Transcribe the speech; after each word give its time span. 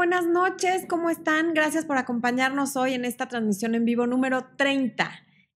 buenas 0.00 0.26
noches, 0.26 0.86
¿cómo 0.88 1.10
están? 1.10 1.52
Gracias 1.52 1.84
por 1.84 1.98
acompañarnos 1.98 2.74
hoy 2.74 2.94
en 2.94 3.04
esta 3.04 3.28
transmisión 3.28 3.74
en 3.74 3.84
vivo 3.84 4.06
número 4.06 4.46
30, 4.56 5.10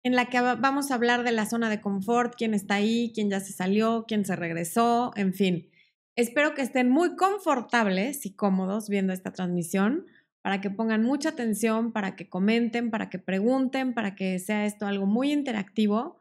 en 0.02 0.16
la 0.16 0.32
que 0.32 0.42
vamos 0.42 0.90
a 0.90 0.96
hablar 0.96 1.24
de 1.24 1.32
la 1.32 1.46
zona 1.46 1.70
de 1.70 1.80
confort, 1.80 2.34
quién 2.36 2.56
está 2.56 2.74
ahí, 2.74 3.12
quién 3.14 3.30
ya 3.30 3.40
se 3.40 3.54
salió, 3.54 4.06
quién 4.08 4.26
se 4.26 4.36
regresó, 4.36 5.12
en 5.16 5.36
fin. 5.36 5.70
Espero 6.16 6.56
que 6.56 6.64
estén 6.64 6.90
muy 6.90 7.16
confortables 7.16 8.26
y 8.26 8.34
cómodos 8.34 8.90
viendo 8.90 9.14
esta 9.14 9.32
transmisión 9.32 10.08
para 10.42 10.60
que 10.60 10.72
pongan 10.72 11.04
mucha 11.04 11.30
atención, 11.30 11.92
para 11.92 12.16
que 12.16 12.28
comenten, 12.28 12.90
para 12.90 13.12
que 13.12 13.20
pregunten, 13.20 13.94
para 13.94 14.16
que 14.16 14.40
sea 14.40 14.66
esto 14.66 14.88
algo 14.88 15.06
muy 15.06 15.32
interactivo 15.32 16.20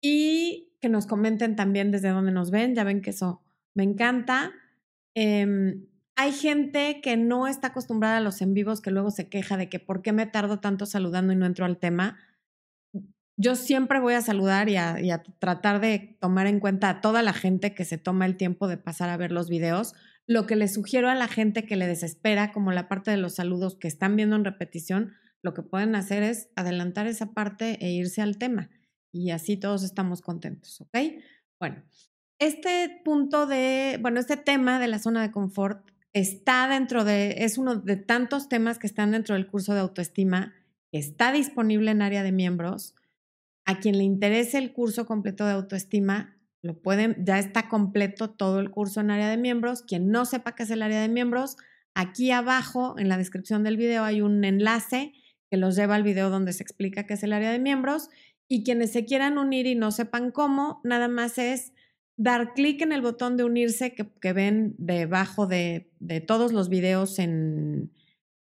y 0.00 0.72
que 0.80 0.88
nos 0.88 1.06
comenten 1.06 1.54
también 1.54 1.90
desde 1.90 2.08
dónde 2.08 2.32
nos 2.32 2.50
ven. 2.50 2.74
Ya 2.74 2.84
ven 2.84 3.02
que 3.02 3.10
eso 3.10 3.42
me 3.74 3.82
encanta. 3.82 4.52
Em, 5.14 5.84
hay 6.18 6.32
gente 6.32 7.00
que 7.00 7.16
no 7.16 7.46
está 7.46 7.68
acostumbrada 7.68 8.16
a 8.16 8.20
los 8.20 8.42
en 8.42 8.52
vivos 8.52 8.80
que 8.80 8.90
luego 8.90 9.12
se 9.12 9.28
queja 9.28 9.56
de 9.56 9.68
que 9.68 9.78
por 9.78 10.02
qué 10.02 10.12
me 10.12 10.26
tardo 10.26 10.58
tanto 10.58 10.84
saludando 10.84 11.32
y 11.32 11.36
no 11.36 11.46
entro 11.46 11.64
al 11.64 11.78
tema. 11.78 12.18
Yo 13.36 13.54
siempre 13.54 14.00
voy 14.00 14.14
a 14.14 14.20
saludar 14.20 14.68
y 14.68 14.76
a, 14.76 15.22
tratar 15.38 15.80
de 15.80 16.18
tomar 16.20 16.48
en 16.48 16.58
cuenta 16.58 16.90
a 16.90 17.00
toda 17.00 17.22
la 17.22 17.32
gente 17.32 17.72
que 17.72 17.84
se 17.84 17.98
toma 17.98 18.26
el 18.26 18.36
tiempo 18.36 18.66
de 18.66 18.78
pasar 18.78 19.10
a 19.10 19.16
ver 19.16 19.30
los 19.30 19.48
videos. 19.48 19.94
Lo 20.26 20.44
que 20.44 20.56
le 20.56 20.66
sugiero 20.66 21.08
a 21.08 21.14
la 21.14 21.28
gente 21.28 21.64
que 21.64 21.76
le 21.76 21.86
desespera, 21.86 22.50
como 22.52 22.72
la 22.72 22.88
parte 22.88 23.12
de 23.12 23.16
los 23.16 23.36
saludos 23.36 23.76
que 23.76 23.86
están 23.86 24.16
viendo 24.16 24.34
en 24.34 24.44
repetición, 24.44 25.12
lo 25.40 25.54
que 25.54 25.62
pueden 25.62 25.94
hacer 25.94 26.24
es 26.24 26.48
adelantar 26.56 27.06
esa 27.06 27.26
parte 27.26 27.78
e 27.80 27.92
irse 27.92 28.22
al 28.22 28.38
tema. 28.38 28.70
Y 29.12 29.30
así 29.30 29.56
todos 29.56 29.84
estamos 29.84 30.20
contentos, 30.20 30.80
¿ok? 30.80 30.98
Bueno, 31.60 31.84
este 32.40 33.02
punto 33.04 33.46
de, 33.46 34.00
bueno, 34.02 34.18
este 34.18 34.36
tema 34.36 34.80
de 34.80 34.88
la 34.88 34.98
zona 34.98 35.22
de 35.22 35.30
confort 35.30 35.88
está 36.12 36.68
dentro 36.68 37.04
de, 37.04 37.44
es 37.44 37.58
uno 37.58 37.76
de 37.76 37.96
tantos 37.96 38.48
temas 38.48 38.78
que 38.78 38.86
están 38.86 39.12
dentro 39.12 39.34
del 39.34 39.46
curso 39.46 39.74
de 39.74 39.80
autoestima, 39.80 40.54
que 40.90 40.98
está 40.98 41.32
disponible 41.32 41.90
en 41.90 42.02
área 42.02 42.22
de 42.22 42.32
miembros. 42.32 42.94
A 43.64 43.80
quien 43.80 43.98
le 43.98 44.04
interese 44.04 44.58
el 44.58 44.72
curso 44.72 45.06
completo 45.06 45.44
de 45.44 45.52
autoestima, 45.52 46.38
lo 46.62 46.80
pueden, 46.80 47.24
ya 47.24 47.38
está 47.38 47.68
completo 47.68 48.30
todo 48.30 48.60
el 48.60 48.70
curso 48.70 49.00
en 49.00 49.10
área 49.10 49.28
de 49.28 49.36
miembros. 49.36 49.82
Quien 49.82 50.10
no 50.10 50.24
sepa 50.24 50.54
qué 50.54 50.62
es 50.64 50.70
el 50.70 50.82
área 50.82 51.00
de 51.00 51.08
miembros, 51.08 51.56
aquí 51.94 52.30
abajo 52.30 52.96
en 52.98 53.08
la 53.08 53.18
descripción 53.18 53.62
del 53.62 53.76
video 53.76 54.04
hay 54.04 54.22
un 54.22 54.44
enlace 54.44 55.12
que 55.50 55.56
los 55.56 55.76
lleva 55.76 55.94
al 55.94 56.02
video 56.02 56.30
donde 56.30 56.52
se 56.52 56.62
explica 56.62 57.06
qué 57.06 57.14
es 57.14 57.22
el 57.22 57.32
área 57.32 57.50
de 57.50 57.58
miembros. 57.58 58.08
Y 58.48 58.64
quienes 58.64 58.92
se 58.92 59.04
quieran 59.04 59.36
unir 59.36 59.66
y 59.66 59.74
no 59.74 59.90
sepan 59.90 60.30
cómo, 60.30 60.80
nada 60.82 61.08
más 61.08 61.36
es 61.36 61.74
dar 62.18 62.52
clic 62.52 62.82
en 62.82 62.92
el 62.92 63.00
botón 63.00 63.36
de 63.36 63.44
unirse 63.44 63.94
que, 63.94 64.32
ven 64.32 64.74
debajo 64.76 65.46
de, 65.46 65.90
todos 66.26 66.52
los 66.52 66.68
videos 66.68 67.18
en 67.18 67.92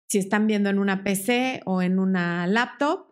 si 0.07 0.19
están 0.19 0.47
viendo 0.47 0.69
en 0.69 0.79
una 0.79 1.03
PC 1.03 1.63
o 1.65 1.83
en 1.83 1.99
una 1.99 2.47
laptop 2.47 3.07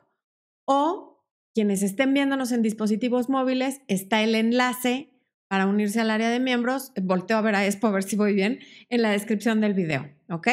o 0.66 1.24
quienes 1.54 1.82
estén 1.82 2.14
viéndonos 2.14 2.52
en 2.52 2.62
dispositivos 2.62 3.28
móviles 3.28 3.80
está 3.88 4.22
el 4.22 4.34
enlace 4.34 5.10
para 5.48 5.66
unirse 5.66 6.00
al 6.00 6.10
área 6.10 6.30
de 6.30 6.38
miembros. 6.38 6.92
Volteo 7.02 7.38
a 7.38 7.42
ver 7.42 7.54
a 7.54 7.66
Expo 7.66 7.88
a 7.88 7.90
ver 7.90 8.02
si 8.02 8.16
voy 8.16 8.34
bien 8.34 8.60
en 8.90 9.02
la 9.02 9.10
descripción 9.10 9.60
del 9.60 9.74
video, 9.74 10.10
¿ok? 10.28 10.48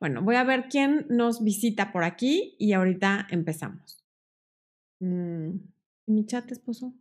Bueno, 0.00 0.22
voy 0.22 0.36
a 0.36 0.44
ver 0.44 0.68
quién 0.70 1.06
nos 1.10 1.44
visita 1.44 1.92
por 1.92 2.04
aquí 2.04 2.56
y 2.58 2.72
ahorita 2.72 3.28
empezamos. 3.30 4.02
Mm, 5.00 5.58
¿Mi 6.06 6.26
chat, 6.26 6.50
esposo? 6.50 6.94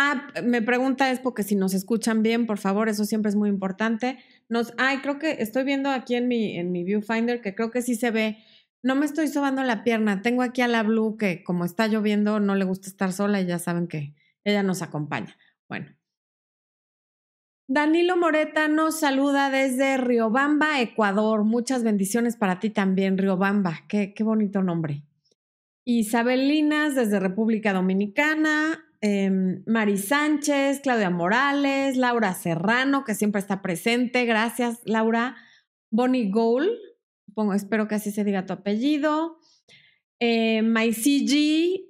Ah, 0.00 0.28
me 0.44 0.62
pregunta 0.62 1.10
es 1.10 1.18
porque 1.18 1.42
si 1.42 1.56
nos 1.56 1.74
escuchan 1.74 2.22
bien, 2.22 2.46
por 2.46 2.58
favor, 2.58 2.88
eso 2.88 3.04
siempre 3.04 3.30
es 3.30 3.34
muy 3.34 3.48
importante. 3.48 4.20
Nos, 4.48 4.72
ay, 4.78 4.98
creo 4.98 5.18
que 5.18 5.42
estoy 5.42 5.64
viendo 5.64 5.90
aquí 5.90 6.14
en 6.14 6.28
mi, 6.28 6.56
en 6.56 6.70
mi 6.70 6.84
viewfinder 6.84 7.40
que 7.40 7.56
creo 7.56 7.72
que 7.72 7.82
sí 7.82 7.96
se 7.96 8.12
ve. 8.12 8.38
No 8.80 8.94
me 8.94 9.06
estoy 9.06 9.26
sobando 9.26 9.64
la 9.64 9.82
pierna. 9.82 10.22
Tengo 10.22 10.42
aquí 10.42 10.60
a 10.60 10.68
la 10.68 10.84
Blue 10.84 11.16
que 11.16 11.42
como 11.42 11.64
está 11.64 11.88
lloviendo 11.88 12.38
no 12.38 12.54
le 12.54 12.64
gusta 12.64 12.86
estar 12.86 13.12
sola 13.12 13.40
y 13.40 13.46
ya 13.46 13.58
saben 13.58 13.88
que 13.88 14.14
ella 14.44 14.62
nos 14.62 14.82
acompaña. 14.82 15.36
Bueno. 15.68 15.88
Danilo 17.66 18.16
Moreta 18.16 18.68
nos 18.68 19.00
saluda 19.00 19.50
desde 19.50 19.96
Riobamba, 19.96 20.80
Ecuador. 20.80 21.42
Muchas 21.42 21.82
bendiciones 21.82 22.36
para 22.36 22.60
ti 22.60 22.70
también, 22.70 23.18
Riobamba. 23.18 23.80
Qué, 23.88 24.14
qué 24.14 24.22
bonito 24.22 24.62
nombre. 24.62 25.02
Isabel 25.84 26.46
Linas 26.46 26.94
desde 26.94 27.18
República 27.18 27.72
Dominicana. 27.72 28.84
Em, 29.00 29.62
Mari 29.66 29.96
Sánchez, 29.96 30.80
Claudia 30.80 31.10
Morales, 31.10 31.96
Laura 31.96 32.34
Serrano, 32.34 33.04
que 33.04 33.14
siempre 33.14 33.40
está 33.40 33.62
presente. 33.62 34.24
Gracias, 34.24 34.80
Laura. 34.84 35.36
Bonnie 35.90 36.30
Gould, 36.30 36.68
espero 37.54 37.88
que 37.88 37.94
así 37.94 38.10
se 38.10 38.24
diga 38.24 38.46
tu 38.46 38.52
apellido. 38.52 39.38
Eh, 40.20 40.62
MyCG, 40.62 41.86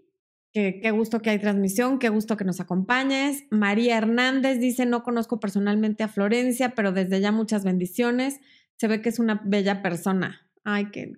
que 0.53 0.81
qué 0.81 0.91
gusto 0.91 1.21
que 1.21 1.31
hay 1.31 1.39
transmisión, 1.39 1.99
qué 1.99 2.11
gusto 2.11 2.37
que 2.37 2.45
nos 2.45 2.61
acompañes. 2.61 3.45
María 3.51 3.97
Hernández 3.97 4.61
dice, 4.61 4.87
no 4.87 5.03
conozco 5.03 5.41
personalmente 5.41 6.05
a 6.05 6.09
Florencia, 6.09 6.75
pero 6.75 6.93
desde 6.93 7.21
ya 7.21 7.33
muchas 7.33 7.65
bendiciones. 7.65 8.41
Se 8.77 8.87
ve 8.87 9.01
que 9.01 9.09
es 9.09 9.19
una 9.19 9.41
bella 9.45 9.83
persona. 9.83 10.49
Ay, 10.63 10.91
que 10.91 11.13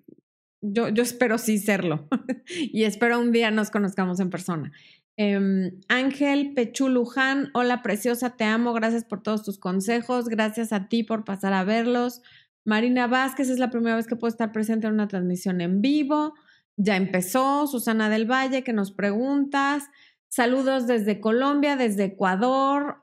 yo 0.63 0.89
espero 0.89 1.39
sí 1.39 1.59
serlo 1.59 2.07
y 2.49 2.85
espero 2.85 3.19
un 3.19 3.33
día 3.33 3.51
nos 3.51 3.71
conozcamos 3.71 4.21
en 4.21 4.31
persona. 4.31 4.73
Em, 5.23 5.79
Ángel 5.89 6.55
Pechuluján, 6.55 7.51
hola 7.53 7.83
preciosa, 7.83 8.39
te 8.39 8.45
amo, 8.45 8.73
gracias 8.73 9.05
por 9.05 9.23
todos 9.23 9.43
tus 9.43 9.59
consejos, 9.59 10.31
gracias 10.31 10.73
a 10.73 10.89
ti 10.89 11.03
por 11.03 11.27
pasar 11.27 11.53
a 11.53 11.63
verlos. 11.63 12.23
Marina 12.65 13.07
Vázquez, 13.07 13.51
es 13.51 13.59
la 13.59 13.69
primera 13.69 13.97
vez 13.97 14.07
que 14.07 14.17
puedo 14.17 14.31
estar 14.31 14.51
presente 14.51 14.87
en 14.87 14.95
una 14.95 15.09
transmisión 15.09 15.61
en 15.61 15.83
vivo. 15.83 16.33
Ya 16.79 16.97
empezó. 16.97 17.67
Susana 17.67 18.09
del 18.09 18.25
Valle, 18.25 18.65
que 18.65 18.73
nos 18.73 18.93
preguntas. 18.93 19.91
Saludos 20.29 20.87
desde 20.87 21.21
Colombia, 21.21 21.77
desde 21.77 22.05
Ecuador. 22.05 23.03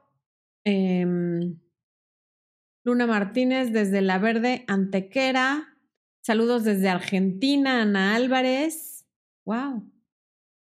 Em, 0.66 1.60
Luna 2.84 3.06
Martínez 3.06 3.72
desde 3.72 4.02
La 4.02 4.18
Verde, 4.18 4.66
Antequera. 4.68 5.78
Saludos 6.24 6.64
desde 6.64 6.90
Argentina, 6.90 7.84
Ana 7.84 8.16
Álvarez. 8.16 9.06
¡Wow! 9.46 9.88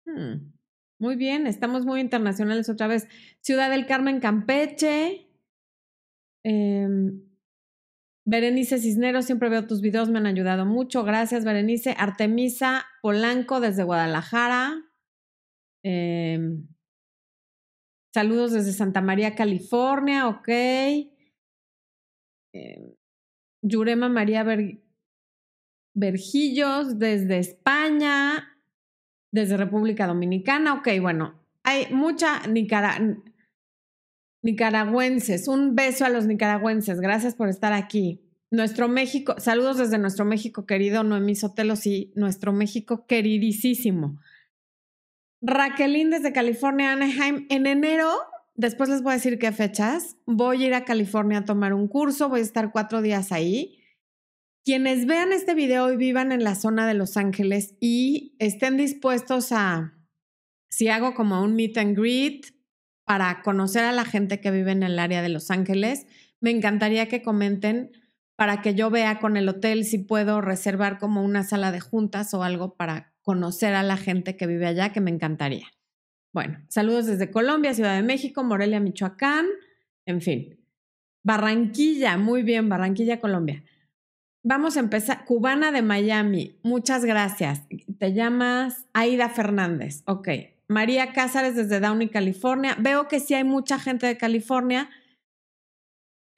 Hmm. 0.07 0.56
Muy 0.99 1.17
bien, 1.17 1.47
estamos 1.47 1.85
muy 1.85 2.01
internacionales 2.01 2.69
otra 2.71 2.87
vez. 2.87 3.07
Ciudad 3.41 3.71
del 3.71 3.87
Carmen, 3.87 4.19
Campeche. 4.19 5.29
Em, 6.43 7.23
Berenice 8.25 8.79
Cisneros, 8.79 9.27
siempre 9.27 9.51
veo 9.51 9.67
tus 9.67 9.83
videos, 9.83 10.09
me 10.09 10.19
han 10.19 10.27
ayudado 10.27 10.65
mucho. 10.65 11.05
Gracias, 11.05 11.45
Berenice. 11.45 11.95
Artemisa 11.99 12.87
Polanco 13.03 13.61
desde 13.61 13.85
Guadalajara. 13.85 14.83
Em, 15.85 16.67
saludos 18.15 18.53
desde 18.53 18.73
Santa 18.73 19.03
María, 19.03 19.35
California, 19.35 20.29
ok. 20.29 20.49
Em, 22.55 22.95
Yurema 23.63 24.09
María 24.09 24.45
Vergillos 25.95 26.99
desde 26.99 27.39
España 27.39 28.56
desde 29.37 29.57
República 29.57 30.07
Dominicana. 30.07 30.75
Ok, 30.75 30.89
bueno, 31.01 31.35
hay 31.63 31.87
mucha 31.93 32.43
nicaragüenses. 34.43 35.47
Un 35.47 35.77
beso 35.77 36.05
a 36.05 36.09
los 36.09 36.27
nicaragüenses. 36.27 37.01
Gracias 37.01 37.35
por 37.35 37.49
estar 37.49 37.73
aquí. 37.73 38.23
Nuestro 38.51 38.89
México, 38.89 39.35
saludos 39.39 39.77
desde 39.77 39.99
nuestro 39.99 40.25
México 40.25 40.67
querido, 40.67 41.03
Noemí 41.03 41.35
Sotelo, 41.35 41.77
sí, 41.77 42.13
nuestro 42.15 42.53
México 42.53 43.05
queridísimo. 43.07 44.19
Raquelín 45.43 46.11
desde 46.11 46.33
California, 46.33 46.93
Anaheim. 46.93 47.47
En 47.51 47.67
enero, 47.67 48.11
después 48.55 48.89
les 48.89 49.03
voy 49.03 49.13
a 49.13 49.17
decir 49.17 49.39
qué 49.39 49.53
fechas, 49.53 50.17
voy 50.27 50.63
a 50.63 50.67
ir 50.69 50.75
a 50.75 50.85
California 50.85 51.39
a 51.39 51.45
tomar 51.45 51.75
un 51.75 51.89
curso, 51.89 52.29
voy 52.29 52.41
a 52.41 52.45
estar 52.45 52.73
cuatro 52.73 53.03
días 53.03 53.33
ahí. 53.33 53.81
Quienes 54.67 55.07
vean 55.07 55.31
este 55.33 55.55
video 55.55 55.93
y 55.93 55.97
vivan 55.97 56.33
en 56.33 56.43
la 56.43 56.57
zona 56.57 56.89
de 56.89 56.95
Los 56.95 57.17
Ángeles 57.17 57.77
y 57.79 58.35
estén 58.41 58.77
dispuestos 58.77 59.53
a, 59.53 59.95
si 60.69 60.89
hago 60.89 61.15
como 61.15 61.41
un 61.41 61.55
meet 61.55 61.79
and 61.79 61.97
greet 61.97 62.47
para 63.05 63.43
conocer 63.43 63.85
a 63.85 63.93
la 63.93 64.05
gente 64.05 64.41
que 64.41 64.51
vive 64.51 64.73
en 64.73 64.83
el 64.83 64.99
área 64.99 65.23
de 65.23 65.29
Los 65.29 65.53
Ángeles, 65.53 66.09
me 66.41 66.51
encantaría 66.51 67.07
que 67.07 67.23
comenten 67.23 67.93
para 68.35 68.61
que 68.61 68.75
yo 68.75 68.91
vea 68.91 69.21
con 69.21 69.37
el 69.37 69.49
hotel 69.49 69.85
si 69.85 69.99
puedo 69.99 70.41
reservar 70.41 70.99
como 70.99 71.23
una 71.23 71.45
sala 71.45 71.71
de 71.71 71.79
juntas 71.79 72.35
o 72.35 72.43
algo 72.43 72.75
para 72.75 73.15
conocer 73.23 73.73
a 73.73 73.85
la 73.85 73.97
gente 73.97 74.37
que 74.37 74.49
vive 74.49 74.67
allá, 74.67 74.91
que 74.91 75.01
me 75.01 75.13
encantaría. 75.13 75.69
Bueno, 76.33 76.59
saludos 76.67 77.07
desde 77.07 77.31
Colombia, 77.31 77.73
Ciudad 77.73 77.95
de 77.95 78.03
México, 78.03 78.43
Morelia, 78.43 78.81
Michoacán, 78.81 79.47
en 80.07 80.21
fin. 80.21 80.59
Barranquilla, 81.23 82.19
muy 82.19 82.43
bien, 82.43 82.69
Barranquilla, 82.69 83.21
Colombia. 83.21 83.63
Vamos 84.49 84.77
a 84.77 84.81
empezar. 84.81 85.25
Cubana 85.25 85.73
de 85.73 85.83
Miami, 85.83 86.57
muchas 86.63 87.05
gracias. 87.05 87.63
Te 87.99 88.13
llamas 88.13 88.87
Aida 88.93 89.29
Fernández. 89.29 90.05
Ok. 90.07 90.29
María 90.69 91.13
Cázares 91.13 91.57
desde 91.57 91.81
Downey, 91.81 92.11
California. 92.11 92.77
Veo 92.79 93.09
que 93.09 93.19
sí 93.19 93.35
hay 93.35 93.43
mucha 93.43 93.81
gente 93.81 94.07
de 94.07 94.17
California. 94.17 94.89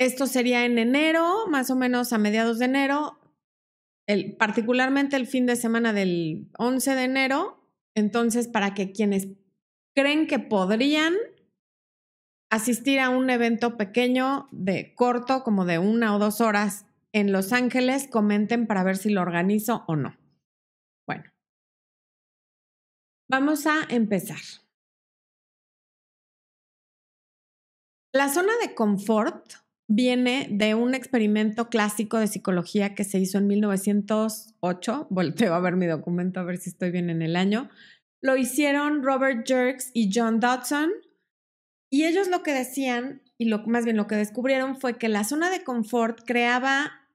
Esto 0.01 0.27
sería 0.27 0.65
en 0.65 0.79
enero, 0.79 1.49
más 1.51 1.69
o 1.69 1.77
menos 1.77 2.15
a 2.15 2.19
mediados 2.19 2.59
de 2.59 2.65
enero. 2.65 3.21
el, 4.07 4.37
particularmente 4.37 5.17
el 5.17 5.27
fin 5.27 5.45
de 5.45 5.57
semana 5.57 5.93
del 5.93 6.49
11 6.57 6.95
de 6.95 7.05
enero. 7.05 7.63
Entonces, 7.95 8.49
para 8.49 8.73
que 8.73 8.91
quienes 8.91 9.29
creen 9.95 10.27
que 10.27 10.39
podrían 10.39 11.13
asistir 12.51 13.01
a 13.01 13.11
un 13.11 13.29
evento 13.29 13.77
pequeño 13.77 14.49
de 14.51 14.95
corto, 14.95 15.45
como 15.45 15.67
de 15.67 15.79
una 15.79 16.17
o 16.17 16.19
dos 16.19 16.41
horas 16.41 16.87
en 17.13 17.33
Los 17.33 17.53
Ángeles, 17.53 18.09
comenten 18.09 18.67
para 18.67 18.83
ver 18.85 18.97
si 18.97 19.11
lo 19.11 19.23
organizo 19.23 19.85
o 19.87 19.97
no. 19.97 20.17
Bueno, 21.07 21.25
vamos 23.31 23.67
a 23.67 23.85
empezar. 23.89 24.39
La 28.15 28.29
zona 28.29 28.53
de 28.63 28.75
confort 28.75 29.53
viene 29.89 30.49
de 30.51 30.75
un 30.75 30.95
experimento 30.95 31.69
clásico 31.69 32.19
de 32.19 32.27
psicología 32.27 32.95
que 32.95 33.05
se 33.05 33.19
hizo 33.19 33.39
en 33.39 33.47
1908. 33.47 35.07
Volteo 35.11 35.55
a 35.55 35.61
ver 35.61 35.77
mi 35.77 35.87
documento 35.87 36.41
a 36.41 36.45
ver 36.45 36.59
si 36.59 36.71
estoy 36.71 36.91
bien 36.91 37.11
en 37.11 37.23
el 37.23 37.37
año. 37.37 37.71
Lo 38.23 38.37
hicieron 38.37 39.03
Robert 39.03 39.47
Jerks 39.47 39.91
y 39.95 40.11
John 40.13 40.41
Dodson. 40.41 40.91
Y 41.91 42.05
ellos 42.05 42.29
lo 42.29 42.43
que 42.43 42.53
decían, 42.53 43.23
y 43.39 43.47
lo, 43.47 43.67
más 43.67 43.85
bien 43.85 43.97
lo 43.97 44.07
que 44.07 44.17
descubrieron, 44.17 44.77
fue 44.77 44.99
que 44.99 45.09
la 45.09 45.25
zona 45.25 45.51
de 45.51 45.63
confort 45.63 46.21
creaba 46.27 47.09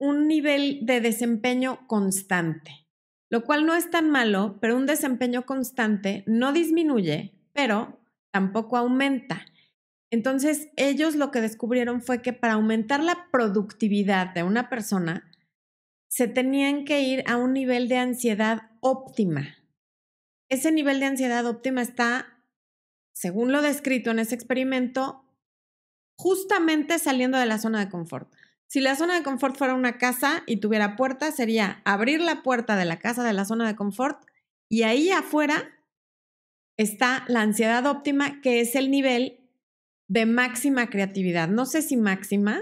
un 0.00 0.26
nivel 0.26 0.80
de 0.82 1.00
desempeño 1.00 1.86
constante, 1.86 2.86
lo 3.30 3.44
cual 3.44 3.66
no 3.66 3.74
es 3.74 3.90
tan 3.90 4.10
malo, 4.10 4.58
pero 4.60 4.76
un 4.76 4.86
desempeño 4.86 5.44
constante 5.44 6.24
no 6.26 6.52
disminuye, 6.52 7.34
pero 7.52 8.00
tampoco 8.32 8.76
aumenta. 8.76 9.44
Entonces, 10.10 10.70
ellos 10.76 11.14
lo 11.14 11.30
que 11.30 11.42
descubrieron 11.42 12.00
fue 12.00 12.22
que 12.22 12.32
para 12.32 12.54
aumentar 12.54 13.02
la 13.02 13.28
productividad 13.30 14.32
de 14.32 14.42
una 14.42 14.70
persona, 14.70 15.30
se 16.08 16.26
tenían 16.26 16.84
que 16.86 17.02
ir 17.02 17.22
a 17.26 17.36
un 17.36 17.52
nivel 17.52 17.88
de 17.88 17.98
ansiedad 17.98 18.70
óptima. 18.80 19.56
Ese 20.48 20.72
nivel 20.72 21.00
de 21.00 21.06
ansiedad 21.06 21.44
óptima 21.44 21.82
está, 21.82 22.37
según 23.18 23.50
lo 23.50 23.62
descrito 23.62 24.12
en 24.12 24.20
ese 24.20 24.36
experimento, 24.36 25.24
justamente 26.16 27.00
saliendo 27.00 27.36
de 27.36 27.46
la 27.46 27.58
zona 27.58 27.80
de 27.80 27.90
confort. 27.90 28.32
Si 28.68 28.80
la 28.80 28.94
zona 28.94 29.16
de 29.16 29.24
confort 29.24 29.56
fuera 29.56 29.74
una 29.74 29.98
casa 29.98 30.44
y 30.46 30.58
tuviera 30.58 30.94
puerta, 30.94 31.32
sería 31.32 31.82
abrir 31.84 32.20
la 32.20 32.44
puerta 32.44 32.76
de 32.76 32.84
la 32.84 33.00
casa 33.00 33.24
de 33.24 33.32
la 33.32 33.44
zona 33.44 33.66
de 33.66 33.74
confort 33.74 34.22
y 34.68 34.84
ahí 34.84 35.10
afuera 35.10 35.68
está 36.76 37.24
la 37.26 37.40
ansiedad 37.40 37.84
óptima, 37.86 38.40
que 38.40 38.60
es 38.60 38.76
el 38.76 38.88
nivel 38.88 39.40
de 40.06 40.24
máxima 40.24 40.88
creatividad. 40.88 41.48
No 41.48 41.66
sé 41.66 41.82
si 41.82 41.96
máxima, 41.96 42.60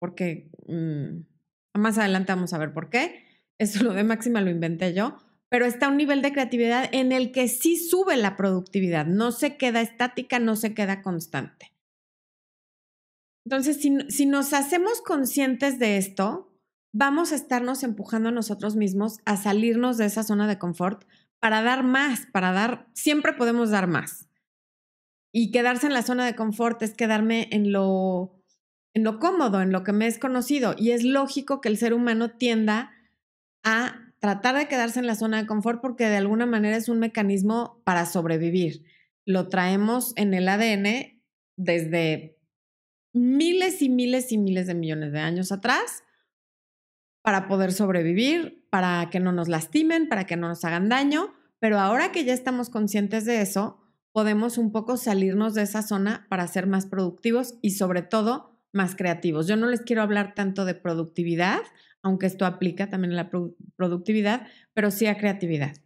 porque 0.00 0.50
mm, 0.66 1.78
más 1.78 1.98
adelante 1.98 2.32
vamos 2.32 2.52
a 2.52 2.58
ver 2.58 2.72
por 2.72 2.90
qué. 2.90 3.24
Eso 3.58 3.84
lo 3.84 3.94
de 3.94 4.02
máxima 4.02 4.40
lo 4.40 4.50
inventé 4.50 4.92
yo, 4.92 5.18
pero 5.52 5.66
está 5.66 5.88
un 5.88 5.98
nivel 5.98 6.22
de 6.22 6.32
creatividad 6.32 6.88
en 6.92 7.12
el 7.12 7.30
que 7.30 7.46
sí 7.46 7.76
sube 7.76 8.16
la 8.16 8.38
productividad, 8.38 9.04
no 9.04 9.32
se 9.32 9.58
queda 9.58 9.82
estática, 9.82 10.38
no 10.38 10.56
se 10.56 10.72
queda 10.72 11.02
constante. 11.02 11.74
Entonces, 13.44 13.76
si, 13.76 13.98
si 14.08 14.24
nos 14.24 14.54
hacemos 14.54 15.02
conscientes 15.02 15.78
de 15.78 15.98
esto, 15.98 16.50
vamos 16.94 17.32
a 17.32 17.34
estarnos 17.34 17.82
empujando 17.82 18.30
a 18.30 18.32
nosotros 18.32 18.76
mismos 18.76 19.18
a 19.26 19.36
salirnos 19.36 19.98
de 19.98 20.06
esa 20.06 20.22
zona 20.22 20.48
de 20.48 20.58
confort 20.58 21.04
para 21.38 21.60
dar 21.60 21.84
más, 21.84 22.26
para 22.32 22.52
dar, 22.52 22.88
siempre 22.94 23.34
podemos 23.34 23.68
dar 23.68 23.88
más. 23.88 24.30
Y 25.34 25.50
quedarse 25.50 25.86
en 25.86 25.92
la 25.92 26.02
zona 26.02 26.24
de 26.24 26.34
confort 26.34 26.80
es 26.80 26.94
quedarme 26.94 27.48
en 27.52 27.72
lo, 27.72 28.42
en 28.94 29.04
lo 29.04 29.18
cómodo, 29.18 29.60
en 29.60 29.70
lo 29.70 29.84
que 29.84 29.92
me 29.92 30.06
es 30.06 30.18
conocido. 30.18 30.74
Y 30.78 30.92
es 30.92 31.04
lógico 31.04 31.60
que 31.60 31.68
el 31.68 31.76
ser 31.76 31.92
humano 31.92 32.30
tienda 32.38 32.92
a 33.62 34.01
tratar 34.22 34.54
de 34.54 34.68
quedarse 34.68 35.00
en 35.00 35.08
la 35.08 35.16
zona 35.16 35.38
de 35.38 35.48
confort 35.48 35.82
porque 35.82 36.08
de 36.08 36.16
alguna 36.16 36.46
manera 36.46 36.76
es 36.76 36.88
un 36.88 37.00
mecanismo 37.00 37.82
para 37.84 38.06
sobrevivir. 38.06 38.84
Lo 39.26 39.48
traemos 39.48 40.12
en 40.14 40.32
el 40.32 40.48
ADN 40.48 41.20
desde 41.56 42.38
miles 43.12 43.82
y 43.82 43.88
miles 43.88 44.30
y 44.30 44.38
miles 44.38 44.68
de 44.68 44.74
millones 44.74 45.10
de 45.10 45.18
años 45.18 45.50
atrás 45.50 46.04
para 47.22 47.48
poder 47.48 47.72
sobrevivir, 47.72 48.64
para 48.70 49.10
que 49.10 49.18
no 49.18 49.32
nos 49.32 49.48
lastimen, 49.48 50.08
para 50.08 50.24
que 50.24 50.36
no 50.36 50.46
nos 50.46 50.64
hagan 50.64 50.88
daño. 50.88 51.34
Pero 51.58 51.80
ahora 51.80 52.12
que 52.12 52.24
ya 52.24 52.32
estamos 52.32 52.70
conscientes 52.70 53.24
de 53.24 53.40
eso, 53.40 53.80
podemos 54.12 54.56
un 54.56 54.70
poco 54.70 54.98
salirnos 54.98 55.54
de 55.54 55.62
esa 55.62 55.82
zona 55.82 56.28
para 56.30 56.46
ser 56.46 56.68
más 56.68 56.86
productivos 56.86 57.58
y 57.60 57.70
sobre 57.70 58.02
todo 58.02 58.52
más 58.72 58.94
creativos. 58.94 59.48
Yo 59.48 59.56
no 59.56 59.66
les 59.66 59.80
quiero 59.80 60.02
hablar 60.02 60.34
tanto 60.36 60.64
de 60.64 60.76
productividad, 60.76 61.60
aunque 62.02 62.26
esto 62.26 62.46
aplica 62.46 62.88
también 62.88 63.12
a 63.12 63.16
la 63.16 63.30
productividad, 63.76 64.46
pero 64.74 64.90
sí 64.90 65.06
a 65.06 65.16
creatividad. 65.16 65.76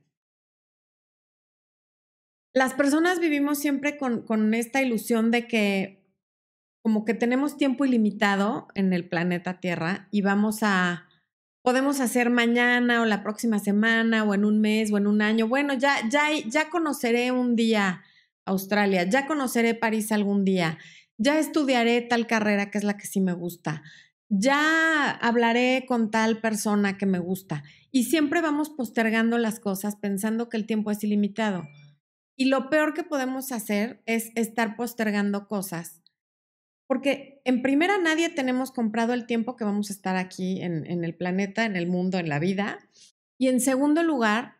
Las 2.54 2.72
personas 2.72 3.20
vivimos 3.20 3.58
siempre 3.58 3.98
con, 3.98 4.22
con 4.22 4.54
esta 4.54 4.80
ilusión 4.80 5.30
de 5.30 5.46
que 5.46 6.06
como 6.82 7.04
que 7.04 7.14
tenemos 7.14 7.56
tiempo 7.56 7.84
ilimitado 7.84 8.68
en 8.74 8.92
el 8.92 9.08
planeta 9.08 9.60
Tierra 9.60 10.08
y 10.12 10.22
vamos 10.22 10.62
a, 10.62 11.08
podemos 11.62 12.00
hacer 12.00 12.30
mañana 12.30 13.02
o 13.02 13.04
la 13.04 13.24
próxima 13.24 13.58
semana 13.58 14.22
o 14.22 14.34
en 14.34 14.44
un 14.44 14.60
mes 14.60 14.92
o 14.92 14.96
en 14.96 15.08
un 15.08 15.20
año. 15.20 15.48
Bueno, 15.48 15.74
ya, 15.74 16.08
ya, 16.08 16.28
ya 16.46 16.70
conoceré 16.70 17.32
un 17.32 17.56
día 17.56 18.04
Australia, 18.44 19.02
ya 19.02 19.26
conoceré 19.26 19.74
París 19.74 20.12
algún 20.12 20.44
día, 20.44 20.78
ya 21.18 21.38
estudiaré 21.40 22.00
tal 22.02 22.28
carrera 22.28 22.70
que 22.70 22.78
es 22.78 22.84
la 22.84 22.96
que 22.96 23.06
sí 23.06 23.20
me 23.20 23.32
gusta, 23.32 23.82
ya 24.28 25.10
hablaré 25.10 25.84
con 25.86 26.10
tal 26.10 26.40
persona 26.40 26.98
que 26.98 27.06
me 27.06 27.18
gusta. 27.18 27.62
Y 27.90 28.04
siempre 28.04 28.40
vamos 28.40 28.70
postergando 28.70 29.38
las 29.38 29.60
cosas 29.60 29.96
pensando 29.96 30.48
que 30.48 30.56
el 30.56 30.66
tiempo 30.66 30.90
es 30.90 31.02
ilimitado. 31.04 31.64
Y 32.36 32.46
lo 32.46 32.68
peor 32.68 32.92
que 32.92 33.02
podemos 33.02 33.52
hacer 33.52 34.02
es 34.06 34.30
estar 34.34 34.76
postergando 34.76 35.48
cosas. 35.48 36.02
Porque 36.86 37.40
en 37.44 37.62
primera 37.62 37.98
nadie 37.98 38.28
tenemos 38.28 38.70
comprado 38.70 39.12
el 39.12 39.26
tiempo 39.26 39.56
que 39.56 39.64
vamos 39.64 39.90
a 39.90 39.92
estar 39.92 40.16
aquí 40.16 40.60
en, 40.60 40.86
en 40.86 41.04
el 41.04 41.16
planeta, 41.16 41.64
en 41.64 41.76
el 41.76 41.86
mundo, 41.86 42.18
en 42.18 42.28
la 42.28 42.38
vida. 42.38 42.78
Y 43.38 43.48
en 43.48 43.60
segundo 43.60 44.02
lugar, 44.02 44.56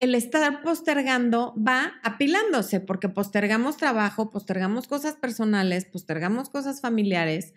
el 0.00 0.14
estar 0.14 0.62
postergando 0.62 1.54
va 1.56 1.94
apilándose, 2.02 2.80
porque 2.80 3.08
postergamos 3.08 3.76
trabajo, 3.76 4.30
postergamos 4.30 4.86
cosas 4.86 5.14
personales, 5.14 5.84
postergamos 5.84 6.50
cosas 6.50 6.80
familiares, 6.80 7.54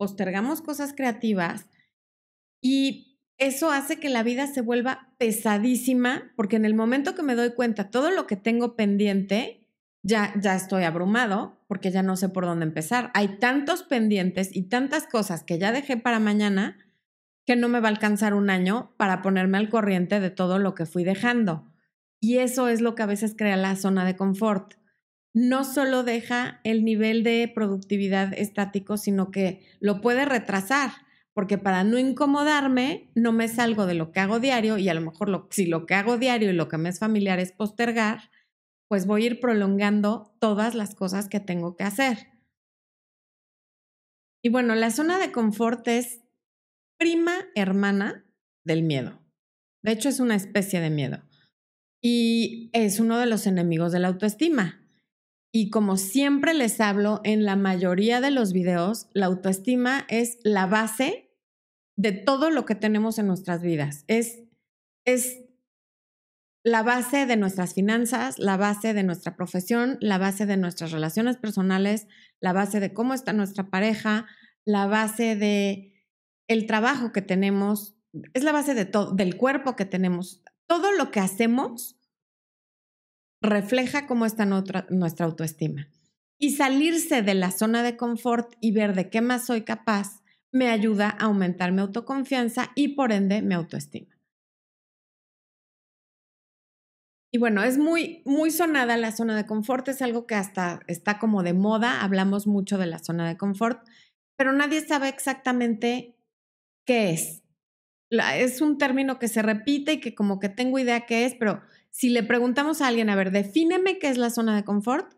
postergamos 0.00 0.62
cosas 0.62 0.94
creativas 0.96 1.66
y 2.62 3.18
eso 3.36 3.70
hace 3.70 4.00
que 4.00 4.08
la 4.08 4.22
vida 4.22 4.46
se 4.46 4.62
vuelva 4.62 5.12
pesadísima, 5.18 6.32
porque 6.36 6.56
en 6.56 6.64
el 6.64 6.72
momento 6.72 7.14
que 7.14 7.22
me 7.22 7.34
doy 7.34 7.52
cuenta 7.52 7.90
todo 7.90 8.10
lo 8.10 8.26
que 8.26 8.36
tengo 8.36 8.76
pendiente, 8.76 9.66
ya, 10.02 10.32
ya 10.40 10.54
estoy 10.54 10.84
abrumado, 10.84 11.58
porque 11.68 11.90
ya 11.90 12.02
no 12.02 12.16
sé 12.16 12.30
por 12.30 12.46
dónde 12.46 12.64
empezar. 12.64 13.10
Hay 13.12 13.38
tantos 13.38 13.82
pendientes 13.82 14.48
y 14.56 14.62
tantas 14.62 15.06
cosas 15.06 15.42
que 15.42 15.58
ya 15.58 15.70
dejé 15.70 15.98
para 15.98 16.18
mañana 16.18 16.78
que 17.46 17.56
no 17.56 17.68
me 17.68 17.80
va 17.80 17.88
a 17.88 17.92
alcanzar 17.92 18.32
un 18.32 18.48
año 18.48 18.94
para 18.96 19.20
ponerme 19.20 19.58
al 19.58 19.68
corriente 19.68 20.18
de 20.18 20.30
todo 20.30 20.58
lo 20.58 20.74
que 20.74 20.86
fui 20.86 21.04
dejando. 21.04 21.70
Y 22.20 22.38
eso 22.38 22.68
es 22.68 22.80
lo 22.80 22.94
que 22.94 23.02
a 23.02 23.06
veces 23.06 23.34
crea 23.36 23.58
la 23.58 23.76
zona 23.76 24.06
de 24.06 24.16
confort. 24.16 24.79
No 25.32 25.64
solo 25.64 26.02
deja 26.02 26.60
el 26.64 26.84
nivel 26.84 27.22
de 27.22 27.50
productividad 27.54 28.32
estático, 28.34 28.96
sino 28.96 29.30
que 29.30 29.64
lo 29.78 30.00
puede 30.00 30.24
retrasar, 30.24 30.90
porque 31.32 31.56
para 31.56 31.84
no 31.84 31.98
incomodarme, 31.98 33.10
no 33.14 33.32
me 33.32 33.48
salgo 33.48 33.86
de 33.86 33.94
lo 33.94 34.10
que 34.10 34.20
hago 34.20 34.40
diario 34.40 34.76
y 34.78 34.88
a 34.88 34.94
lo 34.94 35.00
mejor 35.00 35.46
si 35.50 35.66
lo 35.66 35.86
que 35.86 35.94
hago 35.94 36.18
diario 36.18 36.50
y 36.50 36.54
lo 36.54 36.68
que 36.68 36.78
me 36.78 36.88
es 36.88 36.98
familiar 36.98 37.38
es 37.38 37.52
postergar, 37.52 38.30
pues 38.88 39.06
voy 39.06 39.22
a 39.22 39.26
ir 39.26 39.40
prolongando 39.40 40.34
todas 40.40 40.74
las 40.74 40.96
cosas 40.96 41.28
que 41.28 41.38
tengo 41.38 41.76
que 41.76 41.84
hacer. 41.84 42.26
Y 44.42 44.48
bueno, 44.48 44.74
la 44.74 44.90
zona 44.90 45.18
de 45.18 45.30
confort 45.30 45.86
es 45.86 46.22
prima 46.98 47.34
hermana 47.54 48.26
del 48.64 48.82
miedo. 48.82 49.20
De 49.82 49.92
hecho, 49.92 50.08
es 50.08 50.18
una 50.18 50.34
especie 50.34 50.80
de 50.80 50.90
miedo 50.90 51.22
y 52.02 52.70
es 52.72 53.00
uno 53.00 53.18
de 53.18 53.26
los 53.26 53.46
enemigos 53.46 53.92
de 53.92 54.00
la 54.00 54.08
autoestima. 54.08 54.79
Y 55.52 55.70
como 55.70 55.96
siempre 55.96 56.54
les 56.54 56.80
hablo 56.80 57.20
en 57.24 57.44
la 57.44 57.56
mayoría 57.56 58.20
de 58.20 58.30
los 58.30 58.52
videos, 58.52 59.08
la 59.12 59.26
autoestima 59.26 60.06
es 60.08 60.38
la 60.44 60.66
base 60.66 61.30
de 61.96 62.12
todo 62.12 62.50
lo 62.50 62.64
que 62.64 62.76
tenemos 62.76 63.18
en 63.18 63.26
nuestras 63.26 63.60
vidas. 63.60 64.04
Es, 64.06 64.40
es 65.04 65.42
la 66.62 66.82
base 66.82 67.26
de 67.26 67.36
nuestras 67.36 67.74
finanzas, 67.74 68.38
la 68.38 68.56
base 68.56 68.94
de 68.94 69.02
nuestra 69.02 69.36
profesión, 69.36 69.98
la 70.00 70.18
base 70.18 70.46
de 70.46 70.56
nuestras 70.56 70.92
relaciones 70.92 71.36
personales, 71.36 72.06
la 72.40 72.52
base 72.52 72.80
de 72.80 72.92
cómo 72.92 73.12
está 73.14 73.32
nuestra 73.32 73.70
pareja, 73.70 74.26
la 74.64 74.86
base 74.86 75.36
de 75.36 76.06
el 76.48 76.66
trabajo 76.66 77.12
que 77.12 77.22
tenemos, 77.22 77.96
es 78.34 78.44
la 78.44 78.52
base 78.52 78.74
de 78.74 78.84
todo, 78.84 79.12
del 79.12 79.36
cuerpo 79.36 79.76
que 79.76 79.84
tenemos 79.84 80.42
todo 80.66 80.92
lo 80.92 81.10
que 81.10 81.20
hacemos 81.20 81.99
refleja 83.40 84.06
cómo 84.06 84.26
está 84.26 84.44
nuestra, 84.44 84.86
autoestima. 85.24 85.88
Y 86.38 86.52
salirse 86.52 87.22
de 87.22 87.34
la 87.34 87.50
zona 87.50 87.82
de 87.82 87.96
confort 87.96 88.54
y 88.60 88.72
ver 88.72 88.94
de 88.94 89.10
qué 89.10 89.20
más 89.20 89.46
soy 89.46 89.62
capaz 89.62 90.22
me 90.52 90.68
ayuda 90.68 91.08
a 91.08 91.24
aumentar 91.24 91.72
mi 91.72 91.80
autoconfianza 91.80 92.70
y 92.74 92.88
por 92.88 93.12
ende 93.12 93.42
mi 93.42 93.54
autoestima. 93.54 94.16
Y 97.32 97.38
bueno, 97.38 97.62
es 97.62 97.78
muy, 97.78 98.22
muy 98.24 98.50
sonada 98.50 98.96
la 98.96 99.12
zona 99.12 99.36
de 99.36 99.46
confort, 99.46 99.86
es 99.88 100.02
algo 100.02 100.26
que 100.26 100.34
hasta 100.34 100.80
está 100.88 101.20
como 101.20 101.44
de 101.44 101.54
moda, 101.54 102.02
hablamos 102.02 102.48
mucho 102.48 102.76
de 102.76 102.86
la 102.86 102.98
zona 102.98 103.28
de 103.28 103.36
confort, 103.36 103.86
pero 104.36 104.52
nadie 104.52 104.80
sabe 104.80 105.08
exactamente 105.08 106.16
qué 106.84 107.10
es. 107.10 107.44
es 108.10 108.60
un 108.60 108.78
término 108.78 109.20
que 109.20 109.28
se 109.28 109.42
repite 109.42 109.92
y 109.92 110.00
que 110.00 110.16
como 110.16 110.40
que 110.40 110.48
tengo 110.48 110.80
idea 110.80 111.06
qué 111.06 111.24
es, 111.24 111.36
pero 111.36 111.62
si 111.90 112.10
le 112.10 112.22
preguntamos 112.22 112.80
a 112.80 112.88
alguien, 112.88 113.10
a 113.10 113.16
ver, 113.16 113.30
defíneme 113.30 113.98
qué 113.98 114.08
es 114.08 114.18
la 114.18 114.30
zona 114.30 114.56
de 114.56 114.64
confort, 114.64 115.14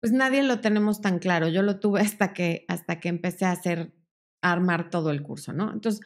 pues 0.00 0.12
nadie 0.12 0.42
lo 0.42 0.60
tenemos 0.60 1.00
tan 1.00 1.18
claro. 1.18 1.48
Yo 1.48 1.62
lo 1.62 1.80
tuve 1.80 2.00
hasta 2.00 2.32
que, 2.32 2.64
hasta 2.68 3.00
que 3.00 3.08
empecé 3.08 3.44
a 3.44 3.52
hacer, 3.52 3.94
a 4.42 4.52
armar 4.52 4.90
todo 4.90 5.10
el 5.10 5.22
curso, 5.22 5.52
¿no? 5.52 5.72
Entonces, 5.72 6.04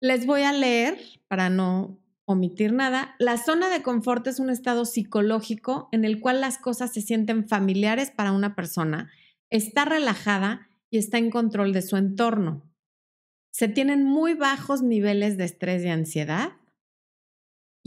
les 0.00 0.26
voy 0.26 0.42
a 0.42 0.52
leer 0.52 0.98
para 1.28 1.50
no 1.50 2.00
omitir 2.28 2.74
nada, 2.74 3.14
la 3.18 3.38
zona 3.38 3.70
de 3.70 3.82
confort 3.82 4.26
es 4.26 4.38
un 4.38 4.50
estado 4.50 4.84
psicológico 4.84 5.88
en 5.92 6.04
el 6.04 6.20
cual 6.20 6.42
las 6.42 6.58
cosas 6.58 6.92
se 6.92 7.00
sienten 7.00 7.48
familiares 7.48 8.10
para 8.10 8.32
una 8.32 8.54
persona, 8.54 9.10
está 9.48 9.86
relajada 9.86 10.68
y 10.90 10.98
está 10.98 11.16
en 11.16 11.30
control 11.30 11.72
de 11.72 11.80
su 11.80 11.96
entorno. 11.96 12.70
Se 13.50 13.66
tienen 13.66 14.04
muy 14.04 14.34
bajos 14.34 14.82
niveles 14.82 15.38
de 15.38 15.44
estrés 15.44 15.82
y 15.82 15.88
ansiedad. 15.88 16.52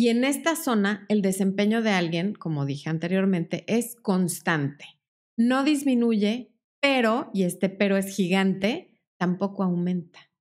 Y 0.02 0.10
en 0.10 0.24
esta 0.24 0.56
zona, 0.56 1.06
el 1.10 1.22
desempeño 1.22 1.84
de 1.84 1.92
alguien, 1.92 2.34
como 2.34 2.66
dije 2.66 2.90
anteriormente, 2.90 3.64
es 3.68 3.96
constante. 3.96 5.00
No 5.38 5.64
disminuye, 5.64 6.56
pero, 6.82 7.30
y 7.36 7.44
este 7.44 7.70
pero 7.70 7.98
es 7.98 8.08
gigante, 8.08 9.00
tampoco 9.20 9.62
aumenta. 9.62 10.32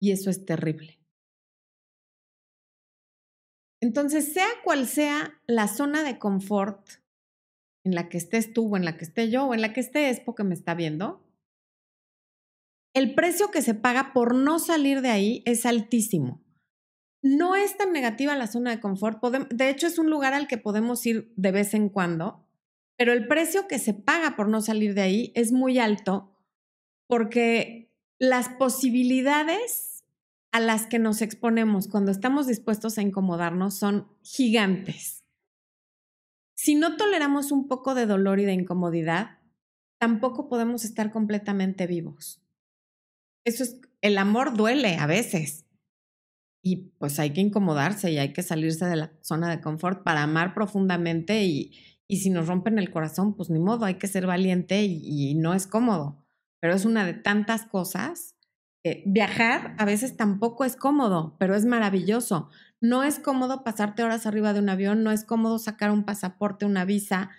Y 0.00 0.12
eso 0.12 0.30
es 0.30 0.46
terrible. 0.46 0.98
Entonces, 3.82 4.32
sea 4.32 4.48
cual 4.64 4.86
sea 4.86 5.38
la 5.46 5.68
zona 5.68 6.02
de 6.02 6.18
confort 6.18 6.92
en 7.84 7.94
la 7.94 8.08
que 8.08 8.16
estés 8.16 8.54
tú 8.54 8.72
o 8.72 8.78
en 8.78 8.86
la 8.86 8.96
que 8.96 9.04
esté 9.04 9.30
yo 9.30 9.44
o 9.44 9.52
en 9.52 9.60
la 9.60 9.74
que 9.74 9.80
esté 9.80 10.08
Expo 10.08 10.34
que 10.34 10.44
me 10.44 10.54
está 10.54 10.74
viendo, 10.74 11.22
el 12.94 13.14
precio 13.14 13.50
que 13.50 13.60
se 13.60 13.74
paga 13.74 14.14
por 14.14 14.34
no 14.34 14.58
salir 14.58 15.02
de 15.02 15.10
ahí 15.10 15.42
es 15.44 15.66
altísimo. 15.66 16.41
No 17.22 17.54
es 17.54 17.76
tan 17.76 17.92
negativa 17.92 18.36
la 18.36 18.48
zona 18.48 18.70
de 18.70 18.80
confort, 18.80 19.22
de 19.22 19.68
hecho 19.70 19.86
es 19.86 19.98
un 19.98 20.10
lugar 20.10 20.34
al 20.34 20.48
que 20.48 20.58
podemos 20.58 21.06
ir 21.06 21.32
de 21.36 21.52
vez 21.52 21.72
en 21.72 21.88
cuando, 21.88 22.44
pero 22.96 23.12
el 23.12 23.28
precio 23.28 23.68
que 23.68 23.78
se 23.78 23.94
paga 23.94 24.36
por 24.36 24.48
no 24.48 24.60
salir 24.60 24.94
de 24.94 25.02
ahí 25.02 25.32
es 25.34 25.52
muy 25.52 25.78
alto 25.78 26.36
porque 27.06 27.92
las 28.18 28.48
posibilidades 28.48 30.04
a 30.52 30.60
las 30.60 30.86
que 30.86 30.98
nos 30.98 31.22
exponemos 31.22 31.88
cuando 31.88 32.10
estamos 32.10 32.46
dispuestos 32.46 32.98
a 32.98 33.02
incomodarnos 33.02 33.76
son 33.76 34.08
gigantes. 34.22 35.24
Si 36.54 36.74
no 36.74 36.96
toleramos 36.96 37.50
un 37.50 37.68
poco 37.68 37.94
de 37.94 38.06
dolor 38.06 38.38
y 38.38 38.44
de 38.44 38.52
incomodidad, 38.52 39.40
tampoco 39.98 40.48
podemos 40.48 40.84
estar 40.84 41.10
completamente 41.10 41.86
vivos. 41.86 42.40
Eso 43.44 43.64
es, 43.64 43.80
el 44.00 44.18
amor 44.18 44.56
duele 44.56 44.96
a 44.96 45.06
veces. 45.06 45.66
Y 46.62 46.92
pues 46.98 47.18
hay 47.18 47.30
que 47.30 47.40
incomodarse 47.40 48.12
y 48.12 48.18
hay 48.18 48.32
que 48.32 48.42
salirse 48.42 48.86
de 48.86 48.96
la 48.96 49.12
zona 49.20 49.50
de 49.50 49.60
confort 49.60 50.04
para 50.04 50.22
amar 50.22 50.54
profundamente 50.54 51.42
y, 51.44 51.72
y 52.12 52.18
si 52.18 52.28
nos 52.28 52.46
rompen 52.46 52.78
el 52.78 52.90
corazón, 52.90 53.34
pues 53.34 53.48
ni 53.48 53.58
modo, 53.58 53.86
hay 53.86 53.94
que 53.94 54.06
ser 54.06 54.26
valiente 54.26 54.84
y, 54.84 55.34
no 55.34 55.54
es 55.54 55.66
cómodo. 55.66 56.24
Pero 56.60 56.74
es 56.74 56.84
una 56.84 57.06
de 57.06 57.14
tantas 57.14 57.64
cosas 57.64 58.36
viajar 59.06 59.76
a 59.78 59.84
veces 59.84 60.16
tampoco 60.16 60.64
es 60.64 60.76
cómodo, 60.76 61.36
pero 61.38 61.54
es 61.54 61.64
maravilloso. 61.64 62.50
No 62.80 63.04
es 63.04 63.18
cómodo 63.18 63.62
pasarte 63.64 64.02
horas 64.02 64.26
arriba 64.26 64.52
de 64.52 64.60
un 64.60 64.68
avión, 64.68 65.04
no 65.04 65.12
es 65.12 65.24
cómodo 65.24 65.58
sacar 65.58 65.90
un 65.90 66.04
pasaporte, 66.04 66.66
una 66.66 66.84
visa, 66.84 67.30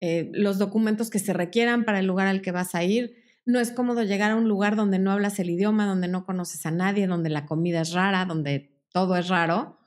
eh, 0.00 0.30
los 0.32 0.58
documentos 0.58 1.10
que 1.10 1.18
se 1.18 1.32
requieran 1.32 1.84
para 1.84 1.98
el 1.98 2.06
lugar 2.06 2.28
al 2.28 2.42
que 2.42 2.52
vas 2.52 2.74
a 2.74 2.84
ir. 2.84 3.23
No 3.46 3.60
es 3.60 3.72
cómodo 3.72 4.02
llegar 4.02 4.30
a 4.30 4.36
un 4.36 4.48
lugar 4.48 4.76
donde 4.76 4.98
no 4.98 5.12
hablas 5.12 5.38
el 5.38 5.50
idioma, 5.50 5.86
donde 5.86 6.08
no 6.08 6.24
conoces 6.24 6.64
a 6.66 6.70
nadie, 6.70 7.06
donde 7.06 7.30
la 7.30 7.46
comida 7.46 7.82
es 7.82 7.92
rara, 7.92 8.24
donde 8.24 8.74
todo 8.90 9.16
es 9.16 9.28
raro, 9.28 9.78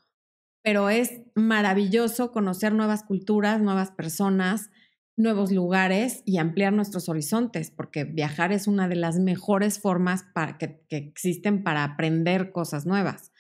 pero 0.64 0.90
es 0.90 1.22
maravilloso 1.34 2.32
conocer 2.32 2.74
nuevas 2.74 3.04
culturas, 3.04 3.62
nuevas 3.62 3.92
personas, 3.92 4.70
nuevos 5.16 5.52
lugares 5.52 6.22
y 6.26 6.38
ampliar 6.38 6.74
nuestros 6.74 7.10
horizontes, 7.10 7.72
porque 7.72 8.04
viajar 8.04 8.52
es 8.52 8.68
una 8.68 8.88
de 8.88 8.96
las 8.96 9.18
mejores 9.18 9.80
formas 9.80 10.26
que, 10.60 10.80
que, 10.88 10.98
existen 10.98 11.64
para 11.64 11.84
aprender 11.84 12.52
cosas 12.52 12.86
nuevas. 12.86 13.32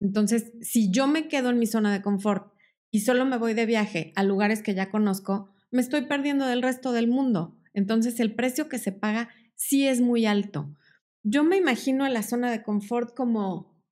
Entonces, 0.00 0.52
si 0.60 0.90
yo 0.90 1.06
me 1.06 1.28
quedo 1.28 1.48
en 1.48 1.58
mi 1.58 1.66
zona 1.66 1.92
de 1.92 2.02
confort 2.02 2.52
y 2.90 3.00
solo 3.00 3.24
me 3.24 3.38
voy 3.38 3.54
de 3.54 3.64
viaje 3.64 4.12
a 4.16 4.22
lugares 4.22 4.62
que 4.62 4.74
ya 4.74 4.90
conozco, 4.90 5.50
me 5.70 5.80
estoy 5.80 6.02
perdiendo 6.02 6.46
del 6.46 6.60
resto 6.60 6.92
del 6.92 7.08
mundo. 7.08 7.56
Entonces, 7.72 8.20
el 8.20 8.34
precio 8.34 8.68
que 8.68 8.78
se 8.78 8.92
paga 8.92 9.30
sí 9.68 9.88
es 9.88 10.00
muy 10.00 10.26
alto. 10.26 10.74
Yo 11.22 11.42
me 11.42 11.56
imagino 11.56 12.04
a 12.04 12.10
la 12.10 12.22
zona 12.22 12.50
de 12.50 12.62
confort 12.62 13.14
como, 13.16 13.82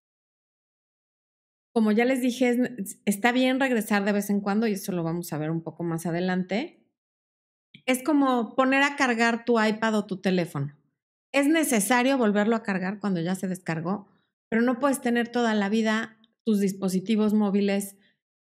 como 1.73 1.93
ya 1.93 2.05
les 2.05 2.21
dije, 2.21 2.77
está 3.07 3.33
bien 3.33 3.59
regresar 3.59 4.05
de 4.05 4.13
vez 4.13 4.29
en 4.29 4.41
cuando 4.41 4.67
y 4.67 4.73
eso 4.73 4.93
lo 4.93 5.03
vamos 5.03 5.33
a 5.33 5.39
ver 5.39 5.51
un 5.51 5.63
poco 5.63 5.83
más 5.83 6.05
adelante, 6.05 6.87
es 7.87 8.03
como 8.03 8.55
poner 8.55 8.83
a 8.83 8.97
cargar 8.97 9.47
tu 9.47 9.63
iPad 9.63 9.95
o 9.97 10.07
tu 10.07 10.21
teléfono. 10.21 10.77
Es 11.33 11.49
necesario 11.49 12.19
volverlo 12.19 12.55
a 12.55 12.63
cargar 12.63 13.01
cuando 13.01 13.23
ya 13.23 13.35
se 13.35 13.49
descargó, 13.49 14.09
pero 14.51 14.61
no 14.61 14.79
puedes 14.79 15.01
tener 15.01 15.29
toda 15.29 15.55
la 15.55 15.71
vida 15.71 16.19
tus 16.45 16.61
dispositivos 16.61 17.33
móviles 17.33 17.97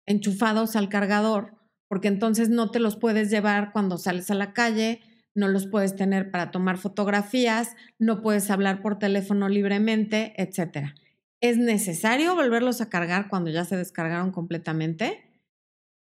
enchufados 0.05 0.75
al 0.75 0.87
cargador, 0.87 1.57
porque 1.87 2.09
entonces 2.09 2.49
no 2.49 2.69
te 2.69 2.79
los 2.79 2.95
puedes 2.95 3.31
llevar 3.31 3.71
cuando 3.71 3.97
sales 3.97 4.29
a 4.29 4.35
la 4.35 4.53
calle, 4.53 5.01
no 5.37 5.47
los 5.47 5.67
puedes 5.67 5.95
tener 5.95 6.31
para 6.31 6.51
tomar 6.51 6.77
fotografías, 6.77 7.75
no 7.99 8.21
puedes 8.21 8.49
hablar 8.49 8.81
por 8.81 8.99
teléfono 8.99 9.47
libremente, 9.47 10.33
etc. 10.35 10.89
Es 11.39 11.57
necesario 11.57 12.35
volverlos 12.35 12.81
a 12.81 12.89
cargar 12.89 13.29
cuando 13.29 13.49
ya 13.51 13.63
se 13.63 13.77
descargaron 13.77 14.31
completamente 14.31 15.27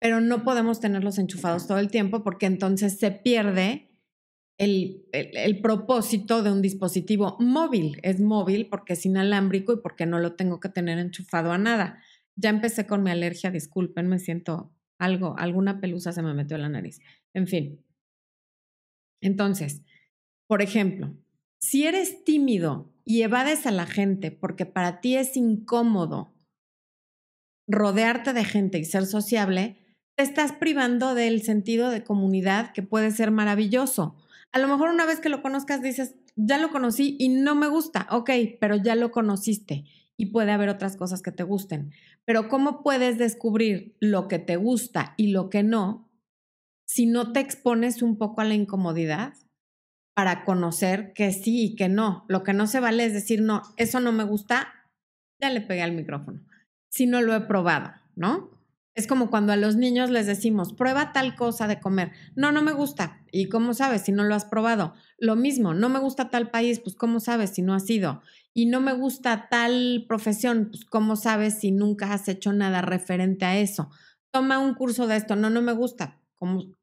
pero 0.04 0.20
no 0.20 0.44
podemos 0.44 0.82
tenerlos 0.82 1.18
enchufados 1.18 1.66
todo 1.66 1.80
el 1.80 1.90
tiempo 1.90 2.26
porque 2.26 2.46
entonces 2.46 3.00
se 3.00 3.10
pierde 3.10 3.90
el, 4.58 5.06
el, 5.14 5.62
propósito 5.62 6.44
de 6.44 6.52
un 6.52 6.62
dispositivo 6.62 7.38
móvil. 7.40 8.02
Es 8.04 8.20
móvil 8.20 8.68
porque 8.68 8.94
es 8.94 9.06
inalámbrico 9.06 9.72
y 9.72 9.78
porque 9.78 10.06
no 10.06 10.20
lo 10.20 10.34
tengo 10.34 10.60
que 10.60 10.68
tener 10.68 11.00
enchufado 11.00 11.54
a 11.54 11.58
nada. 11.58 12.00
Ya 12.36 12.50
empecé 12.50 12.86
con 12.86 13.02
mi 13.02 13.12
alergia, 13.12 13.50
disculpen, 13.50 14.10
me 14.10 14.20
siento 14.20 14.74
algo, 15.00 15.36
alguna 15.38 15.80
pelusa 15.80 16.12
se 16.12 16.22
me 16.22 16.34
metió 16.34 16.58
en 16.58 16.64
la 16.64 16.70
nariz. 16.70 17.00
En 17.34 17.48
fin. 17.48 17.80
Entonces, 19.24 19.82
por 20.48 20.62
ejemplo, 20.62 21.16
si 21.60 21.88
eres 21.88 22.26
tímido 22.26 22.94
y 23.06 23.22
evades 23.22 23.66
a 23.66 23.72
la 23.72 23.86
gente 23.86 24.32
porque 24.32 24.66
para 24.66 25.00
ti 25.00 25.16
es 25.16 25.38
incómodo 25.38 26.36
rodearte 27.66 28.34
de 28.34 28.44
gente 28.44 28.80
y 28.80 28.84
ser 28.84 29.06
sociable, 29.06 29.78
te 30.16 30.24
estás 30.24 30.52
privando 30.52 31.16
del 31.16 31.42
sentido 31.42 31.90
de 31.90 32.04
comunidad 32.04 32.74
que 32.74 32.84
puede 32.84 33.12
ser 33.12 33.32
maravilloso. 33.32 34.18
A 34.52 34.60
lo 34.60 34.68
mejor 34.68 34.90
una 34.90 35.06
vez 35.06 35.22
que 35.22 35.30
lo 35.30 35.42
conozcas 35.42 35.82
dices, 35.82 36.16
ya 36.36 36.58
lo 36.58 36.70
conocí 36.70 37.16
y 37.18 37.30
no 37.30 37.56
me 37.56 37.68
gusta, 37.68 38.08
ok, 38.12 38.30
pero 38.60 38.76
ya 38.76 38.96
lo 38.96 39.12
conociste 39.12 39.86
y 40.18 40.28
puede 40.28 40.52
haber 40.52 40.68
otras 40.68 40.98
cosas 40.98 41.22
que 41.22 41.32
te 41.32 41.44
gusten. 41.44 41.94
Pero 42.26 42.50
¿cómo 42.50 42.84
puedes 42.84 43.18
descubrir 43.18 43.96
lo 44.02 44.28
que 44.28 44.40
te 44.40 44.58
gusta 44.58 45.14
y 45.16 45.28
lo 45.28 45.50
que 45.50 45.64
no 45.64 46.10
si 46.94 47.08
no 47.08 47.32
te 47.32 47.40
expones 47.40 48.04
un 48.04 48.20
poco 48.20 48.42
a 48.42 48.46
la 48.46 48.54
incomodidad 48.54 49.34
para 50.14 50.46
conocer 50.46 51.12
que 51.14 51.32
sí 51.32 51.64
y 51.64 51.76
que 51.76 51.90
no? 51.90 52.24
Lo 52.28 52.44
que 52.44 52.54
no 52.54 52.68
se 52.68 52.80
vale 52.80 53.04
es 53.04 53.14
decir, 53.14 53.42
no, 53.42 53.64
eso 53.78 54.00
no 54.00 54.12
me 54.12 54.24
gusta, 54.24 54.68
ya 55.42 55.50
le 55.50 55.62
pegué 55.62 55.82
al 55.82 55.94
micrófono, 55.94 56.42
si 56.90 57.08
no 57.08 57.20
lo 57.22 57.34
he 57.34 57.42
probado, 57.42 57.94
¿no? 58.16 58.52
Es 58.94 59.08
como 59.08 59.32
cuando 59.32 59.54
a 59.54 59.56
los 59.56 59.76
niños 59.76 60.12
les 60.12 60.28
decimos, 60.28 60.72
prueba 60.74 61.14
tal 61.14 61.36
cosa 61.36 61.68
de 61.68 61.80
comer. 61.80 62.12
No, 62.36 62.52
no 62.52 62.62
me 62.62 62.74
gusta. 62.74 63.24
¿Y 63.32 63.50
cómo 63.50 63.74
sabes 63.74 64.04
si 64.04 64.12
no 64.12 64.24
lo 64.24 64.36
has 64.36 64.46
probado? 64.46 64.94
Lo 65.18 65.36
mismo, 65.36 65.74
no 65.74 65.90
me 65.90 65.98
gusta 65.98 66.30
tal 66.30 66.52
país, 66.52 66.80
pues 66.80 66.96
¿cómo 66.96 67.20
sabes 67.20 67.56
si 67.56 67.64
no 67.64 67.74
has 67.74 67.90
ido? 67.90 68.22
Y 68.54 68.68
no 68.68 68.82
me 68.82 68.94
gusta 68.94 69.50
tal 69.50 70.06
profesión, 70.08 70.68
pues 70.70 70.86
¿cómo 70.86 71.16
sabes 71.16 71.60
si 71.60 71.72
nunca 71.72 72.14
has 72.14 72.28
hecho 72.28 72.54
nada 72.54 72.84
referente 72.84 73.46
a 73.46 73.58
eso? 73.58 73.90
Toma 74.32 74.60
un 74.60 74.76
curso 74.76 75.08
de 75.08 75.16
esto, 75.16 75.36
no, 75.36 75.50
no 75.50 75.64
me 75.64 75.74
gusta. 75.74 76.20
Como 76.36 76.76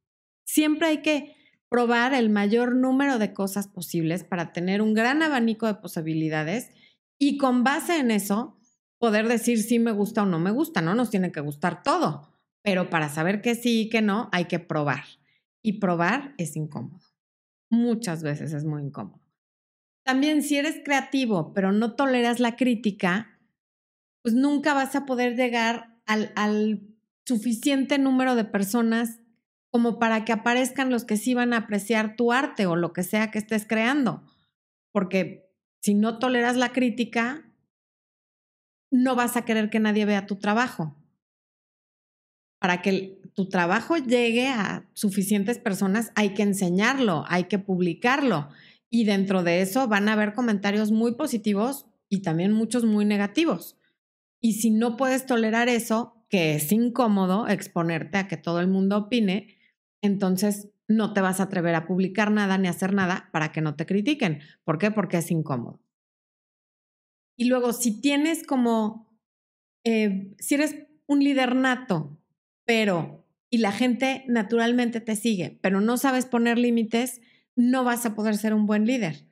siempre 0.50 0.88
hay 0.88 1.02
que 1.02 1.36
probar 1.68 2.12
el 2.12 2.30
mayor 2.30 2.74
número 2.74 3.18
de 3.18 3.32
cosas 3.32 3.68
posibles 3.68 4.24
para 4.24 4.52
tener 4.52 4.82
un 4.82 4.94
gran 4.94 5.22
abanico 5.22 5.66
de 5.66 5.74
posibilidades 5.74 6.70
y 7.18 7.36
con 7.38 7.62
base 7.62 7.98
en 7.98 8.10
eso 8.10 8.58
poder 8.98 9.28
decir 9.28 9.62
si 9.62 9.78
me 9.78 9.92
gusta 9.92 10.24
o 10.24 10.26
no 10.26 10.40
me 10.40 10.50
gusta, 10.50 10.82
¿no? 10.82 10.94
Nos 10.94 11.10
tiene 11.10 11.30
que 11.30 11.40
gustar 11.40 11.82
todo, 11.84 12.34
pero 12.62 12.90
para 12.90 13.08
saber 13.08 13.40
que 13.40 13.54
sí 13.54 13.82
y 13.82 13.88
que 13.88 14.02
no, 14.02 14.28
hay 14.32 14.46
que 14.46 14.58
probar. 14.58 15.04
Y 15.62 15.74
probar 15.74 16.34
es 16.38 16.56
incómodo. 16.56 17.06
Muchas 17.70 18.22
veces 18.22 18.52
es 18.52 18.64
muy 18.64 18.82
incómodo. 18.82 19.20
también 20.04 20.42
si 20.42 20.56
eres 20.56 20.80
creativo, 20.84 21.52
pero 21.52 21.70
no 21.70 21.94
toleras 21.94 22.40
la 22.40 22.56
crítica, 22.56 23.38
pues 24.22 24.34
nunca 24.34 24.74
vas 24.74 24.96
a 24.96 25.06
poder 25.06 25.36
llegar 25.36 26.00
al, 26.06 26.32
al 26.34 26.82
suficiente 27.24 27.98
número 27.98 28.34
de 28.34 28.44
personas 28.44 29.20
como 29.70 29.98
para 29.98 30.24
que 30.24 30.32
aparezcan 30.32 30.90
los 30.90 31.04
que 31.04 31.16
sí 31.16 31.34
van 31.34 31.52
a 31.52 31.58
apreciar 31.58 32.16
tu 32.16 32.32
arte 32.32 32.66
o 32.66 32.76
lo 32.76 32.92
que 32.92 33.02
sea 33.02 33.30
que 33.30 33.38
estés 33.38 33.66
creando. 33.66 34.24
Porque 34.92 35.48
si 35.80 35.94
no 35.94 36.18
toleras 36.18 36.56
la 36.56 36.72
crítica, 36.72 37.50
no 38.90 39.14
vas 39.14 39.36
a 39.36 39.44
querer 39.44 39.70
que 39.70 39.80
nadie 39.80 40.04
vea 40.04 40.26
tu 40.26 40.36
trabajo. 40.36 40.96
Para 42.58 42.82
que 42.82 43.20
tu 43.34 43.48
trabajo 43.48 43.96
llegue 43.96 44.48
a 44.48 44.88
suficientes 44.92 45.58
personas, 45.58 46.12
hay 46.14 46.34
que 46.34 46.42
enseñarlo, 46.42 47.24
hay 47.28 47.44
que 47.44 47.58
publicarlo. 47.58 48.48
Y 48.90 49.04
dentro 49.04 49.44
de 49.44 49.62
eso 49.62 49.86
van 49.86 50.08
a 50.08 50.14
haber 50.14 50.34
comentarios 50.34 50.90
muy 50.90 51.14
positivos 51.14 51.86
y 52.08 52.22
también 52.22 52.52
muchos 52.52 52.84
muy 52.84 53.04
negativos. 53.04 53.76
Y 54.40 54.54
si 54.54 54.70
no 54.70 54.96
puedes 54.96 55.26
tolerar 55.26 55.68
eso, 55.68 56.24
que 56.28 56.54
es 56.56 56.72
incómodo 56.72 57.48
exponerte 57.48 58.18
a 58.18 58.28
que 58.28 58.36
todo 58.36 58.60
el 58.60 58.66
mundo 58.66 58.96
opine, 58.96 59.59
entonces 60.02 60.70
no 60.88 61.12
te 61.12 61.20
vas 61.20 61.40
a 61.40 61.44
atrever 61.44 61.74
a 61.74 61.86
publicar 61.86 62.30
nada 62.30 62.58
ni 62.58 62.66
a 62.66 62.72
hacer 62.72 62.94
nada 62.94 63.28
para 63.32 63.52
que 63.52 63.60
no 63.60 63.76
te 63.76 63.86
critiquen. 63.86 64.40
¿Por 64.64 64.78
qué? 64.78 64.90
Porque 64.90 65.18
es 65.18 65.30
incómodo. 65.30 65.80
Y 67.36 67.44
luego, 67.44 67.72
si 67.72 68.00
tienes 68.00 68.46
como, 68.46 69.16
eh, 69.84 70.34
si 70.38 70.56
eres 70.56 70.76
un 71.06 71.24
líder 71.24 71.54
nato, 71.54 72.18
pero, 72.66 73.26
y 73.50 73.58
la 73.58 73.72
gente 73.72 74.24
naturalmente 74.28 75.00
te 75.00 75.16
sigue, 75.16 75.58
pero 75.62 75.80
no 75.80 75.96
sabes 75.96 76.26
poner 76.26 76.58
límites, 76.58 77.20
no 77.56 77.84
vas 77.84 78.04
a 78.04 78.14
poder 78.14 78.36
ser 78.36 78.52
un 78.52 78.66
buen 78.66 78.84
líder. 78.84 79.26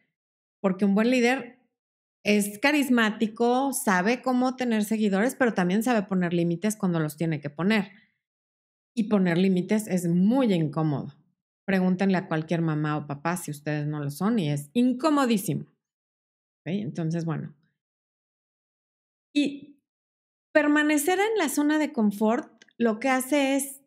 Porque 0.60 0.84
un 0.84 0.94
buen 0.94 1.10
líder 1.10 1.58
es 2.24 2.58
carismático, 2.58 3.72
sabe 3.72 4.22
cómo 4.22 4.56
tener 4.56 4.84
seguidores, 4.84 5.34
pero 5.34 5.54
también 5.54 5.82
sabe 5.82 6.02
poner 6.02 6.32
límites 6.34 6.76
cuando 6.76 7.00
los 7.00 7.16
tiene 7.16 7.40
que 7.40 7.50
poner. 7.50 7.92
Y 8.98 9.04
poner 9.04 9.38
límites 9.38 9.86
es 9.86 10.08
muy 10.08 10.52
incómodo. 10.52 11.14
Pregúntenle 11.64 12.18
a 12.18 12.26
cualquier 12.26 12.62
mamá 12.62 12.96
o 12.96 13.06
papá 13.06 13.36
si 13.36 13.52
ustedes 13.52 13.86
no 13.86 14.02
lo 14.02 14.10
son 14.10 14.40
y 14.40 14.50
es 14.50 14.70
incomodísimo. 14.72 15.66
Entonces, 16.64 17.24
bueno. 17.24 17.54
Y 19.32 19.80
permanecer 20.52 21.20
en 21.20 21.38
la 21.38 21.48
zona 21.48 21.78
de 21.78 21.92
confort 21.92 22.64
lo 22.76 22.98
que 22.98 23.08
hace 23.08 23.54
es 23.54 23.80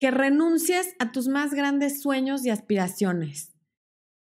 que 0.00 0.10
renuncies 0.10 0.96
a 0.98 1.12
tus 1.12 1.28
más 1.28 1.52
grandes 1.52 2.00
sueños 2.00 2.46
y 2.46 2.48
aspiraciones. 2.48 3.52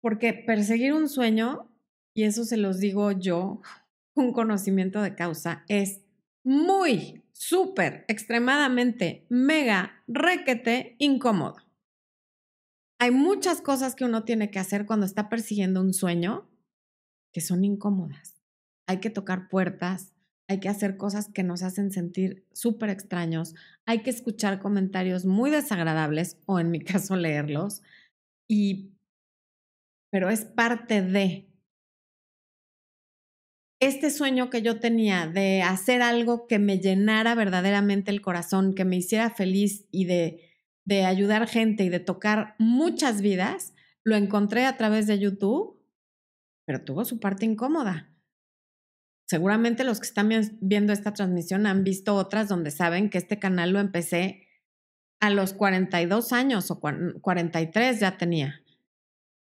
Porque 0.01 0.33
perseguir 0.33 0.93
un 0.93 1.07
sueño, 1.07 1.69
y 2.15 2.23
eso 2.23 2.43
se 2.43 2.57
los 2.57 2.79
digo 2.79 3.11
yo, 3.11 3.61
un 4.15 4.33
conocimiento 4.33 4.99
de 4.99 5.13
causa, 5.13 5.63
es 5.67 6.01
muy, 6.43 7.20
súper, 7.41 8.05
extremadamente, 8.07 9.25
mega, 9.27 10.03
requete, 10.07 10.95
incómodo. 10.99 11.55
Hay 12.99 13.09
muchas 13.09 13.61
cosas 13.61 13.95
que 13.95 14.05
uno 14.05 14.25
tiene 14.25 14.51
que 14.51 14.59
hacer 14.59 14.85
cuando 14.85 15.07
está 15.07 15.27
persiguiendo 15.27 15.81
un 15.81 15.91
sueño 15.91 16.47
que 17.33 17.41
son 17.41 17.63
incómodas. 17.63 18.35
Hay 18.87 18.99
que 18.99 19.09
tocar 19.09 19.49
puertas, 19.49 20.13
hay 20.47 20.59
que 20.59 20.69
hacer 20.69 20.97
cosas 20.97 21.29
que 21.33 21.41
nos 21.41 21.63
hacen 21.63 21.91
sentir 21.91 22.45
súper 22.53 22.91
extraños, 22.91 23.55
hay 23.87 24.03
que 24.03 24.11
escuchar 24.11 24.59
comentarios 24.59 25.25
muy 25.25 25.49
desagradables 25.49 26.37
o 26.45 26.59
en 26.59 26.69
mi 26.69 26.79
caso 26.83 27.15
leerlos, 27.15 27.81
y, 28.47 28.91
pero 30.11 30.29
es 30.29 30.45
parte 30.45 31.01
de, 31.01 31.50
este 33.81 34.11
sueño 34.11 34.51
que 34.51 34.61
yo 34.61 34.79
tenía 34.79 35.27
de 35.27 35.63
hacer 35.63 36.03
algo 36.03 36.45
que 36.47 36.59
me 36.59 36.79
llenara 36.79 37.33
verdaderamente 37.33 38.11
el 38.11 38.21
corazón, 38.21 38.75
que 38.75 38.85
me 38.85 38.95
hiciera 38.95 39.31
feliz 39.31 39.87
y 39.89 40.05
de, 40.05 40.51
de 40.85 41.03
ayudar 41.05 41.47
gente 41.47 41.83
y 41.83 41.89
de 41.89 41.99
tocar 41.99 42.55
muchas 42.59 43.21
vidas, 43.21 43.73
lo 44.03 44.15
encontré 44.15 44.65
a 44.65 44.77
través 44.77 45.07
de 45.07 45.17
YouTube, 45.17 45.83
pero 46.65 46.83
tuvo 46.83 47.05
su 47.05 47.19
parte 47.19 47.45
incómoda. 47.45 48.15
Seguramente 49.27 49.83
los 49.83 49.99
que 49.99 50.07
están 50.07 50.29
viendo 50.61 50.93
esta 50.93 51.13
transmisión 51.13 51.65
han 51.65 51.83
visto 51.83 52.15
otras 52.15 52.49
donde 52.49 52.69
saben 52.69 53.09
que 53.09 53.17
este 53.17 53.39
canal 53.39 53.71
lo 53.71 53.79
empecé 53.79 54.47
a 55.19 55.31
los 55.31 55.53
42 55.53 56.33
años 56.33 56.69
o 56.69 56.79
43 56.79 57.99
ya 57.99 58.17
tenía 58.17 58.60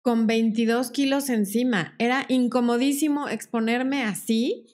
con 0.05 0.27
22 0.27 0.91
kilos 0.91 1.31
encima. 1.31 1.95
Era 1.99 2.27
incomodísimo 2.29 3.27
exponerme 3.27 4.05
así, 4.05 4.67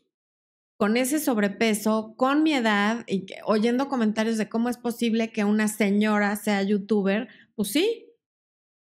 con 0.77 0.97
ese 0.97 1.21
sobrepeso, 1.21 2.15
con 2.17 2.43
mi 2.43 2.53
edad 2.53 3.05
y 3.07 3.27
oyendo 3.45 3.89
comentarios 3.89 4.39
de 4.39 4.49
cómo 4.49 4.69
es 4.69 4.77
posible 4.77 5.31
que 5.31 5.45
una 5.45 5.69
señora 5.69 6.35
sea 6.35 6.65
youtuber. 6.65 7.29
Pues 7.55 7.71
sí, 7.71 8.09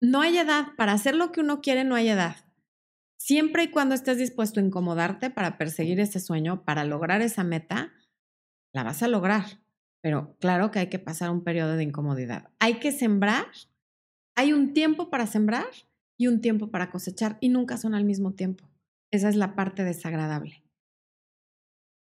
no 0.00 0.20
hay 0.20 0.36
edad. 0.36 0.74
Para 0.76 0.94
hacer 0.94 1.14
lo 1.14 1.30
que 1.30 1.40
uno 1.40 1.60
quiere, 1.60 1.84
no 1.84 1.94
hay 1.94 2.08
edad. 2.08 2.34
Siempre 3.20 3.62
y 3.62 3.70
cuando 3.70 3.94
estés 3.94 4.18
dispuesto 4.18 4.58
a 4.58 4.64
incomodarte 4.64 5.30
para 5.30 5.58
perseguir 5.58 6.00
ese 6.00 6.18
sueño, 6.18 6.64
para 6.64 6.82
lograr 6.82 7.22
esa 7.22 7.44
meta, 7.44 7.92
la 8.74 8.82
vas 8.82 9.00
a 9.04 9.08
lograr. 9.08 9.44
Pero 10.00 10.36
claro 10.40 10.72
que 10.72 10.80
hay 10.80 10.88
que 10.88 10.98
pasar 10.98 11.30
un 11.30 11.44
periodo 11.44 11.76
de 11.76 11.84
incomodidad. 11.84 12.50
Hay 12.58 12.80
que 12.80 12.90
sembrar. 12.90 13.46
Hay 14.34 14.52
un 14.52 14.72
tiempo 14.72 15.08
para 15.08 15.28
sembrar 15.28 15.66
y 16.22 16.28
un 16.28 16.40
tiempo 16.40 16.70
para 16.70 16.90
cosechar 16.90 17.36
y 17.40 17.48
nunca 17.48 17.76
son 17.76 17.94
al 17.94 18.04
mismo 18.04 18.32
tiempo. 18.32 18.64
Esa 19.10 19.28
es 19.28 19.34
la 19.34 19.56
parte 19.56 19.82
desagradable. 19.82 20.62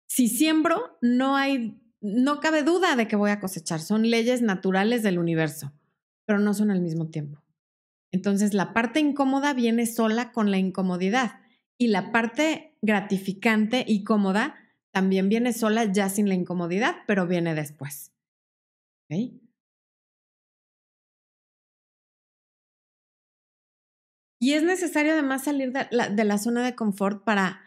Si 0.09 0.27
siembro, 0.27 0.97
no 1.01 1.37
hay, 1.37 1.81
no 2.01 2.41
cabe 2.41 2.63
duda 2.63 2.95
de 2.97 3.07
que 3.07 3.15
voy 3.15 3.31
a 3.31 3.39
cosechar. 3.39 3.79
Son 3.79 4.09
leyes 4.09 4.41
naturales 4.41 5.03
del 5.03 5.19
universo, 5.19 5.71
pero 6.25 6.39
no 6.39 6.53
son 6.53 6.69
al 6.69 6.81
mismo 6.81 7.07
tiempo. 7.07 7.41
Entonces, 8.11 8.53
la 8.53 8.73
parte 8.73 8.99
incómoda 8.99 9.53
viene 9.53 9.85
sola 9.85 10.31
con 10.31 10.51
la 10.51 10.57
incomodidad 10.57 11.39
y 11.77 11.87
la 11.87 12.11
parte 12.11 12.77
gratificante 12.81 13.85
y 13.87 14.03
cómoda 14.03 14.55
también 14.91 15.29
viene 15.29 15.53
sola 15.53 15.85
ya 15.85 16.09
sin 16.09 16.27
la 16.27 16.35
incomodidad, 16.35 16.97
pero 17.07 17.25
viene 17.25 17.55
después. 17.55 18.11
¿Okay? 19.05 19.39
Y 24.39 24.53
es 24.53 24.63
necesario 24.63 25.13
además 25.13 25.43
salir 25.43 25.73
de 25.73 26.23
la, 26.23 26.37
zona 26.37 26.63
de 26.63 26.73
confort 26.73 27.25
para, 27.25 27.61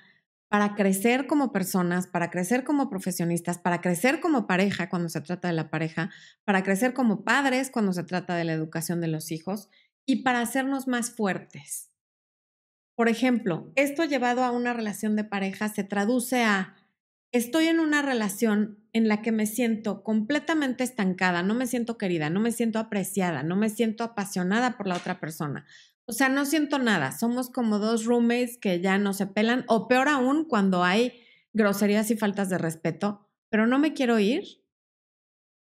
para 0.48 0.74
crecer 0.74 1.26
como 1.26 1.52
personas, 1.52 2.06
para 2.06 2.30
crecer 2.30 2.64
como 2.64 2.88
profesionistas, 2.88 3.58
para 3.58 3.82
crecer 3.82 4.20
como 4.20 4.46
pareja 4.46 4.88
cuando 4.88 5.10
se 5.10 5.20
trata 5.20 5.48
de 5.48 5.54
la 5.54 5.70
pareja, 5.70 6.10
para 6.44 6.62
crecer 6.62 6.94
como 6.94 7.24
padres 7.24 7.70
cuando 7.70 7.92
se 7.92 8.04
trata 8.04 8.34
de 8.34 8.44
la 8.44 8.54
educación 8.54 9.02
de 9.02 9.08
los 9.08 9.30
hijos 9.30 9.68
y 10.06 10.22
para 10.22 10.40
hacernos 10.40 10.88
más 10.88 11.10
fuertes. 11.10 11.90
Por 12.94 13.08
ejemplo, 13.08 13.70
esto 13.76 14.04
llevado 14.04 14.42
a 14.42 14.50
una 14.50 14.72
relación 14.72 15.14
de 15.14 15.24
pareja 15.24 15.68
se 15.68 15.84
traduce 15.84 16.44
a 16.44 16.76
estoy 17.32 17.66
en 17.66 17.80
una 17.80 18.02
relación 18.02 18.78
en 18.92 19.08
la 19.08 19.22
que 19.22 19.32
me 19.32 19.46
siento 19.46 20.02
completamente 20.02 20.84
estancada, 20.84 21.42
no 21.42 21.54
me 21.54 21.66
siento 21.66 21.96
querida, 21.96 22.28
no 22.28 22.40
me 22.40 22.52
siento 22.52 22.78
apreciada, 22.78 23.42
no 23.42 23.56
me 23.56 23.70
siento 23.70 24.04
apasionada 24.04 24.76
por 24.76 24.86
la 24.86 24.96
otra 24.96 25.18
persona, 25.18 25.64
o 26.12 26.14
sea, 26.14 26.28
no 26.28 26.44
siento 26.44 26.78
nada. 26.78 27.10
Somos 27.10 27.48
como 27.48 27.78
dos 27.78 28.04
roommates 28.04 28.58
que 28.58 28.82
ya 28.82 28.98
no 28.98 29.14
se 29.14 29.26
pelan, 29.26 29.64
o 29.66 29.88
peor 29.88 30.10
aún, 30.10 30.44
cuando 30.44 30.84
hay 30.84 31.14
groserías 31.54 32.10
y 32.10 32.18
faltas 32.18 32.50
de 32.50 32.58
respeto, 32.58 33.26
pero 33.48 33.66
no 33.66 33.78
me 33.78 33.94
quiero 33.94 34.18
ir 34.18 34.44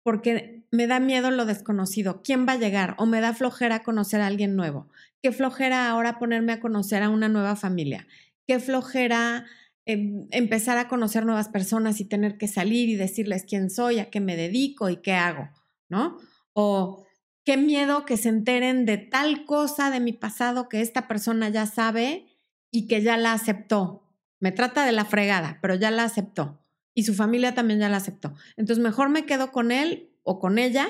porque 0.04 0.64
me 0.72 0.88
da 0.88 1.02
miedo 1.02 1.32
lo 1.32 1.44
desconocido. 1.44 2.22
¿Quién 2.24 2.48
va 2.48 2.54
a 2.54 2.58
llegar? 2.58 2.96
O 2.98 3.06
me 3.06 3.20
da 3.20 3.34
flojera 3.34 3.84
conocer 3.84 4.22
a 4.22 4.28
alguien 4.28 4.56
nuevo. 4.56 4.88
Qué 5.22 5.34
flojera 5.34 5.90
ahora 5.90 6.18
ponerme 6.18 6.54
a 6.54 6.62
conocer 6.62 7.04
a 7.04 7.10
una 7.10 7.28
nueva 7.28 7.58
familia. 7.58 8.08
Qué 8.48 8.62
flojera 8.62 9.48
em, 9.86 10.28
empezar 10.32 10.78
a 10.78 10.88
conocer 10.88 11.26
nuevas 11.26 11.50
personas 11.50 12.00
y 12.00 12.06
tener 12.06 12.38
que 12.38 12.48
salir 12.48 12.88
y 12.88 12.96
decirles 12.96 13.44
quién 13.46 13.70
soy, 13.70 14.00
a 14.00 14.10
qué 14.10 14.22
me 14.22 14.38
dedico 14.38 14.90
y 14.90 15.02
qué 15.02 15.12
hago, 15.12 15.50
¿no? 15.90 16.18
O 16.54 17.06
qué 17.48 17.56
miedo 17.56 18.06
que 18.06 18.18
se 18.18 18.28
enteren 18.28 18.86
de 18.86 18.98
tal 18.98 19.46
cosa 19.46 19.90
de 19.90 20.02
mi 20.02 20.12
pasado 20.12 20.68
que 20.68 20.82
esta 20.82 21.08
persona 21.08 21.48
ya 21.48 21.66
sabe 21.66 22.28
y 22.72 22.88
que 22.90 23.02
ya 23.02 23.16
la 23.16 23.32
aceptó. 23.32 24.04
Me 24.42 24.52
trata 24.52 24.86
de 24.86 24.92
la 24.92 25.06
fregada, 25.06 25.58
pero 25.62 25.76
ya 25.76 25.90
la 25.90 26.04
aceptó. 26.04 26.60
Y 26.94 27.04
su 27.04 27.14
familia 27.14 27.54
también 27.54 27.80
ya 27.80 27.88
la 27.88 27.96
aceptó. 27.96 28.34
Entonces, 28.58 28.84
mejor 28.84 29.08
me 29.08 29.26
quedo 29.26 29.54
con 29.54 29.72
él 29.72 30.12
o 30.24 30.40
con 30.40 30.60
ella 30.60 30.90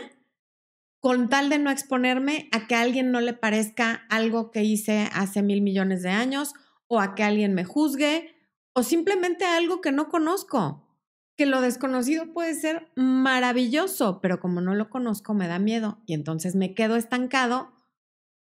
con 1.00 1.30
tal 1.30 1.50
de 1.50 1.60
no 1.60 1.70
exponerme 1.70 2.50
a 2.52 2.66
que 2.66 2.74
a 2.74 2.82
alguien 2.82 3.12
no 3.12 3.22
le 3.22 3.34
parezca 3.34 4.08
algo 4.10 4.50
que 4.50 4.64
hice 4.64 5.12
hace 5.14 5.44
mil 5.44 5.62
millones 5.62 6.02
de 6.02 6.10
años 6.10 6.56
o 6.88 7.00
a 7.00 7.14
que 7.14 7.22
alguien 7.22 7.54
me 7.54 7.66
juzgue 7.66 8.34
o 8.74 8.82
simplemente 8.82 9.46
algo 9.46 9.80
que 9.80 9.92
no 9.92 10.10
conozco 10.10 10.87
que 11.38 11.46
lo 11.46 11.62
desconocido 11.62 12.34
puede 12.34 12.56
ser 12.56 12.92
maravilloso, 12.96 14.20
pero 14.22 14.40
como 14.40 14.60
no 14.60 14.76
lo 14.76 14.90
conozco 14.90 15.34
me 15.34 15.48
da 15.48 15.60
miedo 15.60 16.02
y 16.06 16.14
entonces 16.14 16.56
me 16.56 16.74
quedo 16.74 16.96
estancado 16.96 17.72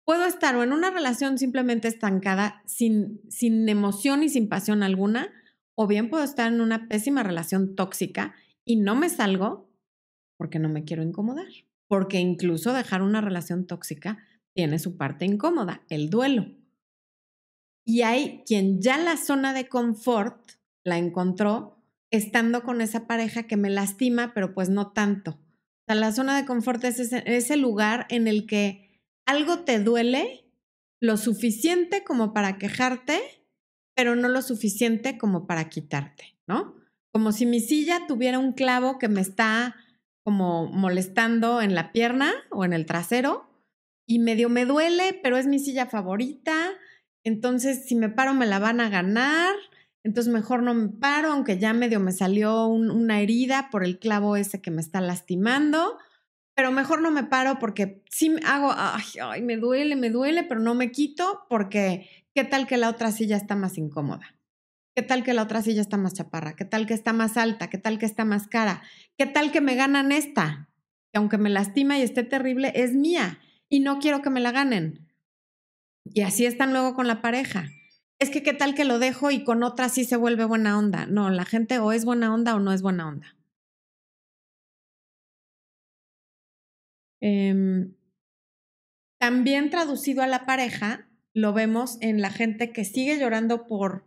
puedo 0.04 0.26
estar 0.26 0.54
o 0.56 0.62
en 0.62 0.72
una 0.72 0.90
relación 0.90 1.38
simplemente 1.38 1.88
estancada, 1.88 2.62
sin, 2.66 3.20
sin 3.28 3.68
emoción 3.68 4.22
y 4.22 4.28
sin 4.28 4.48
pasión 4.48 4.82
alguna, 4.82 5.30
o 5.74 5.86
bien 5.86 6.10
puedo 6.10 6.24
estar 6.24 6.52
en 6.52 6.60
una 6.60 6.88
pésima 6.88 7.22
relación 7.22 7.74
tóxica 7.74 8.34
y 8.64 8.76
no 8.76 8.94
me 8.94 9.08
salgo 9.08 9.70
porque 10.36 10.58
no 10.58 10.68
me 10.68 10.84
quiero 10.84 11.02
incomodar. 11.02 11.46
Porque 11.88 12.18
incluso 12.20 12.72
dejar 12.72 13.02
una 13.02 13.20
relación 13.20 13.66
tóxica 13.66 14.18
tiene 14.54 14.78
su 14.78 14.96
parte 14.96 15.24
incómoda, 15.24 15.82
el 15.88 16.10
duelo. 16.10 16.46
Y 17.84 18.02
hay 18.02 18.42
quien 18.46 18.80
ya 18.80 18.98
la 18.98 19.16
zona 19.16 19.52
de 19.52 19.68
confort 19.68 20.52
la 20.84 20.98
encontró 20.98 21.71
estando 22.12 22.62
con 22.62 22.80
esa 22.80 23.08
pareja 23.08 23.44
que 23.44 23.56
me 23.56 23.70
lastima, 23.70 24.32
pero 24.34 24.54
pues 24.54 24.68
no 24.68 24.92
tanto. 24.92 25.32
O 25.32 25.84
sea, 25.86 25.96
la 25.96 26.12
zona 26.12 26.36
de 26.36 26.46
confort 26.46 26.84
es 26.84 27.00
ese, 27.00 27.24
ese 27.26 27.56
lugar 27.56 28.06
en 28.08 28.28
el 28.28 28.46
que 28.46 29.02
algo 29.26 29.60
te 29.60 29.80
duele 29.80 30.44
lo 31.00 31.16
suficiente 31.16 32.04
como 32.04 32.32
para 32.32 32.58
quejarte, 32.58 33.20
pero 33.96 34.14
no 34.14 34.28
lo 34.28 34.42
suficiente 34.42 35.18
como 35.18 35.46
para 35.48 35.68
quitarte, 35.68 36.36
¿no? 36.46 36.76
Como 37.12 37.32
si 37.32 37.46
mi 37.46 37.60
silla 37.60 38.06
tuviera 38.06 38.38
un 38.38 38.52
clavo 38.52 38.98
que 38.98 39.08
me 39.08 39.20
está 39.20 39.74
como 40.24 40.66
molestando 40.66 41.60
en 41.60 41.74
la 41.74 41.92
pierna 41.92 42.32
o 42.50 42.64
en 42.64 42.72
el 42.72 42.86
trasero 42.86 43.50
y 44.06 44.18
medio 44.18 44.48
me 44.48 44.66
duele, 44.66 45.18
pero 45.22 45.36
es 45.36 45.46
mi 45.46 45.58
silla 45.58 45.86
favorita. 45.86 46.70
Entonces, 47.24 47.86
si 47.86 47.94
me 47.94 48.08
paro, 48.08 48.34
me 48.34 48.46
la 48.46 48.58
van 48.58 48.80
a 48.80 48.88
ganar. 48.88 49.54
Entonces, 50.04 50.32
mejor 50.32 50.62
no 50.62 50.74
me 50.74 50.88
paro, 50.88 51.32
aunque 51.32 51.58
ya 51.58 51.72
medio 51.72 52.00
me 52.00 52.12
salió 52.12 52.66
una 52.66 53.20
herida 53.20 53.68
por 53.70 53.84
el 53.84 53.98
clavo 53.98 54.36
ese 54.36 54.60
que 54.60 54.70
me 54.70 54.80
está 54.80 55.00
lastimando. 55.00 55.98
Pero 56.54 56.70
mejor 56.70 57.00
no 57.00 57.10
me 57.10 57.24
paro 57.24 57.58
porque 57.58 58.02
sí 58.10 58.34
hago, 58.44 58.74
ay, 58.76 59.04
ay, 59.22 59.42
me 59.42 59.56
duele, 59.56 59.96
me 59.96 60.10
duele, 60.10 60.42
pero 60.42 60.60
no 60.60 60.74
me 60.74 60.90
quito 60.90 61.46
porque 61.48 62.08
qué 62.34 62.44
tal 62.44 62.66
que 62.66 62.76
la 62.76 62.90
otra 62.90 63.10
silla 63.10 63.36
está 63.36 63.56
más 63.56 63.78
incómoda. 63.78 64.36
¿Qué 64.94 65.02
tal 65.02 65.24
que 65.24 65.32
la 65.32 65.42
otra 65.42 65.62
silla 65.62 65.80
está 65.80 65.96
más 65.96 66.12
chaparra? 66.12 66.54
¿Qué 66.54 66.66
tal 66.66 66.86
que 66.86 66.92
está 66.92 67.14
más 67.14 67.38
alta? 67.38 67.70
¿Qué 67.70 67.78
tal 67.78 67.98
que 67.98 68.04
está 68.04 68.26
más 68.26 68.46
cara? 68.46 68.82
¿Qué 69.16 69.24
tal 69.24 69.50
que 69.50 69.62
me 69.62 69.74
ganan 69.74 70.12
esta? 70.12 70.68
Que 71.12 71.18
aunque 71.18 71.38
me 71.38 71.48
lastima 71.48 71.98
y 71.98 72.02
esté 72.02 72.24
terrible, 72.24 72.72
es 72.74 72.92
mía 72.92 73.38
y 73.70 73.80
no 73.80 74.00
quiero 74.00 74.20
que 74.20 74.28
me 74.28 74.40
la 74.40 74.52
ganen. 74.52 75.08
Y 76.04 76.20
así 76.20 76.44
están 76.44 76.72
luego 76.72 76.94
con 76.94 77.06
la 77.06 77.22
pareja. 77.22 77.70
Es 78.22 78.30
que 78.30 78.44
qué 78.44 78.52
tal 78.52 78.76
que 78.76 78.84
lo 78.84 79.00
dejo 79.00 79.32
y 79.32 79.42
con 79.42 79.64
otra 79.64 79.88
sí 79.88 80.04
se 80.04 80.14
vuelve 80.14 80.44
buena 80.44 80.78
onda. 80.78 81.06
No, 81.06 81.28
la 81.28 81.44
gente 81.44 81.80
o 81.80 81.90
es 81.90 82.04
buena 82.04 82.32
onda 82.32 82.54
o 82.54 82.60
no 82.60 82.72
es 82.72 82.80
buena 82.80 83.08
onda. 83.08 83.36
Em, 87.20 87.96
también 89.18 89.70
traducido 89.70 90.22
a 90.22 90.28
la 90.28 90.46
pareja, 90.46 91.08
lo 91.34 91.52
vemos 91.52 91.98
en 92.00 92.20
la 92.20 92.30
gente 92.30 92.72
que 92.72 92.84
sigue 92.84 93.18
llorando 93.18 93.66
por 93.66 94.04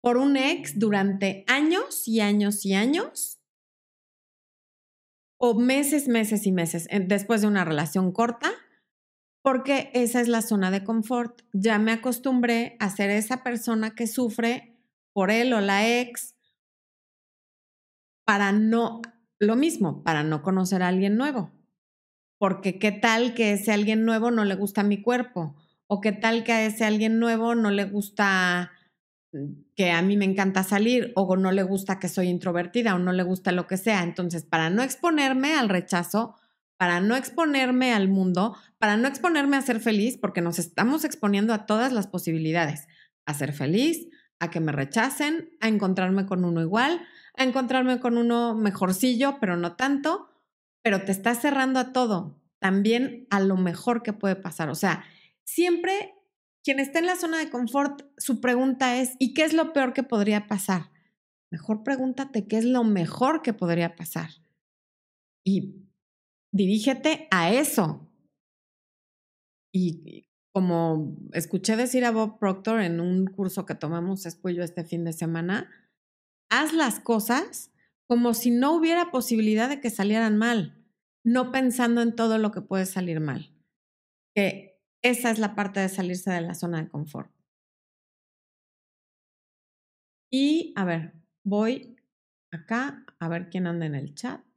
por 0.00 0.16
un 0.16 0.38
ex 0.38 0.78
durante 0.78 1.44
años 1.48 2.08
y 2.08 2.20
años 2.20 2.64
y 2.64 2.72
años 2.72 3.42
o 5.38 5.52
meses, 5.52 6.08
meses 6.08 6.46
y 6.46 6.52
meses 6.52 6.88
después 7.06 7.42
de 7.42 7.48
una 7.48 7.66
relación 7.66 8.10
corta, 8.10 8.50
porque 9.42 9.90
esa 9.94 10.20
es 10.20 10.28
la 10.28 10.42
zona 10.42 10.70
de 10.70 10.84
confort. 10.84 11.42
Ya 11.52 11.78
me 11.78 11.92
acostumbré 11.92 12.76
a 12.80 12.90
ser 12.90 13.10
esa 13.10 13.42
persona 13.42 13.94
que 13.94 14.06
sufre 14.06 14.76
por 15.12 15.30
él 15.30 15.52
o 15.52 15.60
la 15.60 15.86
ex 16.00 16.34
para 18.24 18.52
no, 18.52 19.00
lo 19.38 19.56
mismo, 19.56 20.02
para 20.02 20.22
no 20.22 20.42
conocer 20.42 20.82
a 20.82 20.88
alguien 20.88 21.16
nuevo. 21.16 21.50
Porque 22.38 22.78
qué 22.78 22.92
tal 22.92 23.34
que 23.34 23.52
ese 23.52 23.72
alguien 23.72 24.04
nuevo 24.04 24.30
no 24.30 24.44
le 24.44 24.54
gusta 24.54 24.82
mi 24.82 25.02
cuerpo, 25.02 25.56
o 25.86 26.00
qué 26.00 26.12
tal 26.12 26.44
que 26.44 26.52
a 26.52 26.66
ese 26.66 26.84
alguien 26.84 27.18
nuevo 27.18 27.54
no 27.54 27.70
le 27.70 27.84
gusta 27.84 28.70
que 29.74 29.90
a 29.90 30.02
mí 30.02 30.16
me 30.16 30.24
encanta 30.24 30.62
salir 30.62 31.12
o 31.14 31.36
no 31.36 31.52
le 31.52 31.62
gusta 31.62 31.98
que 31.98 32.08
soy 32.08 32.28
introvertida 32.28 32.94
o 32.94 32.98
no 32.98 33.12
le 33.12 33.22
gusta 33.22 33.52
lo 33.52 33.66
que 33.66 33.76
sea. 33.76 34.02
Entonces, 34.02 34.44
para 34.44 34.70
no 34.70 34.82
exponerme 34.82 35.54
al 35.54 35.68
rechazo, 35.68 36.34
para 36.78 37.00
no 37.00 37.16
exponerme 37.16 37.92
al 37.92 38.08
mundo, 38.08 38.56
para 38.78 38.96
no 38.96 39.08
exponerme 39.08 39.56
a 39.56 39.62
ser 39.62 39.80
feliz, 39.80 40.16
porque 40.16 40.40
nos 40.40 40.58
estamos 40.58 41.04
exponiendo 41.04 41.52
a 41.52 41.66
todas 41.66 41.92
las 41.92 42.06
posibilidades, 42.06 42.86
a 43.26 43.34
ser 43.34 43.52
feliz, 43.52 44.08
a 44.38 44.50
que 44.50 44.60
me 44.60 44.72
rechacen, 44.72 45.50
a 45.60 45.68
encontrarme 45.68 46.24
con 46.24 46.44
uno 46.44 46.62
igual, 46.62 47.04
a 47.36 47.42
encontrarme 47.42 47.98
con 48.00 48.16
uno 48.16 48.54
mejorcillo, 48.54 49.38
pero 49.40 49.56
no 49.56 49.74
tanto, 49.74 50.30
pero 50.82 51.02
te 51.02 51.12
estás 51.12 51.42
cerrando 51.42 51.80
a 51.80 51.92
todo, 51.92 52.40
también 52.60 53.26
a 53.30 53.40
lo 53.40 53.56
mejor 53.56 54.02
que 54.04 54.12
puede 54.12 54.36
pasar. 54.36 54.70
O 54.70 54.76
sea, 54.76 55.04
siempre 55.44 56.14
quien 56.62 56.78
está 56.78 57.00
en 57.00 57.06
la 57.06 57.16
zona 57.16 57.38
de 57.38 57.50
confort, 57.50 58.02
su 58.18 58.40
pregunta 58.40 58.98
es, 58.98 59.14
¿y 59.18 59.34
qué 59.34 59.44
es 59.44 59.52
lo 59.52 59.72
peor 59.72 59.94
que 59.94 60.02
podría 60.04 60.46
pasar? 60.46 60.90
Mejor 61.50 61.82
pregúntate 61.82 62.46
qué 62.46 62.58
es 62.58 62.64
lo 62.64 62.84
mejor 62.84 63.42
que 63.42 63.54
podría 63.54 63.96
pasar. 63.96 64.30
Y 65.44 65.87
dirígete 66.52 67.28
a 67.30 67.52
eso. 67.52 68.08
Y 69.72 70.28
como 70.52 71.16
escuché 71.32 71.76
decir 71.76 72.04
a 72.04 72.10
Bob 72.10 72.38
Proctor 72.38 72.80
en 72.80 73.00
un 73.00 73.26
curso 73.26 73.66
que 73.66 73.74
tomamos 73.74 74.22
después 74.22 74.56
yo 74.56 74.62
este 74.62 74.84
fin 74.84 75.04
de 75.04 75.12
semana, 75.12 75.70
haz 76.50 76.72
las 76.72 77.00
cosas 77.00 77.72
como 78.08 78.32
si 78.32 78.50
no 78.50 78.74
hubiera 78.74 79.10
posibilidad 79.10 79.68
de 79.68 79.80
que 79.80 79.90
salieran 79.90 80.38
mal, 80.38 80.84
no 81.24 81.52
pensando 81.52 82.00
en 82.00 82.16
todo 82.16 82.38
lo 82.38 82.50
que 82.50 82.62
puede 82.62 82.86
salir 82.86 83.20
mal. 83.20 83.54
Que 84.34 84.80
esa 85.02 85.30
es 85.30 85.38
la 85.38 85.54
parte 85.54 85.80
de 85.80 85.88
salirse 85.88 86.30
de 86.30 86.40
la 86.40 86.54
zona 86.54 86.82
de 86.82 86.88
confort. 86.88 87.30
Y 90.30 90.72
a 90.76 90.84
ver, 90.84 91.12
voy 91.44 91.96
acá 92.50 93.04
a 93.18 93.28
ver 93.28 93.50
quién 93.50 93.66
anda 93.66 93.86
en 93.86 93.94
el 93.94 94.14
chat. 94.14 94.47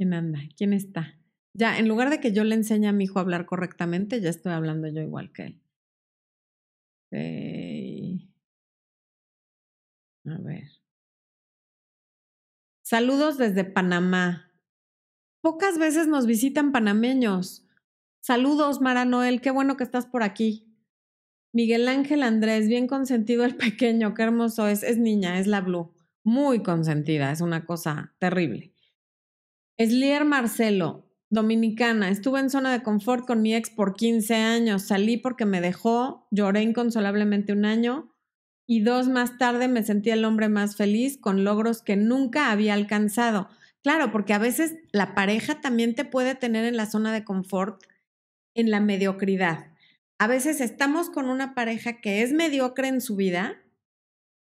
¿Quién 0.00 0.14
anda? 0.14 0.40
¿Quién 0.56 0.72
está? 0.72 1.20
Ya, 1.52 1.78
en 1.78 1.86
lugar 1.86 2.08
de 2.08 2.20
que 2.20 2.32
yo 2.32 2.42
le 2.42 2.54
enseñe 2.54 2.86
a 2.86 2.92
mi 2.92 3.04
hijo 3.04 3.18
a 3.18 3.22
hablar 3.22 3.44
correctamente, 3.44 4.18
ya 4.22 4.30
estoy 4.30 4.52
hablando 4.52 4.88
yo 4.88 5.02
igual 5.02 5.30
que 5.30 5.42
él. 5.42 5.60
A 10.24 10.38
ver. 10.38 10.70
Saludos 12.82 13.36
desde 13.36 13.64
Panamá. 13.64 14.50
Pocas 15.42 15.78
veces 15.78 16.06
nos 16.06 16.24
visitan 16.24 16.72
panameños. 16.72 17.68
Saludos, 18.22 18.80
Mara 18.80 19.04
Noel, 19.04 19.42
qué 19.42 19.50
bueno 19.50 19.76
que 19.76 19.84
estás 19.84 20.06
por 20.06 20.22
aquí. 20.22 20.74
Miguel 21.52 21.86
Ángel 21.88 22.22
Andrés, 22.22 22.68
bien 22.68 22.86
consentido 22.86 23.44
el 23.44 23.54
pequeño, 23.58 24.14
qué 24.14 24.22
hermoso 24.22 24.66
es. 24.66 24.82
Es 24.82 24.96
niña, 24.96 25.38
es 25.38 25.46
la 25.46 25.60
Blue. 25.60 25.92
Muy 26.24 26.62
consentida, 26.62 27.32
es 27.32 27.42
una 27.42 27.66
cosa 27.66 28.14
terrible. 28.18 28.69
Eslier 29.80 30.26
Marcelo, 30.26 31.10
dominicana, 31.30 32.10
estuve 32.10 32.38
en 32.38 32.50
zona 32.50 32.70
de 32.70 32.82
confort 32.82 33.26
con 33.26 33.40
mi 33.40 33.54
ex 33.54 33.70
por 33.70 33.94
15 33.94 34.34
años, 34.34 34.82
salí 34.82 35.16
porque 35.16 35.46
me 35.46 35.62
dejó, 35.62 36.28
lloré 36.30 36.60
inconsolablemente 36.60 37.54
un 37.54 37.64
año 37.64 38.14
y 38.66 38.80
dos 38.82 39.08
más 39.08 39.38
tarde 39.38 39.68
me 39.68 39.82
sentí 39.82 40.10
el 40.10 40.26
hombre 40.26 40.50
más 40.50 40.76
feliz 40.76 41.16
con 41.16 41.44
logros 41.44 41.80
que 41.80 41.96
nunca 41.96 42.50
había 42.50 42.74
alcanzado. 42.74 43.48
Claro, 43.82 44.12
porque 44.12 44.34
a 44.34 44.38
veces 44.38 44.74
la 44.92 45.14
pareja 45.14 45.62
también 45.62 45.94
te 45.94 46.04
puede 46.04 46.34
tener 46.34 46.66
en 46.66 46.76
la 46.76 46.84
zona 46.84 47.10
de 47.14 47.24
confort 47.24 47.82
en 48.54 48.70
la 48.70 48.80
mediocridad. 48.80 49.72
A 50.18 50.26
veces 50.26 50.60
estamos 50.60 51.08
con 51.08 51.30
una 51.30 51.54
pareja 51.54 52.02
que 52.02 52.20
es 52.20 52.34
mediocre 52.34 52.88
en 52.88 53.00
su 53.00 53.16
vida 53.16 53.56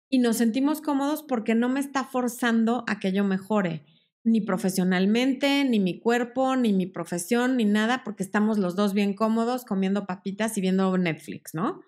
y 0.09 0.19
nos 0.19 0.37
sentimos 0.37 0.79
cómodos 0.79 1.23
porque 1.23 1.55
no 1.55 1.67
me 1.67 1.81
está 1.81 2.05
forzando 2.05 2.85
a 2.87 2.99
que 2.99 3.11
yo 3.11 3.25
mejore, 3.25 3.83
ni 4.25 4.41
profesionalmente, 4.41 5.63
ni 5.63 5.79
mi 5.79 5.99
cuerpo, 5.99 6.55
ni 6.55 6.73
mi 6.73 6.87
profesión, 6.87 7.57
ni 7.57 7.65
nada, 7.65 8.03
porque 8.03 8.23
estamos 8.23 8.57
los 8.57 8.75
dos 8.75 8.93
bien 8.93 9.13
cómodos 9.13 9.65
comiendo 9.65 10.05
papitas 10.05 10.57
y 10.57 10.61
viendo 10.61 10.97
Netflix, 10.97 11.53
¿no? 11.53 11.81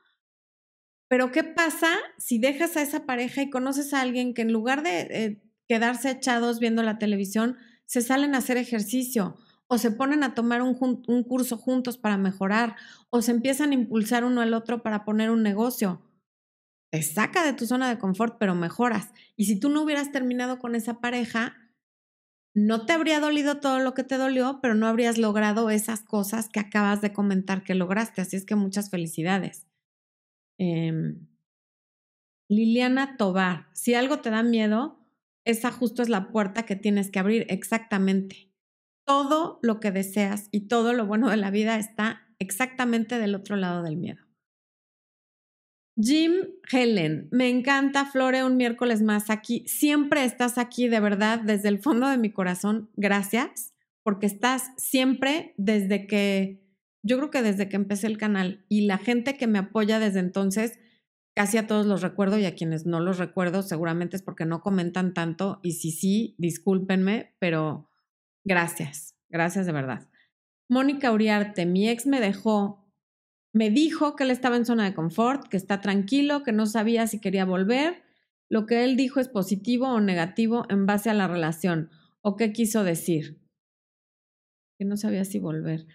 Pero 1.10 1.32
¿qué 1.32 1.44
pasa 1.44 1.90
si 2.18 2.38
dejas 2.38 2.78
a 2.78 2.82
esa 2.82 3.06
pareja 3.06 3.42
y 3.42 3.50
conoces 3.50 3.94
a 3.94 4.02
alguien 4.02 4.34
que 4.34 4.44
en 4.44 4.54
lugar 4.54 4.84
de 4.84 5.00
eh, 5.00 5.42
quedarse 5.68 6.12
echados 6.12 6.60
viendo 6.60 6.84
la 6.84 7.00
televisión, 7.00 7.58
se 7.86 8.02
salen 8.02 8.36
a 8.36 8.40
hacer 8.40 8.58
ejercicio 8.58 9.38
o 9.68 9.78
se 9.78 9.92
ponen 9.92 10.24
a 10.24 10.34
tomar 10.34 10.62
un, 10.62 10.76
curso 11.24 11.58
juntos 11.58 11.98
para 11.98 12.18
mejorar, 12.18 12.78
o 13.10 13.22
se 13.22 13.32
empiezan 13.32 13.72
a 13.72 13.74
impulsar 13.74 14.24
uno 14.24 14.42
al 14.42 14.54
otro 14.54 14.82
para 14.82 15.04
poner 15.04 15.30
un 15.30 15.44
negocio. 15.44 16.02
Te 16.90 17.04
saca 17.04 17.44
de 17.44 17.52
tu 17.52 17.66
zona 17.66 17.90
de 17.90 18.00
confort, 18.00 18.38
pero 18.40 18.56
mejoras. 18.56 19.12
Y 19.36 19.46
si 19.46 19.60
tú 19.60 19.68
no 19.70 19.82
hubieras 19.82 20.14
terminado 20.14 20.58
con 20.60 20.74
esa 20.74 21.02
pareja, 21.02 21.67
no 22.58 22.88
te 22.88 22.94
habría 22.94 23.20
dolido 23.20 23.60
todo 23.60 23.78
lo 23.78 23.94
que 23.94 24.04
te 24.04 24.18
dolió, 24.18 24.58
pero 24.64 24.74
no 24.74 24.88
habrías 24.88 25.20
logrado 25.20 25.70
esas 25.70 26.02
cosas 26.02 26.50
que 26.50 26.60
acabas 26.60 27.02
de 27.02 27.14
comentar 27.14 27.64
que 27.64 27.76
lograste. 27.76 28.22
Así 28.22 28.36
es 28.36 28.46
que 28.46 28.56
muchas 28.56 28.90
felicidades. 28.90 29.68
Em, 30.58 31.28
Liliana 32.50 33.16
Tobar, 33.16 33.68
si 33.74 33.94
algo 33.94 34.22
te 34.22 34.32
da 34.32 34.42
miedo, 34.42 34.98
esa 35.46 35.72
justo 35.72 36.02
es 36.02 36.10
la 36.10 36.30
puerta 36.30 36.64
que 36.64 36.76
tienes 36.76 37.12
que 37.12 37.20
abrir 37.20 37.46
exactamente 37.50 38.52
todo 39.06 39.60
lo 39.62 39.80
que 39.80 39.92
deseas 39.92 40.50
y 40.52 40.62
todo 40.62 40.94
lo 40.94 41.06
bueno 41.06 41.30
de 41.30 41.38
la 41.38 41.52
vida 41.52 41.78
está 41.78 42.28
exactamente 42.40 43.20
del 43.20 43.36
otro 43.36 43.56
lado 43.56 43.84
del 43.84 43.98
miedo. 43.98 44.27
Jim 46.00 46.34
Helen, 46.72 47.28
me 47.32 47.50
encanta 47.50 48.06
Flore 48.06 48.44
un 48.44 48.56
miércoles 48.56 49.02
más 49.02 49.32
aquí. 49.32 49.64
Siempre 49.68 50.26
estás 50.26 50.60
aquí, 50.60 50.88
de 50.88 51.00
verdad, 51.00 51.40
desde 51.40 51.70
el 51.70 51.80
fondo 51.80 52.08
de 52.08 52.18
mi 52.18 52.32
corazón. 52.32 52.92
Gracias, 52.96 53.74
porque 54.04 54.28
estás 54.28 54.72
siempre 54.78 55.56
desde 55.58 56.06
que, 56.06 56.64
yo 57.02 57.18
creo 57.18 57.32
que 57.32 57.42
desde 57.42 57.68
que 57.68 57.78
empecé 57.78 58.06
el 58.06 58.20
canal 58.20 58.64
y 58.70 58.82
la 58.82 59.00
gente 59.00 59.38
que 59.38 59.48
me 59.48 59.58
apoya 59.58 59.98
desde 59.98 60.20
entonces, 60.20 60.80
casi 61.36 61.58
a 61.58 61.66
todos 61.66 61.88
los 61.88 62.04
recuerdo 62.04 62.38
y 62.38 62.46
a 62.46 62.54
quienes 62.54 62.86
no 62.86 63.00
los 63.00 63.18
recuerdo 63.18 63.64
seguramente 63.64 64.16
es 64.16 64.22
porque 64.22 64.46
no 64.46 64.62
comentan 64.62 65.14
tanto 65.14 65.60
y 65.64 65.74
si 65.74 65.92
sí, 65.92 66.36
discúlpenme, 66.38 67.36
pero 67.40 67.90
gracias, 68.44 69.16
gracias 69.30 69.66
de 69.66 69.72
verdad. 69.72 70.10
Mónica 70.70 71.12
Uriarte, 71.12 71.66
mi 71.66 71.90
ex 71.90 72.06
me 72.06 72.20
dejó 72.20 72.87
me 73.58 73.72
dijo 73.72 74.16
que 74.16 74.24
él 74.24 74.30
estaba 74.30 74.56
en 74.56 74.66
zona 74.66 74.86
de 74.86 74.94
confort, 74.94 75.48
que 75.48 75.58
está 75.58 75.82
tranquilo, 75.82 76.44
que 76.44 76.52
no 76.52 76.68
sabía 76.68 77.08
si 77.08 77.20
quería 77.20 77.44
volver. 77.44 78.04
Lo 78.50 78.68
que 78.68 78.84
él 78.84 78.96
dijo 78.96 79.20
es 79.20 79.30
positivo 79.30 79.88
o 79.88 80.00
negativo 80.00 80.66
en 80.70 80.86
base 80.86 81.10
a 81.10 81.16
la 81.16 81.28
relación. 81.28 81.90
¿O 82.22 82.36
qué 82.36 82.54
quiso 82.54 82.84
decir? 82.84 83.42
Que 84.78 84.86
no 84.86 84.96
sabía 84.96 85.26
si 85.26 85.40
volver. 85.40 85.88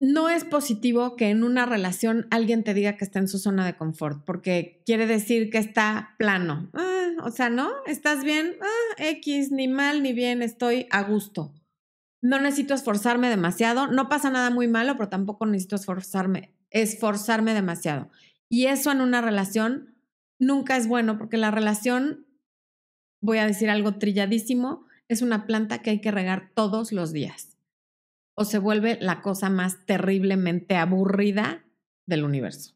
No 0.00 0.28
es 0.28 0.44
positivo 0.44 1.16
que 1.16 1.30
en 1.30 1.42
una 1.42 1.66
relación 1.66 2.28
alguien 2.30 2.62
te 2.62 2.74
diga 2.74 2.96
que 2.96 3.04
está 3.04 3.18
en 3.18 3.26
su 3.26 3.38
zona 3.38 3.66
de 3.66 3.76
confort, 3.76 4.24
porque 4.24 4.82
quiere 4.86 5.08
decir 5.08 5.50
que 5.50 5.58
está 5.58 6.14
plano. 6.16 6.70
Ah, 6.74 7.10
o 7.24 7.30
sea, 7.32 7.50
¿no? 7.50 7.72
¿Estás 7.86 8.22
bien? 8.22 8.56
Ah, 8.60 9.02
X, 9.02 9.50
ni 9.50 9.66
mal 9.66 10.00
ni 10.04 10.12
bien, 10.12 10.42
estoy 10.42 10.86
a 10.90 11.02
gusto 11.02 11.52
no 12.24 12.40
necesito 12.40 12.72
esforzarme 12.72 13.28
demasiado, 13.28 13.86
no 13.86 14.08
pasa 14.08 14.30
nada 14.30 14.48
muy 14.48 14.66
malo, 14.66 14.96
pero 14.96 15.10
tampoco 15.10 15.44
necesito 15.44 15.76
esforzarme, 15.76 16.54
esforzarme 16.70 17.52
demasiado. 17.52 18.08
Y 18.48 18.64
eso 18.64 18.90
en 18.90 19.02
una 19.02 19.20
relación 19.20 19.94
nunca 20.38 20.78
es 20.78 20.88
bueno, 20.88 21.18
porque 21.18 21.36
la 21.36 21.50
relación, 21.50 22.26
voy 23.20 23.36
a 23.36 23.46
decir 23.46 23.68
algo 23.68 23.98
trilladísimo, 23.98 24.86
es 25.06 25.20
una 25.20 25.46
planta 25.46 25.82
que 25.82 25.90
hay 25.90 26.00
que 26.00 26.12
regar 26.12 26.50
todos 26.54 26.92
los 26.92 27.12
días. 27.12 27.58
O 28.34 28.46
se 28.46 28.58
vuelve 28.58 28.96
la 29.02 29.20
cosa 29.20 29.50
más 29.50 29.84
terriblemente 29.84 30.76
aburrida 30.76 31.66
del 32.06 32.24
universo. 32.24 32.74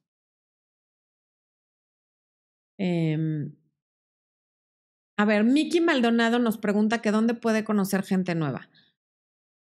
Em, 2.77 3.57
a 5.17 5.25
ver, 5.25 5.45
Miki 5.45 5.81
Maldonado 5.81 6.39
nos 6.39 6.59
pregunta 6.59 7.01
que 7.01 7.13
dónde 7.13 7.33
puede 7.33 7.65
conocer 7.65 8.03
gente 8.03 8.35
nueva. 8.35 8.69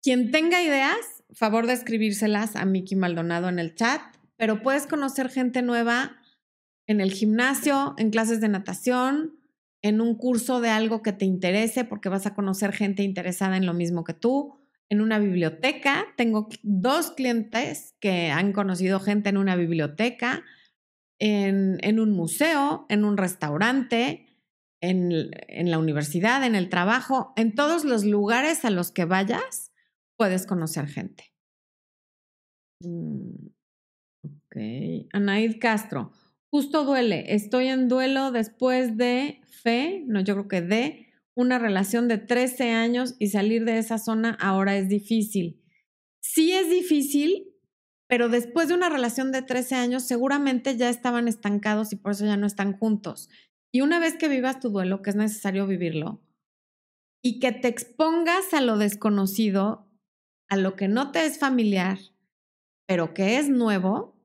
Quien 0.02 0.32
tenga 0.32 0.60
ideas, 0.60 1.22
favor 1.32 1.68
de 1.68 1.74
escribírselas 1.74 2.56
a 2.56 2.64
Miki 2.64 2.96
Maldonado 2.96 3.48
en 3.48 3.60
el 3.60 3.76
chat, 3.76 4.00
pero 4.36 4.60
puedes 4.60 4.88
conocer 4.88 5.28
gente 5.30 5.62
nueva 5.62 6.16
en 6.88 7.00
el 7.00 7.12
gimnasio, 7.12 7.94
en 7.98 8.10
clases 8.10 8.40
de 8.40 8.48
natación, 8.48 9.38
en 9.80 10.00
un 10.00 10.16
curso 10.16 10.60
de 10.60 10.70
algo 10.70 11.02
que 11.02 11.12
te 11.12 11.24
interese, 11.24 11.84
porque 11.84 12.08
vas 12.08 12.26
a 12.26 12.34
conocer 12.34 12.72
gente 12.72 13.04
interesada 13.04 13.56
en 13.56 13.64
lo 13.64 13.74
mismo 13.74 14.02
que 14.02 14.12
tú, 14.12 14.58
en 14.88 15.00
una 15.00 15.20
biblioteca. 15.20 16.06
Tengo 16.16 16.48
dos 16.64 17.12
clientes 17.12 17.94
que 18.00 18.32
han 18.32 18.52
conocido 18.52 18.98
gente 18.98 19.28
en 19.28 19.36
una 19.36 19.54
biblioteca, 19.54 20.42
en, 21.20 22.00
un 22.00 22.10
museo, 22.10 22.86
en 22.88 23.04
un 23.04 23.16
restaurante, 23.16 24.26
en, 24.80 25.30
en 25.46 25.70
la 25.70 25.78
universidad, 25.78 26.44
en 26.44 26.56
el 26.56 26.68
trabajo, 26.68 27.32
en 27.36 27.54
todos 27.54 27.84
los 27.84 28.04
lugares 28.04 28.64
a 28.64 28.70
los 28.70 28.90
que 28.90 29.04
vayas 29.04 29.71
puedes 30.16 30.46
conocer 30.46 30.86
gente. 30.86 31.32
Mm, 32.80 33.48
ok. 34.24 34.56
Anaid 35.12 35.58
Castro, 35.60 36.12
justo 36.50 36.84
duele. 36.84 37.34
Estoy 37.34 37.68
en 37.68 37.88
duelo 37.88 38.30
después 38.30 38.96
de 38.96 39.40
fe, 39.62 40.04
no, 40.06 40.20
yo 40.20 40.34
creo 40.34 40.48
que 40.48 40.62
de 40.62 41.12
una 41.34 41.58
relación 41.58 42.08
de 42.08 42.18
13 42.18 42.70
años 42.70 43.14
y 43.18 43.28
salir 43.28 43.64
de 43.64 43.78
esa 43.78 43.98
zona 43.98 44.36
ahora 44.40 44.76
es 44.76 44.88
difícil. 44.88 45.62
Sí 46.20 46.52
es 46.52 46.68
difícil, 46.68 47.48
pero 48.06 48.28
después 48.28 48.68
de 48.68 48.74
una 48.74 48.90
relación 48.90 49.32
de 49.32 49.42
13 49.42 49.74
años 49.76 50.02
seguramente 50.02 50.76
ya 50.76 50.90
estaban 50.90 51.28
estancados 51.28 51.92
y 51.92 51.96
por 51.96 52.12
eso 52.12 52.26
ya 52.26 52.36
no 52.36 52.46
están 52.46 52.76
juntos. 52.76 53.30
Y 53.72 53.80
una 53.80 53.98
vez 53.98 54.16
que 54.16 54.28
vivas 54.28 54.60
tu 54.60 54.68
duelo, 54.68 55.00
que 55.00 55.10
es 55.10 55.16
necesario 55.16 55.66
vivirlo, 55.66 56.22
y 57.24 57.38
que 57.38 57.52
te 57.52 57.68
expongas 57.68 58.52
a 58.52 58.60
lo 58.60 58.76
desconocido, 58.76 59.88
a 60.52 60.56
lo 60.56 60.76
que 60.76 60.86
no 60.86 61.12
te 61.12 61.24
es 61.24 61.38
familiar, 61.38 61.98
pero 62.86 63.14
que 63.14 63.38
es 63.38 63.48
nuevo, 63.48 64.20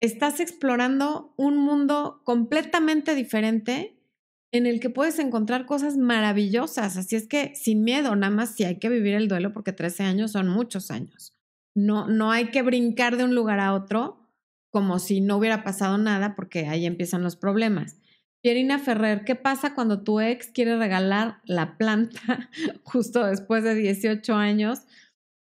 estás 0.00 0.40
explorando 0.40 1.32
un 1.36 1.58
mundo 1.58 2.22
completamente 2.24 3.14
diferente 3.14 4.02
en 4.50 4.66
el 4.66 4.80
que 4.80 4.90
puedes 4.90 5.20
encontrar 5.20 5.64
cosas 5.64 5.96
maravillosas. 5.96 6.96
Así 6.96 7.14
es 7.14 7.28
que 7.28 7.54
sin 7.54 7.84
miedo, 7.84 8.16
nada 8.16 8.34
más 8.34 8.56
si 8.56 8.64
hay 8.64 8.80
que 8.80 8.88
vivir 8.88 9.14
el 9.14 9.28
duelo 9.28 9.52
porque 9.52 9.72
13 9.72 10.02
años 10.02 10.32
son 10.32 10.48
muchos 10.48 10.90
años. 10.90 11.36
No, 11.72 12.08
no 12.08 12.32
hay 12.32 12.50
que 12.50 12.62
brincar 12.62 13.16
de 13.16 13.22
un 13.22 13.36
lugar 13.36 13.60
a 13.60 13.74
otro 13.74 14.28
como 14.70 14.98
si 14.98 15.20
no 15.20 15.36
hubiera 15.36 15.62
pasado 15.62 15.98
nada 15.98 16.34
porque 16.34 16.66
ahí 16.66 16.84
empiezan 16.84 17.22
los 17.22 17.36
problemas. 17.36 18.00
Pierina 18.42 18.80
Ferrer, 18.80 19.24
¿qué 19.24 19.36
pasa 19.36 19.72
cuando 19.72 20.02
tu 20.02 20.18
ex 20.18 20.48
quiere 20.48 20.76
regalar 20.76 21.38
la 21.44 21.78
planta 21.78 22.50
justo 22.82 23.24
después 23.24 23.62
de 23.62 23.76
18 23.76 24.34
años 24.34 24.82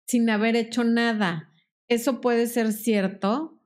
sin 0.08 0.30
haber 0.30 0.56
hecho 0.56 0.84
nada? 0.84 1.52
¿Eso 1.88 2.22
puede 2.22 2.48
ser 2.48 2.74
cierto? 2.74 3.60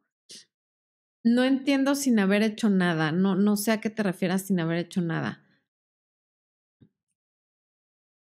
No 1.23 1.43
entiendo 1.43 1.95
sin 1.95 2.19
haber 2.19 2.43
hecho 2.43 2.69
nada. 2.69 3.11
No, 3.11 3.35
no 3.35 3.57
sé 3.57 3.71
a 3.71 3.81
qué 3.81 3.89
te 3.89 4.03
refieras 4.03 4.47
sin 4.47 4.59
haber 4.59 4.77
hecho 4.77 5.01
nada. 5.01 5.43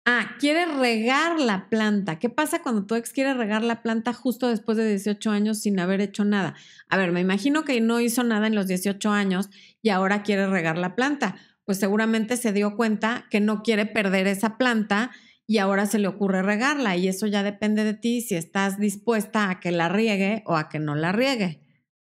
Ah, 0.10 0.38
quiere 0.40 0.66
regar 0.66 1.38
la 1.38 1.70
planta. 1.70 2.18
¿Qué 2.18 2.30
pasa 2.30 2.62
cuando 2.64 2.86
tu 2.86 2.96
ex 2.96 3.12
quiere 3.12 3.34
regar 3.34 3.62
la 3.62 3.82
planta 3.82 4.14
justo 4.14 4.48
después 4.48 4.78
de 4.78 4.88
18 4.88 5.32
años 5.32 5.60
sin 5.60 5.78
haber 5.82 6.00
hecho 6.00 6.24
nada? 6.24 6.56
A 6.88 6.96
ver, 6.96 7.12
me 7.12 7.20
imagino 7.20 7.66
que 7.66 7.82
no 7.82 8.00
hizo 8.00 8.24
nada 8.24 8.48
en 8.48 8.56
los 8.56 8.68
18 8.68 9.12
años 9.12 9.50
y 9.82 9.90
ahora 9.90 10.24
quiere 10.24 10.48
regar 10.48 10.78
la 10.78 10.96
planta. 10.96 11.36
Pues 11.66 11.80
seguramente 11.80 12.38
se 12.38 12.54
dio 12.54 12.78
cuenta 12.78 13.26
que 13.30 13.42
no 13.42 13.64
quiere 13.64 13.86
perder 13.86 14.28
esa 14.28 14.58
planta 14.58 15.12
y 15.48 15.58
ahora 15.60 15.86
se 15.86 15.98
le 15.98 16.08
ocurre 16.08 16.44
regarla 16.44 16.96
y 16.98 17.08
eso 17.08 17.26
ya 17.26 17.42
depende 17.42 17.84
de 17.84 17.94
ti 17.94 18.22
si 18.22 18.36
estás 18.36 18.80
dispuesta 18.80 19.50
a 19.50 19.60
que 19.60 19.72
la 19.72 19.90
riegue 19.90 20.44
o 20.46 20.56
a 20.56 20.70
que 20.70 20.80
no 20.80 20.96
la 20.96 21.12
riegue. 21.12 21.62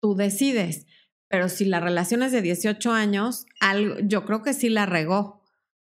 Tú 0.02 0.16
decides. 0.16 0.86
Pero 1.30 1.48
si 1.48 1.64
la 1.64 1.80
relación 1.80 2.24
es 2.24 2.34
de 2.34 2.42
18 2.42 2.92
años, 2.92 3.46
algo, 3.62 3.96
yo 4.04 4.26
creo 4.26 4.44
que 4.44 4.54
sí 4.54 4.68
la 4.68 4.86
regó 4.86 5.42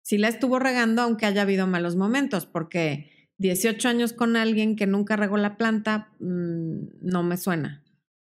sí 0.08 0.16
la 0.16 0.28
estuvo 0.28 0.58
regando 0.58 1.02
aunque 1.02 1.26
haya 1.26 1.42
habido 1.42 1.66
malos 1.66 1.94
momentos, 1.94 2.46
porque 2.46 3.28
18 3.36 3.90
años 3.90 4.14
con 4.14 4.36
alguien 4.36 4.74
que 4.74 4.86
nunca 4.86 5.16
regó 5.16 5.36
la 5.36 5.58
planta 5.58 6.14
mm, 6.18 7.02
no 7.02 7.22
me 7.22 7.36
suena. 7.36 7.84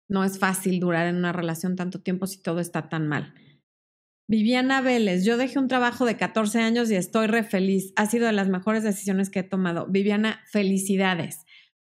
No 0.08 0.24
es 0.24 0.38
fácil 0.38 0.80
durar 0.80 1.08
en 1.08 1.16
una 1.16 1.32
relación 1.32 1.76
tanto 1.76 2.00
tiempo 2.00 2.28
si 2.28 2.40
todo 2.40 2.60
está 2.60 2.88
tan 2.88 3.08
mal. 3.08 3.34
Viviana 4.32 4.80
Vélez, 4.80 5.26
yo 5.26 5.36
dejé 5.36 5.60
un 5.60 5.68
trabajo 5.68 6.06
de 6.06 6.16
14 6.16 6.62
años 6.62 6.90
y 6.90 6.96
estoy 6.96 7.28
re 7.28 7.44
feliz. 7.44 7.92
Ha 7.98 8.06
sido 8.06 8.28
de 8.28 8.32
las 8.32 8.48
mejores 8.48 8.82
decisiones 8.82 9.30
que 9.30 9.40
he 9.40 9.44
tomado. 9.44 9.88
Viviana, 9.88 10.40
felicidades. 10.50 11.44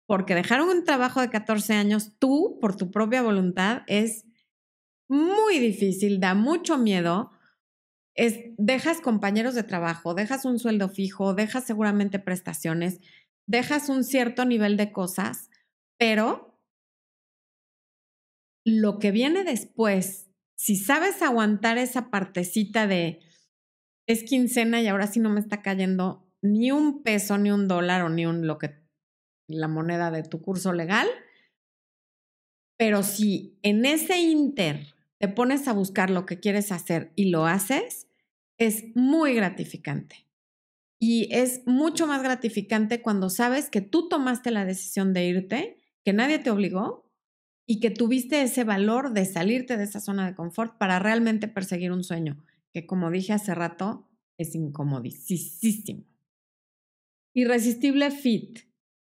Porque 0.07 0.35
dejar 0.35 0.61
un 0.61 0.83
trabajo 0.83 1.21
de 1.21 1.31
14 1.31 1.75
años 1.75 2.19
tú, 2.19 2.59
por 2.61 2.77
tu 2.77 2.91
propia 2.91 3.23
voluntad, 3.23 3.83
es 3.87 4.27
muy 5.09 5.61
difícil, 5.61 6.19
da 6.19 6.35
mucho 6.35 6.79
miedo 6.79 7.31
es, 8.17 8.41
dejas 8.59 9.01
compañeros 9.01 9.55
de 9.55 9.63
trabajo, 9.63 10.15
dejas 10.15 10.45
un 10.45 10.59
sueldo 10.59 10.89
fijo, 10.89 11.35
dejas 11.35 11.65
seguramente 11.65 12.19
prestaciones, 12.19 12.99
dejas 13.47 13.89
un 13.89 14.03
cierto 14.03 14.45
nivel 14.47 14.77
de 14.77 14.91
cosas, 14.91 15.49
pero 15.97 16.61
lo 18.65 18.99
que 18.99 19.13
viene 19.13 19.45
después, 19.45 20.32
si 20.57 20.77
sabes 20.77 21.23
aguantar 21.23 21.79
esa 21.79 22.11
partecita 22.11 22.87
de 22.87 23.21
es 24.07 24.25
quincena 24.25 24.81
y 24.81 24.89
ahora 24.89 25.07
sí 25.07 25.21
no 25.21 25.31
me 25.31 25.41
está 25.41 25.63
cayendo 25.63 26.29
ni 26.43 26.73
un 26.73 27.03
peso, 27.03 27.39
ni 27.39 27.51
un 27.51 27.69
dólar 27.69 28.03
o 28.03 28.09
ni 28.09 28.27
un 28.27 28.47
lo 28.47 28.59
que 28.59 28.83
la 29.49 29.69
moneda 29.69 30.11
de 30.11 30.23
tu 30.23 30.43
curso 30.43 30.73
legal, 30.73 31.09
pero 32.77 33.03
si 33.03 33.59
en 33.63 33.85
ese 33.85 34.21
inter 34.21 34.95
te 35.19 35.29
pones 35.29 35.69
a 35.69 35.73
buscar 35.73 36.11
lo 36.11 36.27
que 36.27 36.41
quieres 36.41 36.73
hacer 36.73 37.13
y 37.15 37.27
lo 37.31 37.47
haces, 37.47 38.09
es 38.59 38.85
muy 38.95 39.35
gratificante. 39.35 40.27
Y 40.99 41.29
es 41.33 41.63
mucho 41.67 42.07
más 42.07 42.23
gratificante 42.23 43.03
cuando 43.03 43.31
sabes 43.31 43.71
que 43.71 43.81
tú 43.81 44.09
tomaste 44.09 44.51
la 44.51 44.65
decisión 44.65 45.13
de 45.13 45.27
irte, 45.27 45.77
que 46.05 46.13
nadie 46.13 46.39
te 46.39 46.51
obligó 46.51 47.02
y 47.73 47.81
que 47.81 47.89
tuviste 47.89 48.43
ese 48.43 48.65
valor 48.65 49.15
de 49.15 49.25
salirte 49.25 49.79
de 49.79 49.85
esa 49.85 49.99
zona 49.99 50.27
de 50.27 50.35
confort 50.35 50.77
para 50.77 50.99
realmente 50.99 51.49
perseguir 51.49 51.91
un 51.91 52.05
sueño, 52.05 52.37
que 52.71 52.85
como 52.85 53.11
dije 53.11 53.33
hace 53.33 53.55
rato, 53.55 54.11
es 54.37 54.55
incomodísimo. 54.55 56.05
Irresistible 57.33 58.11
Fit. 58.11 58.59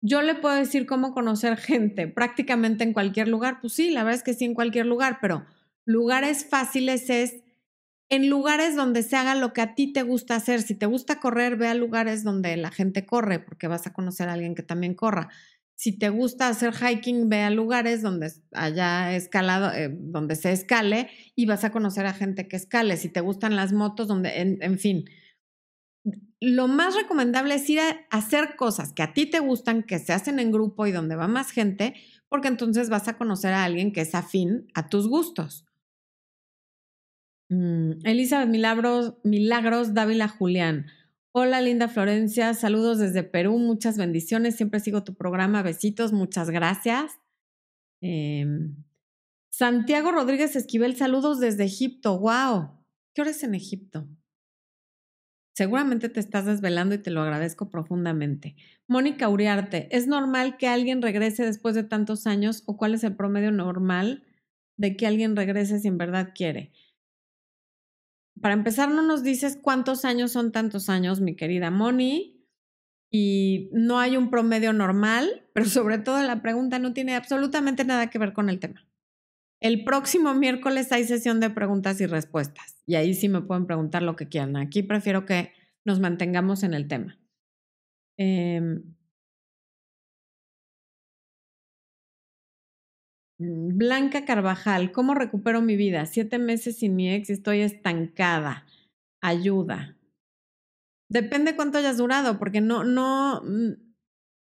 yo 0.02 0.21
le 0.21 0.36
puedo 0.36 0.54
decir 0.54 0.86
cómo 0.86 1.12
conocer 1.12 1.58
gente 1.58 2.08
prácticamente 2.08 2.84
en 2.84 2.93
cualquier 2.93 3.30
lugar. 3.30 3.62
Pues 3.62 3.74
sí, 3.74 3.89
la 3.89 4.04
verdad 4.04 4.19
es 4.19 4.24
que 4.24 4.36
sí 4.36 4.45
en 4.45 4.54
cualquier 4.54 4.86
lugar, 4.86 5.17
pero 5.19 5.43
lugares 5.84 6.45
fáciles 6.45 7.10
es 7.10 7.41
en 8.10 8.30
lugares 8.30 8.76
donde 8.76 9.02
se 9.02 9.15
haga 9.15 9.34
lo 9.34 9.54
que 9.54 9.62
a 9.62 9.74
ti 9.74 9.91
te 9.91 10.04
gusta 10.04 10.36
hacer. 10.36 10.62
Si 10.62 10.76
te 10.76 10.86
gusta 10.86 11.19
correr, 11.19 11.56
ve 11.56 11.67
a 11.67 11.74
lugares 11.74 12.24
donde 12.24 12.56
la 12.58 12.69
gente 12.69 13.08
corre, 13.08 13.39
porque 13.39 13.67
vas 13.67 13.88
a 13.88 13.93
conocer 13.93 14.30
a 14.30 14.34
alguien 14.34 14.54
que 14.54 14.62
también 14.62 14.93
corra. 14.93 15.30
Si 15.82 15.98
te 15.98 16.10
gusta 16.10 16.48
hacer 16.48 16.76
hiking, 16.76 17.28
ve 17.28 17.41
a 17.41 17.50
lugares 17.50 18.04
donde 18.04 18.32
haya 18.52 19.15
escalado, 19.15 19.74
eh, 19.74 19.89
donde 19.91 20.36
se 20.36 20.52
escale 20.52 21.10
y 21.36 21.48
vas 21.48 21.63
a 21.63 21.72
conocer 21.72 22.06
a 22.06 22.13
gente 22.13 22.48
que 22.48 22.56
escale. 22.56 22.98
Si 22.98 23.10
te 23.10 23.20
gustan 23.20 23.56
las 23.56 23.74
motos, 23.74 24.08
donde, 24.08 24.60
en 24.62 24.78
fin, 24.78 25.06
lo 26.39 26.67
más 26.67 26.94
recomendable 26.96 27.56
es 27.56 27.67
ir 27.67 27.80
a 27.80 27.98
hacer 28.12 28.56
cosas 28.58 28.94
que 28.94 29.02
a 29.02 29.15
ti 29.15 29.26
te 29.26 29.39
gustan, 29.39 29.82
que 29.82 29.98
se 29.98 30.13
hacen 30.13 30.38
en 30.38 30.52
grupo 30.52 30.86
y 30.86 30.91
donde 30.91 31.15
va 31.15 31.28
más 31.28 31.50
gente, 31.50 31.96
porque 32.30 32.48
entonces 32.48 32.91
vas 32.91 33.08
a 33.08 33.17
conocer 33.17 33.52
a 33.56 33.63
alguien 33.63 33.91
que 33.91 34.02
es 34.02 34.13
afín 34.13 34.67
a 34.76 34.88
tus 34.88 35.08
gustos. 35.08 35.65
Mm, 37.50 38.06
Elizabeth 38.06 38.50
Milagros, 38.50 39.15
Milagros 39.24 39.96
Dávila 39.96 40.28
Julián. 40.28 40.86
Hola, 41.34 41.62
linda 41.62 41.88
Florencia. 41.88 42.54
Saludos 42.54 43.00
desde 43.00 43.24
Perú. 43.24 43.58
Muchas 43.58 43.98
bendiciones. 43.98 44.58
Siempre 44.58 44.82
sigo 44.82 45.06
tu 45.06 45.15
programa. 45.15 45.63
Besitos. 45.63 46.12
Muchas 46.12 46.50
gracias. 46.50 47.13
Em, 48.02 48.76
Santiago 49.50 50.12
Rodríguez 50.12 50.58
Esquivel. 50.58 50.98
Saludos 50.98 51.39
desde 51.39 51.63
Egipto. 51.63 52.20
¡Wow! 52.20 52.72
¿Qué 53.13 53.22
hora 53.22 53.32
es 53.32 53.44
en 53.44 53.56
Egipto? 53.56 54.10
Seguramente 55.56 56.10
te 56.10 56.20
estás 56.20 56.46
desvelando 56.46 56.96
y 56.96 56.98
te 56.98 57.12
lo 57.12 57.22
agradezco 57.22 57.70
profundamente. 57.70 58.58
Mónica 58.88 59.30
Uriarte, 59.30 59.88
¿es 59.96 60.08
normal 60.08 60.58
que 60.58 60.67
alguien 60.67 61.02
regrese 61.02 61.46
después 61.46 61.76
de 61.76 61.84
tantos 61.84 62.28
años 62.28 62.63
o 62.65 62.76
cuál 62.76 62.94
es 62.94 63.06
el 63.06 63.15
promedio 63.15 63.52
normal 63.52 64.26
de 64.76 64.98
que 64.98 65.08
alguien 65.08 65.38
regrese 65.38 65.80
si 65.80 65.88
en 65.88 65.98
verdad 65.98 66.32
quiere? 66.36 66.74
Para 68.41 68.54
empezar, 68.54 68.89
no 68.89 69.01
nos 69.01 69.23
dices 69.23 69.58
cuántos 69.62 70.06
años 70.06 70.32
son 70.32 70.51
tantos 70.51 70.89
años, 70.89 71.21
mi 71.21 71.36
querida 71.36 71.69
Moni, 71.69 72.41
y 73.12 73.69
no 73.73 73.99
hay 73.99 74.17
un 74.17 74.30
promedio 74.30 74.73
normal, 74.73 75.45
pero 75.54 75.65
sobre 75.67 75.97
todo 75.97 76.21
la 76.23 76.41
pregunta 76.41 76.80
no 76.80 76.93
tiene 76.93 77.15
absolutamente 77.15 77.84
nada 77.84 78.10
que 78.10 78.17
ver 78.17 78.34
con 78.34 78.49
el 78.49 78.60
tema. 78.60 78.88
El 79.60 79.84
próximo 79.84 80.34
miércoles 80.34 80.91
hay 80.91 81.04
sesión 81.04 81.39
de 81.39 81.51
preguntas 81.51 82.01
y 82.01 82.08
respuestas 82.08 82.82
y 82.88 82.95
ahí 82.95 83.13
sí 83.13 83.30
me 83.30 83.41
pueden 83.41 83.67
preguntar 83.67 84.01
lo 84.01 84.15
que 84.15 84.27
quieran. 84.27 84.58
Aquí 84.58 84.82
prefiero 84.82 85.25
que 85.25 85.54
nos 85.86 85.99
mantengamos 85.99 86.63
en 86.63 86.73
el 86.73 86.88
tema. 86.88 87.19
Em, 88.17 88.95
Blanca 93.43 94.25
Carvajal, 94.25 94.91
¿cómo 94.91 95.13
recupero 95.13 95.62
mi 95.62 95.75
vida? 95.75 96.06
Siete 96.06 96.38
meses 96.38 96.77
sin 96.77 96.95
mi 96.95 97.12
ex 97.13 97.30
y 97.30 97.34
estoy 97.34 97.62
estancada. 97.62 98.65
Ayuda. 99.21 99.97
Depende 101.10 101.56
cuánto 101.56 101.77
hayas 101.77 101.97
durado, 101.97 102.39
porque 102.39 102.62
no, 102.62 102.84
no, 102.84 103.41
mm, 103.43 103.91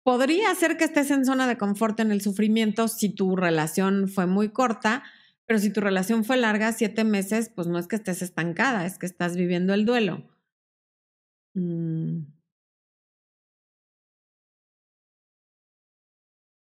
Podría 0.05 0.55
ser 0.55 0.77
que 0.77 0.85
estés 0.85 1.11
en 1.11 1.25
zona 1.25 1.49
de 1.49 1.57
confort 1.57 1.99
en 1.99 2.12
el 2.12 2.20
sufrimiento 2.20 2.88
si 2.88 3.09
tu 3.09 3.37
relación 3.37 4.07
fue 4.07 4.27
muy 4.27 4.51
corta, 4.51 5.03
pero 5.47 5.59
si 5.59 5.70
tu 5.70 5.81
relación 5.81 6.25
fue 6.25 6.37
larga, 6.37 6.73
siete 6.73 7.05
meses, 7.05 7.49
pues 7.49 7.68
no 7.68 7.79
es 7.79 7.88
que 7.88 7.97
estés 7.97 8.20
estancada, 8.20 8.85
es 8.85 8.99
que 8.99 9.07
estás 9.07 9.35
viviendo 9.35 9.73
el 9.73 9.87
duelo. 9.87 10.29
Mm. 11.55 12.34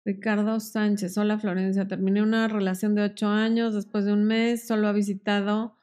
Ricardo 0.04 0.58
Sánchez, 0.58 1.16
hola 1.16 1.38
Florencia, 1.38 1.86
terminé 1.86 2.22
una 2.22 2.48
relación 2.48 2.94
de 2.94 3.02
ocho 3.02 3.28
años, 3.28 3.74
después 3.74 4.04
de 4.04 4.12
un 4.12 4.24
mes 4.24 4.66
solo 4.66 4.88
ha 4.88 4.92
visitado 4.92 5.76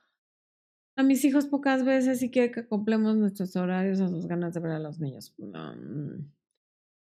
a 0.97 1.03
mis 1.03 1.23
hijos 1.23 1.45
pocas 1.45 1.85
veces 1.85 2.21
y 2.21 2.29
quiere 2.29 2.51
que 2.51 2.59
acoplemos 2.59 3.15
nuestros 3.15 3.55
horarios 3.55 4.01
a 4.01 4.09
sus 4.09 4.27
ganas 4.27 4.53
de 4.53 4.59
ver 4.59 4.73
a 4.73 4.79
los 4.79 4.99
niños. 4.99 5.33
Mm. 5.37 6.25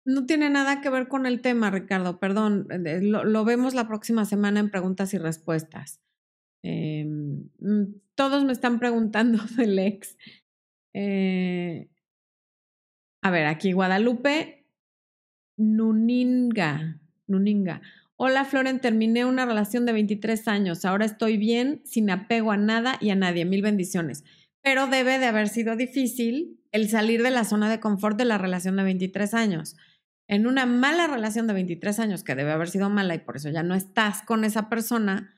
No 0.06 0.26
tiene 0.26 0.50
nada 0.50 0.82
que 0.82 0.90
ver 0.90 1.08
con 1.08 1.28
el 1.28 1.42
tema, 1.42 1.70
Ricardo, 1.70 2.20
perdón. 2.20 2.68
Eh, 2.72 3.02
lo, 3.04 3.46
vemos 3.46 3.76
la 3.76 3.88
próxima 3.88 4.26
semana 4.26 4.60
en 4.60 4.72
preguntas 4.72 5.14
y 5.14 5.20
respuestas. 5.20 6.02
Em, 6.64 7.50
mm, 7.60 8.02
todos 8.16 8.44
me 8.44 8.52
están 8.52 8.80
preguntando 8.80 9.38
del 9.58 9.78
ex. 9.78 10.18
Eh, 10.96 11.88
a 13.22 13.30
ver, 13.30 13.46
aquí 13.46 13.72
Guadalupe 13.72 14.66
Nuninga. 15.58 17.00
Nuninga. 17.28 17.82
Hola, 18.16 18.46
Floren, 18.46 18.80
terminé 18.80 19.26
una 19.26 19.46
relación 19.46 19.86
de 19.86 19.94
23 19.94 20.48
años. 20.48 20.86
Ahora 20.86 21.06
estoy 21.06 21.38
bien, 21.38 21.82
sin 21.86 22.10
apego 22.10 22.52
a 22.52 22.58
nada 22.58 22.98
y 23.02 23.10
a 23.10 23.16
nadie. 23.16 23.46
Mil 23.46 23.62
bendiciones. 23.62 24.24
Pero 24.62 24.88
debe 24.88 25.20
de 25.20 25.26
haber 25.26 25.50
sido 25.50 25.76
difícil 25.76 26.60
el 26.72 26.90
salir 26.90 27.24
de 27.24 27.32
la 27.32 27.44
zona 27.44 27.70
de 27.70 27.80
confort 27.80 28.18
de 28.18 28.26
la 28.26 28.38
relación 28.38 28.78
de 28.78 28.84
23 28.84 29.34
años 29.34 29.76
en 30.28 30.48
una 30.48 30.66
mala 30.66 31.08
relación 31.08 31.48
de 31.48 31.54
23 31.54 32.00
años, 32.00 32.24
que 32.24 32.36
debe 32.36 32.52
haber 32.52 32.70
sido 32.70 32.90
mala 32.90 33.16
y 33.16 33.20
por 33.20 33.36
eso 33.36 33.50
ya 33.50 33.64
no 33.64 33.76
estás 33.76 34.22
con 34.22 34.44
esa 34.44 34.70
persona, 34.70 35.34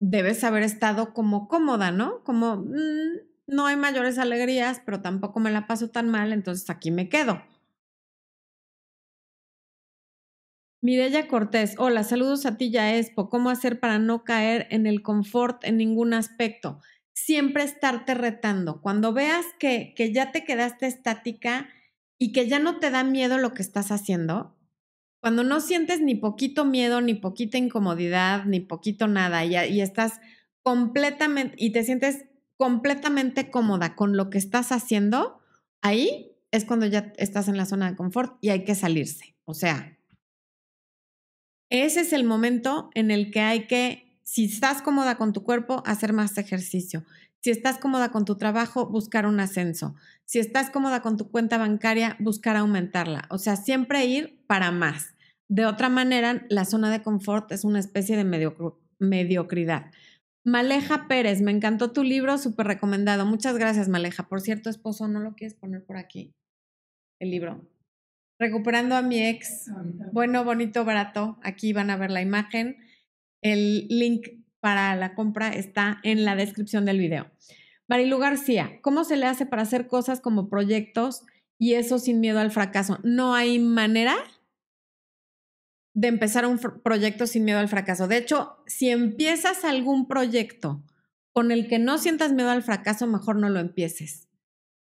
debes 0.00 0.42
haber 0.44 0.62
estado 0.62 1.12
como 1.12 1.46
cómoda, 1.46 1.92
¿no? 1.92 2.24
Como, 2.24 2.56
mm, 2.56 3.18
no 3.46 3.66
hay 3.66 3.76
mayores 3.76 4.18
alegrías, 4.18 4.80
pero 4.84 5.02
tampoco 5.02 5.40
me 5.40 5.50
la 5.50 5.66
paso 5.66 5.90
tan 5.90 6.08
mal, 6.08 6.32
entonces 6.32 6.70
aquí 6.70 6.90
me 6.90 7.08
quedo. 7.08 7.42
Mirella 10.82 11.28
Cortés, 11.28 11.74
hola, 11.78 12.04
saludos 12.04 12.46
a 12.46 12.56
ti, 12.56 12.70
ya 12.70 12.96
Expo. 12.96 13.28
¿Cómo 13.28 13.50
hacer 13.50 13.80
para 13.80 13.98
no 13.98 14.24
caer 14.24 14.66
en 14.70 14.86
el 14.86 15.02
confort 15.02 15.64
en 15.64 15.76
ningún 15.76 16.14
aspecto? 16.14 16.80
Siempre 17.12 17.64
estarte 17.64 18.14
retando. 18.14 18.80
Cuando 18.80 19.12
veas 19.12 19.44
que, 19.58 19.92
que 19.94 20.12
ya 20.12 20.32
te 20.32 20.44
quedaste 20.44 20.86
estática, 20.86 21.68
y 22.22 22.32
que 22.32 22.46
ya 22.46 22.58
no 22.58 22.78
te 22.78 22.90
da 22.90 23.02
miedo 23.02 23.38
lo 23.38 23.54
que 23.54 23.62
estás 23.62 23.90
haciendo, 23.90 24.54
cuando 25.20 25.42
no 25.42 25.60
sientes 25.60 26.02
ni 26.02 26.14
poquito 26.14 26.66
miedo, 26.66 27.00
ni 27.00 27.14
poquita 27.14 27.56
incomodidad, 27.56 28.44
ni 28.44 28.60
poquito 28.60 29.08
nada, 29.08 29.44
y, 29.44 29.56
y 29.56 29.80
estás 29.80 30.20
completamente, 30.62 31.56
y 31.58 31.72
te 31.72 31.82
sientes 31.82 32.26
completamente 32.58 33.50
cómoda 33.50 33.96
con 33.96 34.18
lo 34.18 34.28
que 34.28 34.36
estás 34.36 34.70
haciendo, 34.70 35.40
ahí 35.80 36.36
es 36.50 36.66
cuando 36.66 36.84
ya 36.84 37.12
estás 37.16 37.48
en 37.48 37.56
la 37.56 37.64
zona 37.64 37.90
de 37.90 37.96
confort 37.96 38.36
y 38.42 38.50
hay 38.50 38.64
que 38.64 38.74
salirse. 38.74 39.34
O 39.46 39.54
sea, 39.54 39.98
ese 41.70 42.00
es 42.00 42.12
el 42.12 42.24
momento 42.24 42.90
en 42.94 43.10
el 43.10 43.30
que 43.30 43.40
hay 43.40 43.66
que, 43.66 44.18
si 44.24 44.44
estás 44.44 44.82
cómoda 44.82 45.16
con 45.16 45.32
tu 45.32 45.42
cuerpo, 45.44 45.82
hacer 45.86 46.12
más 46.12 46.36
ejercicio. 46.36 47.04
Si 47.40 47.50
estás 47.50 47.78
cómoda 47.78 48.10
con 48.10 48.24
tu 48.24 48.36
trabajo, 48.36 48.86
buscar 48.86 49.24
un 49.24 49.40
ascenso. 49.40 49.94
Si 50.26 50.38
estás 50.38 50.68
cómoda 50.68 51.00
con 51.00 51.16
tu 51.16 51.30
cuenta 51.30 51.56
bancaria, 51.56 52.16
buscar 52.18 52.56
aumentarla. 52.56 53.26
O 53.30 53.38
sea, 53.38 53.56
siempre 53.56 54.04
ir 54.04 54.44
para 54.46 54.70
más. 54.72 55.14
De 55.48 55.64
otra 55.64 55.88
manera, 55.88 56.44
la 56.50 56.64
zona 56.64 56.90
de 56.90 57.02
confort 57.02 57.50
es 57.52 57.64
una 57.64 57.78
especie 57.78 58.16
de 58.16 58.24
mediocridad. 58.98 59.90
Maleja 60.44 61.08
Pérez, 61.08 61.40
me 61.40 61.50
encantó 61.50 61.92
tu 61.92 62.02
libro, 62.02 62.36
súper 62.36 62.66
recomendado. 62.66 63.24
Muchas 63.26 63.56
gracias, 63.56 63.88
Maleja. 63.88 64.28
Por 64.28 64.40
cierto, 64.40 64.70
esposo, 64.70 65.08
¿no 65.08 65.20
lo 65.20 65.34
quieres 65.34 65.54
poner 65.54 65.84
por 65.84 65.96
aquí? 65.96 66.34
El 67.18 67.30
libro. 67.30 67.66
Recuperando 68.40 68.96
a 68.96 69.02
mi 69.02 69.22
ex. 69.22 69.70
Bueno, 70.12 70.44
bonito, 70.44 70.86
barato. 70.86 71.38
Aquí 71.42 71.74
van 71.74 71.90
a 71.90 71.96
ver 71.96 72.10
la 72.10 72.22
imagen. 72.22 72.78
El 73.42 73.86
link 73.88 74.28
para 74.60 74.96
la 74.96 75.14
compra 75.14 75.50
está 75.50 76.00
en 76.04 76.24
la 76.24 76.36
descripción 76.36 76.86
del 76.86 76.98
video. 76.98 77.30
Marilu 77.86 78.16
García, 78.16 78.80
¿cómo 78.80 79.04
se 79.04 79.18
le 79.18 79.26
hace 79.26 79.44
para 79.44 79.62
hacer 79.62 79.88
cosas 79.88 80.20
como 80.22 80.48
proyectos 80.48 81.22
y 81.58 81.74
eso 81.74 81.98
sin 81.98 82.20
miedo 82.20 82.38
al 82.38 82.50
fracaso? 82.50 82.98
No 83.02 83.34
hay 83.34 83.58
manera 83.58 84.16
de 85.92 86.08
empezar 86.08 86.46
un 86.46 86.58
proyecto 86.58 87.26
sin 87.26 87.44
miedo 87.44 87.58
al 87.58 87.68
fracaso. 87.68 88.08
De 88.08 88.16
hecho, 88.16 88.56
si 88.66 88.88
empiezas 88.88 89.66
algún 89.66 90.08
proyecto 90.08 90.82
con 91.32 91.52
el 91.52 91.68
que 91.68 91.78
no 91.78 91.98
sientas 91.98 92.32
miedo 92.32 92.48
al 92.48 92.62
fracaso, 92.62 93.06
mejor 93.06 93.36
no 93.36 93.50
lo 93.50 93.60
empieces, 93.60 94.30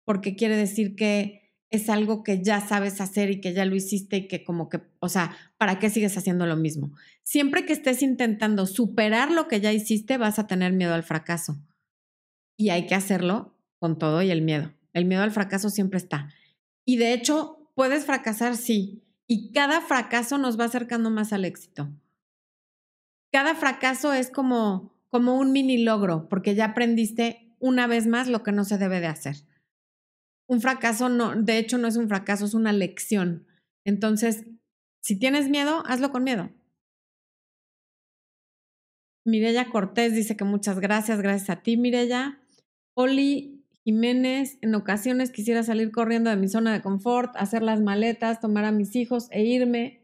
porque 0.05 0.37
quiere 0.37 0.55
decir 0.55 0.95
que 0.95 1.40
es 1.71 1.89
algo 1.89 2.23
que 2.23 2.43
ya 2.43 2.59
sabes 2.59 2.99
hacer 2.99 3.31
y 3.31 3.39
que 3.39 3.53
ya 3.53 3.63
lo 3.63 3.75
hiciste 3.75 4.17
y 4.17 4.27
que 4.27 4.43
como 4.43 4.67
que, 4.67 4.81
o 4.99 5.07
sea, 5.07 5.35
¿para 5.57 5.79
qué 5.79 5.89
sigues 5.89 6.17
haciendo 6.17 6.45
lo 6.45 6.57
mismo? 6.57 6.91
Siempre 7.23 7.65
que 7.65 7.71
estés 7.71 8.03
intentando 8.03 8.67
superar 8.67 9.31
lo 9.31 9.47
que 9.47 9.61
ya 9.61 9.71
hiciste, 9.71 10.17
vas 10.17 10.37
a 10.37 10.47
tener 10.47 10.73
miedo 10.73 10.93
al 10.93 11.03
fracaso. 11.03 11.57
Y 12.57 12.69
hay 12.69 12.87
que 12.87 12.95
hacerlo 12.95 13.55
con 13.79 13.97
todo 13.97 14.21
y 14.21 14.31
el 14.31 14.41
miedo. 14.41 14.73
El 14.91 15.05
miedo 15.05 15.23
al 15.23 15.31
fracaso 15.31 15.69
siempre 15.69 15.97
está. 15.97 16.29
Y 16.83 16.97
de 16.97 17.13
hecho, 17.13 17.71
puedes 17.73 18.05
fracasar, 18.05 18.57
sí. 18.57 19.01
Y 19.25 19.53
cada 19.53 19.79
fracaso 19.79 20.37
nos 20.37 20.59
va 20.59 20.65
acercando 20.65 21.09
más 21.09 21.31
al 21.31 21.45
éxito. 21.45 21.89
Cada 23.31 23.55
fracaso 23.55 24.11
es 24.11 24.29
como, 24.29 24.93
como 25.07 25.37
un 25.37 25.53
mini 25.53 25.77
logro, 25.77 26.27
porque 26.27 26.53
ya 26.53 26.65
aprendiste 26.65 27.55
una 27.59 27.87
vez 27.87 28.07
más 28.07 28.27
lo 28.27 28.43
que 28.43 28.51
no 28.51 28.65
se 28.65 28.77
debe 28.77 28.99
de 28.99 29.07
hacer 29.07 29.37
un 30.51 30.59
fracaso 30.59 31.07
no, 31.07 31.33
de 31.33 31.57
hecho 31.57 31.77
no 31.77 31.87
es 31.87 31.95
un 31.95 32.09
fracaso, 32.09 32.43
es 32.43 32.53
una 32.53 32.73
lección. 32.73 33.47
Entonces, 33.85 34.43
si 35.01 35.17
tienes 35.17 35.47
miedo, 35.47 35.81
hazlo 35.85 36.11
con 36.11 36.25
miedo. 36.25 36.49
Mirella 39.25 39.69
Cortés 39.69 40.13
dice 40.13 40.35
que 40.35 40.43
muchas 40.43 40.81
gracias, 40.81 41.21
gracias 41.21 41.49
a 41.49 41.63
ti, 41.63 41.77
Mirella. 41.77 42.41
Oli 42.95 43.63
Jiménez, 43.85 44.57
en 44.59 44.75
ocasiones 44.75 45.31
quisiera 45.31 45.63
salir 45.63 45.89
corriendo 45.89 46.29
de 46.29 46.35
mi 46.35 46.49
zona 46.49 46.73
de 46.73 46.81
confort, 46.81 47.33
hacer 47.37 47.63
las 47.63 47.79
maletas, 47.79 48.41
tomar 48.41 48.65
a 48.65 48.73
mis 48.73 48.93
hijos 48.97 49.29
e 49.31 49.43
irme, 49.43 50.01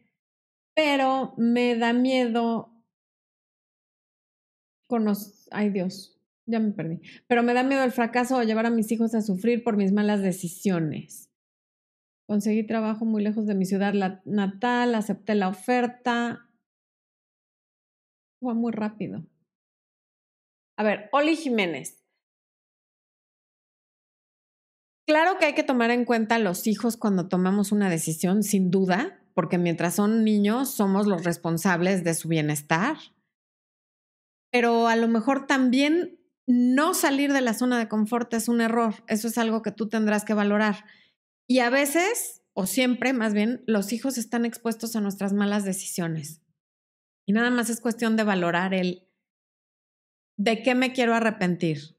pero 0.74 1.34
me 1.36 1.76
da 1.76 1.92
miedo 1.92 2.72
Ay 5.52 5.72
Dios, 5.72 6.17
ya 6.48 6.60
me 6.60 6.72
perdí. 6.72 7.02
Pero 7.28 7.44
me 7.44 7.54
da 7.54 7.64
miedo 7.64 7.84
el 7.84 7.92
fracaso 7.92 8.38
o 8.38 8.44
llevar 8.44 8.66
a 8.66 8.72
mis 8.72 8.92
hijos 8.92 9.14
a 9.14 9.22
sufrir 9.22 9.64
por 9.64 9.78
mis 9.78 9.92
malas 9.92 10.22
decisiones. 10.22 11.30
Conseguí 12.28 12.66
trabajo 12.66 13.06
muy 13.06 13.24
lejos 13.24 13.46
de 13.46 13.56
mi 13.56 13.66
ciudad 13.66 13.94
natal, 14.26 14.96
acepté 14.96 15.36
la 15.36 15.50
oferta. 15.50 16.50
Fue 18.42 18.54
muy 18.54 18.72
rápido. 18.72 19.26
A 20.78 20.84
ver, 20.84 21.10
Oli 21.12 21.36
Jiménez. 21.36 22.04
Claro 25.08 25.40
que 25.40 25.46
hay 25.46 25.54
que 25.56 25.64
tomar 25.64 25.90
en 25.90 26.04
cuenta 26.04 26.36
a 26.36 26.40
los 26.40 26.68
hijos 26.68 26.98
cuando 26.98 27.30
tomamos 27.30 27.72
una 27.72 27.90
decisión, 27.90 28.44
sin 28.44 28.72
duda, 28.72 29.22
porque 29.34 29.58
mientras 29.58 29.96
son 29.96 30.26
niños 30.26 30.70
somos 30.70 31.08
los 31.08 31.24
responsables 31.24 32.04
de 32.04 32.14
su 32.14 32.28
bienestar. 32.28 32.98
Pero 34.52 34.88
a 34.88 34.98
lo 34.98 35.08
mejor 35.08 35.48
también 35.48 36.20
no 36.48 36.94
salir 36.94 37.34
de 37.34 37.42
la 37.42 37.54
zona 37.54 37.78
de 37.78 37.90
confort 37.90 38.34
es 38.34 38.48
un 38.48 38.62
error. 38.62 38.96
Eso 39.08 39.28
es 39.28 39.38
algo 39.38 39.62
que 39.62 39.72
tú 39.72 39.90
tendrás 39.90 40.24
que 40.24 40.34
valorar. 40.34 40.86
Y 41.46 41.60
a 41.60 41.70
veces, 41.70 42.42
o 42.54 42.66
siempre 42.66 43.14
más 43.14 43.34
bien, 43.34 43.64
los 43.68 43.92
hijos 43.92 44.18
están 44.18 44.46
expuestos 44.46 44.96
a 44.96 45.02
nuestras 45.02 45.34
malas 45.34 45.66
decisiones. 45.66 46.42
Y 47.26 47.34
nada 47.34 47.52
más 47.52 47.70
es 47.70 47.82
cuestión 47.82 48.16
de 48.16 48.24
valorar 48.24 48.74
el 48.74 49.04
de 50.38 50.64
qué 50.64 50.74
me 50.74 50.94
quiero 50.94 51.14
arrepentir. 51.14 51.98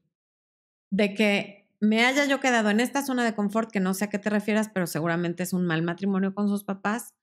De 0.91 1.13
que 1.13 1.69
me 1.79 2.03
haya 2.03 2.25
yo 2.25 2.39
quedado 2.39 2.71
en 2.71 2.79
esta 2.79 3.05
zona 3.05 3.23
de 3.23 3.35
confort, 3.35 3.71
que 3.71 3.79
no 3.79 3.93
sé 3.93 4.05
a 4.05 4.09
qué 4.09 4.17
te 4.17 4.31
refieras, 4.31 4.69
pero 4.73 4.87
seguramente 4.87 5.43
es 5.43 5.53
un 5.53 5.65
mal 5.65 5.83
matrimonio 5.83 6.33
con 6.33 6.49
sus 6.49 6.63
papás, 6.63 7.13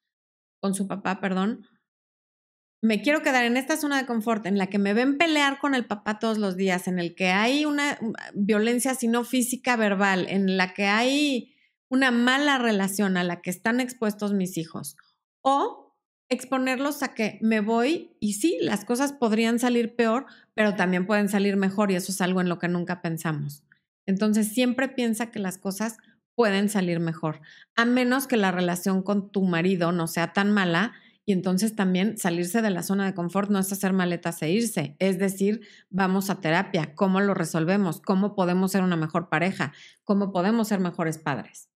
con 0.61 0.75
su 0.75 0.87
papá, 0.87 1.21
perdón. 1.21 1.67
Me 2.87 3.03
quiero 3.03 3.21
quedar 3.21 3.45
en 3.45 3.57
esta 3.57 3.77
zona 3.77 3.99
de 3.99 4.07
confort 4.07 4.47
en 4.47 4.59
la 4.59 4.69
que 4.69 4.79
me 4.79 4.95
ven 4.95 5.19
pelear 5.19 5.59
con 5.59 5.75
el 5.75 5.87
papá 5.87 6.21
todos 6.21 6.39
los 6.39 6.57
días, 6.57 6.87
en 6.87 7.01
el 7.01 7.17
que 7.17 7.31
hay 7.31 7.65
una 7.65 7.99
violencia, 8.33 8.95
si 8.95 9.09
no 9.09 9.25
física, 9.25 9.75
verbal, 9.75 10.27
en 10.29 10.57
la 10.57 10.73
que 10.73 10.85
hay 10.85 11.53
una 11.89 12.13
mala 12.13 12.59
relación 12.59 13.17
a 13.17 13.25
la 13.25 13.41
que 13.43 13.51
están 13.51 13.81
expuestos 13.81 14.35
mis 14.35 14.57
hijos 14.57 14.97
o 15.43 15.99
exponerlos 16.29 17.03
a 17.03 17.13
que 17.13 17.41
me 17.43 17.59
voy 17.59 18.17
y 18.21 18.35
sí, 18.35 18.57
las 18.61 18.85
cosas 18.85 19.13
podrían 19.13 19.59
salir 19.59 19.97
peor, 19.97 20.27
pero 20.55 20.77
también 20.77 21.09
pueden 21.09 21.29
salir 21.29 21.57
mejor 21.57 21.91
y 21.91 21.97
eso 21.97 22.13
es 22.13 22.21
algo 22.21 22.41
en 22.41 22.49
lo 22.49 22.61
que 22.61 22.69
nunca 22.69 23.03
pensamos. 23.03 23.65
Entonces 24.07 24.53
siempre 24.53 24.87
piensa 24.87 25.33
que 25.33 25.41
las 25.41 25.59
cosas 25.59 25.97
pueden 26.37 26.69
salir 26.69 27.01
mejor, 27.01 27.41
a 27.75 27.85
menos 27.85 28.29
que 28.29 28.37
la 28.37 28.53
relación 28.53 29.03
con 29.03 29.33
tu 29.33 29.43
marido 29.43 29.91
no 29.91 30.07
sea 30.07 30.33
tan 30.33 30.53
mala 30.53 30.95
y 31.27 31.33
entonces 31.33 31.75
también 31.75 32.17
salirse 32.19 32.63
de 32.63 32.71
la 32.71 32.85
zona 32.85 33.05
de 33.05 33.15
confort 33.15 33.51
no 33.51 33.59
es 33.59 33.73
hacer 33.73 33.93
maletas 33.93 34.41
e 34.43 34.51
irse, 34.51 34.95
es 35.01 35.19
decir, 35.19 35.67
vamos 35.91 36.31
a 36.31 36.41
terapia, 36.41 36.95
cómo 36.95 37.21
lo 37.21 37.35
resolvemos, 37.35 38.01
cómo 38.01 38.37
podemos 38.37 38.71
ser 38.71 38.83
una 38.85 38.95
mejor 38.97 39.29
pareja, 39.29 39.73
cómo 40.05 40.31
podemos 40.33 40.69
ser 40.69 40.79
mejores 40.79 41.19
padres. 41.19 41.69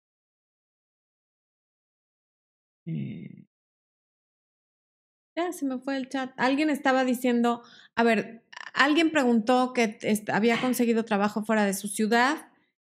Eh, 2.86 3.48
ya 5.36 5.52
se 5.52 5.66
me 5.66 5.80
fue 5.80 5.98
el 5.98 6.10
chat. 6.10 6.32
Alguien 6.38 6.70
estaba 6.70 7.04
diciendo, 7.04 7.64
a 7.96 8.04
ver, 8.04 8.44
alguien 8.76 9.10
preguntó 9.10 9.74
que 9.74 9.98
había 10.32 10.62
conseguido 10.62 11.06
trabajo 11.06 11.44
fuera 11.44 11.66
de 11.66 11.74
su 11.74 11.88
ciudad. 11.88 12.52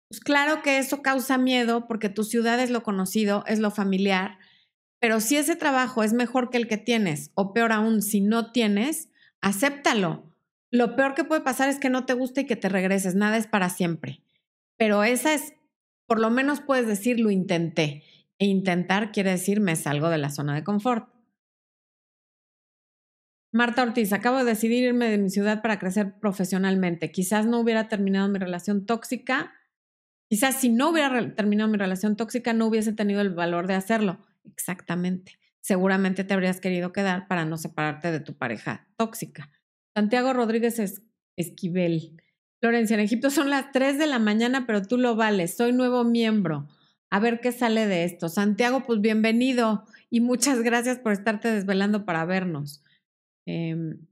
Pues 0.09 0.21
claro 0.21 0.63
que 0.63 0.79
eso 0.79 1.01
causa 1.03 1.39
miedo 1.39 1.87
porque 1.87 2.09
tu 2.09 2.25
ciudad 2.25 2.59
es 2.59 2.71
lo 2.71 2.83
conocido, 2.83 3.45
es 3.47 3.61
lo 3.61 3.71
familiar, 3.71 4.39
pero 5.01 5.21
si 5.21 5.37
ese 5.37 5.57
trabajo 5.57 6.03
es 6.03 6.13
mejor 6.13 6.51
que 6.51 6.59
el 6.59 6.69
que 6.69 6.77
tienes, 6.77 7.31
o 7.35 7.55
peor 7.55 7.73
aún, 7.73 8.03
si 8.03 8.21
no 8.21 8.53
tienes, 8.53 9.09
acéptalo. 9.41 10.31
Lo 10.71 10.95
peor 10.95 11.15
que 11.15 11.25
puede 11.25 11.41
pasar 11.41 11.71
es 11.71 11.79
que 11.79 11.89
no 11.89 12.05
te 12.05 12.13
guste 12.13 12.43
y 12.43 12.47
que 12.47 12.55
te 12.55 12.69
regreses, 12.69 13.15
nada 13.15 13.39
es 13.39 13.47
para 13.47 13.71
siempre. 13.71 14.23
Pero 14.77 15.03
esa 15.03 15.33
es, 15.33 15.55
por 16.07 16.21
lo 16.21 16.31
menos 16.31 16.61
puedes 16.61 16.87
decir, 16.87 17.19
lo 17.19 17.31
intenté. 17.31 18.05
E 18.39 18.47
intentar 18.47 19.11
quiere 19.11 19.31
decir 19.31 19.61
me 19.61 19.75
salgo 19.75 20.11
de 20.11 20.19
la 20.19 20.31
zona 20.31 20.55
de 20.55 20.65
confort. 20.65 21.09
Marta 23.53 23.83
Ortiz, 23.83 24.13
acabo 24.13 24.39
de 24.39 24.45
decidir 24.45 24.85
irme 24.85 25.09
de 25.11 25.19
mi 25.19 25.29
ciudad 25.29 25.61
para 25.61 25.79
crecer 25.79 26.19
profesionalmente. 26.21 27.11
Quizás 27.11 27.47
no 27.47 27.59
hubiera 27.59 27.89
terminado 27.89 28.29
mi 28.29 28.39
relación 28.39 28.87
tóxica. 28.87 29.53
Quizás 30.29 30.61
si 30.61 30.69
no 30.69 30.91
hubiera 30.91 31.35
terminado 31.35 31.69
mi 31.69 31.77
relación 31.77 32.17
tóxica 32.17 32.53
no 32.53 32.67
hubiese 32.67 32.93
tenido 32.93 33.21
el 33.23 33.31
valor 33.31 33.67
de 33.67 33.75
hacerlo. 33.75 34.21
Exactamente. 34.45 35.39
Seguramente 35.61 36.25
te 36.25 36.35
habrías 36.35 36.61
querido 36.61 36.93
quedar 36.93 37.29
para 37.29 37.45
no 37.45 37.57
separarte 37.57 38.11
de 38.11 38.21
tu 38.21 38.37
pareja 38.37 38.89
tóxica. 38.97 39.51
Santiago 39.95 40.33
Rodríguez 40.33 41.03
Esquivel. 41.37 42.17
Florencia, 42.61 42.95
en 42.95 43.01
Egipto 43.01 43.31
son 43.31 43.51
las 43.51 43.73
3 43.73 43.99
de 43.99 44.07
la 44.07 44.19
mañana, 44.19 44.67
pero 44.67 44.83
tú 44.83 44.99
lo 44.99 45.17
vales. 45.17 45.57
Soy 45.57 45.73
nuevo 45.73 46.05
miembro 46.05 46.69
a 47.11 47.19
ver 47.19 47.41
qué 47.41 47.53
sale 47.53 47.87
de 47.87 48.05
esto. 48.05 48.29
Santiago, 48.29 48.85
pues 48.87 49.01
bienvenido 49.01 49.85
y 50.11 50.21
muchas 50.21 50.63
gracias 50.63 50.99
por 50.99 51.13
estarte 51.13 51.51
desvelando 51.51 52.05
para 52.05 52.25
vernos. 52.25 52.83
Em, 53.47 54.07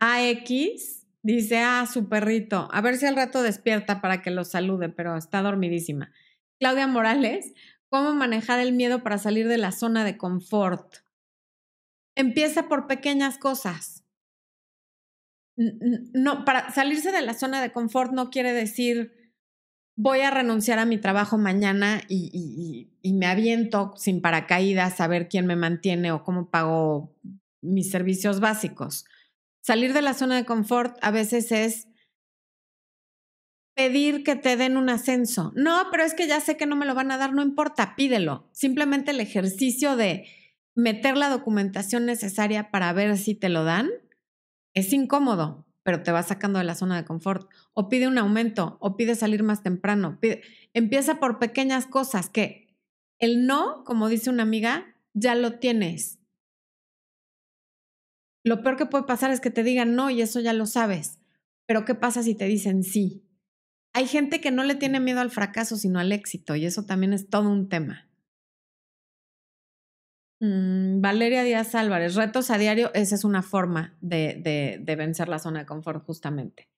AX 0.00 1.06
dice, 1.22 1.58
ah, 1.58 1.86
su 1.90 2.08
perrito, 2.08 2.68
a 2.72 2.80
ver 2.80 2.96
si 2.96 3.06
al 3.06 3.16
rato 3.16 3.42
despierta 3.42 4.00
para 4.00 4.20
que 4.20 4.30
lo 4.30 4.44
salude, 4.44 4.88
pero 4.88 5.16
está 5.16 5.42
dormidísima. 5.42 6.12
Claudia 6.58 6.86
Morales, 6.86 7.54
¿cómo 7.94 8.12
manejar 8.12 8.58
el 8.58 8.72
miedo 8.72 9.04
para 9.04 9.18
salir 9.18 9.46
de 9.46 9.56
la 9.56 9.70
zona 9.70 10.02
de 10.04 10.18
confort? 10.18 10.96
Empieza 12.16 12.68
por 12.68 12.88
pequeñas 12.88 13.38
cosas. 13.38 14.02
No, 15.56 16.44
para 16.44 16.72
salirse 16.72 17.12
de 17.12 17.22
la 17.22 17.34
zona 17.34 17.62
de 17.62 17.70
confort 17.70 18.10
no 18.10 18.30
quiere 18.30 18.52
decir 18.52 19.32
voy 19.94 20.22
a 20.22 20.32
renunciar 20.32 20.80
a 20.80 20.86
mi 20.86 20.98
trabajo 20.98 21.38
mañana 21.38 22.00
y, 22.08 22.90
me 23.04 23.26
aviento 23.26 23.94
sin 23.96 24.20
paracaídas 24.20 25.00
a 25.00 25.06
ver 25.06 25.28
quién 25.28 25.46
me 25.46 25.54
mantiene 25.54 26.10
o 26.10 26.24
cómo 26.24 26.50
pago 26.50 27.14
mis 27.62 27.92
servicios 27.92 28.40
básicos. 28.40 29.04
Salir 29.60 29.92
de 29.92 30.02
la 30.02 30.14
zona 30.14 30.34
de 30.34 30.44
confort 30.44 30.98
a 31.00 31.12
veces 31.12 31.52
es 31.52 31.86
pedir 33.74 34.22
que 34.24 34.36
te 34.36 34.56
den 34.56 34.76
un 34.76 34.88
ascenso. 34.88 35.52
No, 35.56 35.86
pero 35.90 36.04
es 36.04 36.14
que 36.14 36.26
ya 36.26 36.40
sé 36.40 36.56
que 36.56 36.66
no 36.66 36.76
me 36.76 36.86
lo 36.86 36.94
van 36.94 37.10
a 37.10 37.18
dar, 37.18 37.32
no 37.32 37.42
importa, 37.42 37.94
pídelo. 37.96 38.48
Simplemente 38.52 39.10
el 39.10 39.20
ejercicio 39.20 39.96
de 39.96 40.26
meter 40.74 41.16
la 41.16 41.28
documentación 41.28 42.06
necesaria 42.06 42.70
para 42.70 42.92
ver 42.92 43.16
si 43.16 43.34
te 43.34 43.48
lo 43.48 43.64
dan 43.64 43.90
es 44.74 44.92
incómodo, 44.92 45.66
pero 45.82 46.02
te 46.02 46.10
vas 46.10 46.28
sacando 46.28 46.58
de 46.58 46.64
la 46.64 46.74
zona 46.74 46.96
de 46.96 47.04
confort. 47.04 47.48
O 47.72 47.88
pide 47.88 48.08
un 48.08 48.18
aumento, 48.18 48.76
o 48.80 48.96
pide 48.96 49.14
salir 49.14 49.42
más 49.42 49.62
temprano. 49.62 50.18
empieza 50.72 51.20
por 51.20 51.38
pequeñas 51.38 51.86
cosas 51.86 52.30
que 52.30 52.76
el 53.18 53.46
no, 53.46 53.84
como 53.84 54.08
dice 54.08 54.30
una 54.30 54.42
amiga, 54.42 54.96
ya 55.12 55.34
lo 55.34 55.58
tienes. 55.58 56.18
Lo 58.44 58.62
peor 58.62 58.76
que 58.76 58.86
puede 58.86 59.04
pasar 59.04 59.30
es 59.30 59.40
que 59.40 59.50
te 59.50 59.62
digan 59.62 59.94
no 59.94 60.10
y 60.10 60.20
eso 60.20 60.40
ya 60.40 60.52
lo 60.52 60.66
sabes. 60.66 61.18
Pero 61.66 61.84
¿qué 61.84 61.94
pasa 61.94 62.22
si 62.22 62.34
te 62.34 62.44
dicen 62.44 62.82
sí? 62.82 63.23
Hay 63.94 64.06
gente 64.08 64.40
que 64.40 64.50
no 64.50 64.64
le 64.64 64.74
tiene 64.74 64.98
miedo 64.98 65.20
al 65.20 65.30
fracaso, 65.30 65.76
sino 65.76 66.00
al 66.00 66.10
éxito, 66.10 66.56
y 66.56 66.66
eso 66.66 66.84
también 66.84 67.12
es 67.12 67.28
todo 67.30 67.48
un 67.48 67.68
tema. 67.68 68.08
Mm, 70.40 71.00
Valeria 71.00 71.44
Díaz 71.44 71.76
Álvarez, 71.76 72.16
retos 72.16 72.50
a 72.50 72.58
diario, 72.58 72.92
esa 72.92 73.14
es 73.14 73.24
una 73.24 73.42
forma 73.42 73.96
de, 74.00 74.80
de, 74.84 74.96
vencer 74.96 75.28
la 75.28 75.38
zona 75.38 75.60
de 75.60 75.66
confort 75.66 76.04
justamente. 76.04 76.68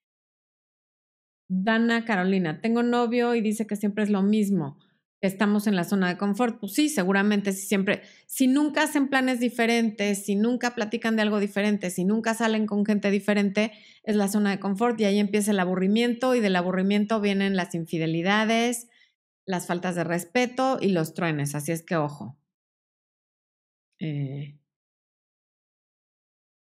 Dana 1.49 2.05
Carolina, 2.05 2.61
tengo 2.61 2.83
novio 2.83 3.35
y 3.35 3.41
dice 3.41 3.67
que 3.67 3.77
siempre 3.77 4.05
es 4.05 4.11
lo 4.11 4.23
mismo, 4.23 4.79
estamos 5.21 5.67
en 5.67 5.77
la 5.77 5.85
zona 5.85 6.09
de 6.09 6.17
confort. 6.17 6.59
Pues 6.61 6.73
sí, 6.75 6.89
seguramente, 6.89 7.53
si 7.53 7.67
siempre, 7.67 8.03
si 8.27 8.47
nunca 8.47 8.83
hacen 8.85 9.09
planes 9.09 9.41
diferentes, 9.41 10.25
si 10.25 10.35
nunca 10.37 10.75
platican 10.75 11.17
de 11.17 11.23
algo 11.23 11.41
diferente, 11.41 11.91
si 11.91 12.05
nunca 12.05 12.35
salen 12.35 12.67
con 12.67 12.85
gente 12.85 13.11
diferente, 13.11 13.73
es 14.03 14.17
la 14.17 14.29
zona 14.29 14.51
de 14.51 14.61
confort 14.61 15.01
y 15.01 15.05
ahí 15.05 15.19
empieza 15.19 15.51
el 15.51 15.61
aburrimiento 15.61 16.35
y 16.35 16.41
del 16.41 16.57
aburrimiento 16.57 17.21
vienen 17.21 17.57
las 17.57 17.75
infidelidades, 17.75 18.89
las 19.47 19.67
faltas 19.67 19.95
de 19.95 20.05
respeto 20.05 20.79
y 20.81 20.91
los 20.91 21.15
truenes. 21.15 21.55
Así 21.55 21.73
es 21.73 21.83
que 21.83 21.97
ojo. 21.97 22.37
Eh, 24.01 24.57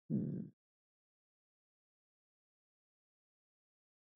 mm. 0.10 0.54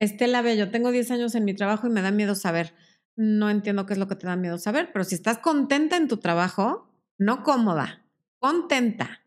Estela 0.00 0.42
Bello, 0.42 0.70
tengo 0.70 0.90
10 0.92 1.10
años 1.10 1.34
en 1.34 1.44
mi 1.44 1.54
trabajo 1.54 1.86
y 1.86 1.90
me 1.90 2.02
da 2.02 2.10
miedo 2.12 2.34
saber. 2.34 2.72
No 3.18 3.50
entiendo 3.50 3.84
qué 3.84 3.94
es 3.94 3.98
lo 3.98 4.06
que 4.06 4.14
te 4.14 4.28
da 4.28 4.36
miedo 4.36 4.58
saber, 4.58 4.90
pero 4.92 5.04
si 5.04 5.16
estás 5.16 5.38
contenta 5.38 5.96
en 5.96 6.06
tu 6.06 6.18
trabajo, 6.18 6.88
no 7.18 7.42
cómoda, 7.42 8.04
contenta, 8.38 9.24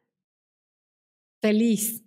feliz, 1.41 2.05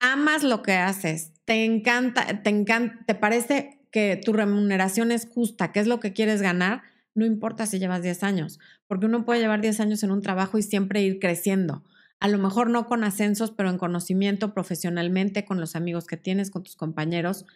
amas 0.00 0.44
lo 0.44 0.62
que 0.62 0.74
haces, 0.74 1.32
te 1.46 1.64
encanta, 1.64 2.42
te 2.42 2.50
encanta, 2.50 3.04
te 3.06 3.14
parece 3.14 3.80
que 3.90 4.20
tu 4.22 4.34
remuneración 4.34 5.10
es 5.10 5.26
justa, 5.26 5.72
qué 5.72 5.80
es 5.80 5.86
lo 5.86 5.98
que 5.98 6.12
quieres 6.12 6.42
ganar, 6.42 6.82
no 7.14 7.24
importa 7.24 7.64
si 7.64 7.78
llevas 7.78 8.02
10 8.02 8.22
años, 8.22 8.60
porque 8.86 9.06
uno 9.06 9.24
puede 9.24 9.40
llevar 9.40 9.62
10 9.62 9.80
años 9.80 10.02
en 10.02 10.10
un 10.10 10.20
trabajo 10.20 10.58
y 10.58 10.62
siempre 10.62 11.00
ir 11.00 11.20
creciendo. 11.20 11.84
A 12.20 12.28
lo 12.28 12.36
mejor 12.36 12.68
no 12.68 12.86
con 12.86 13.02
ascensos, 13.02 13.50
pero 13.50 13.70
en 13.70 13.78
conocimiento 13.78 14.52
profesionalmente, 14.52 15.46
con 15.46 15.58
los 15.58 15.74
amigos 15.74 16.06
que 16.06 16.18
tienes, 16.18 16.50
con 16.50 16.64
tus 16.64 16.76
compañeros. 16.76 17.46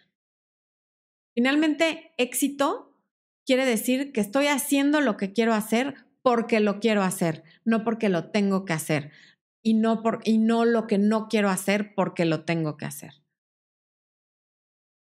Finalmente, 1.35 2.13
éxito 2.17 2.92
quiere 3.45 3.65
decir 3.65 4.11
que 4.11 4.21
estoy 4.21 4.47
haciendo 4.47 5.01
lo 5.01 5.17
que 5.17 5.33
quiero 5.33 5.53
hacer 5.53 5.95
porque 6.21 6.59
lo 6.59 6.79
quiero 6.79 7.03
hacer, 7.03 7.43
no 7.65 7.83
porque 7.83 8.09
lo 8.09 8.31
tengo 8.31 8.65
que 8.65 8.73
hacer 8.73 9.11
y 9.63 9.73
no, 9.73 10.01
por, 10.01 10.19
y 10.23 10.37
no 10.37 10.65
lo 10.65 10.87
que 10.87 10.97
no 10.97 11.27
quiero 11.29 11.49
hacer 11.49 11.93
porque 11.95 12.25
lo 12.25 12.43
tengo 12.43 12.77
que 12.77 12.85
hacer. 12.85 13.13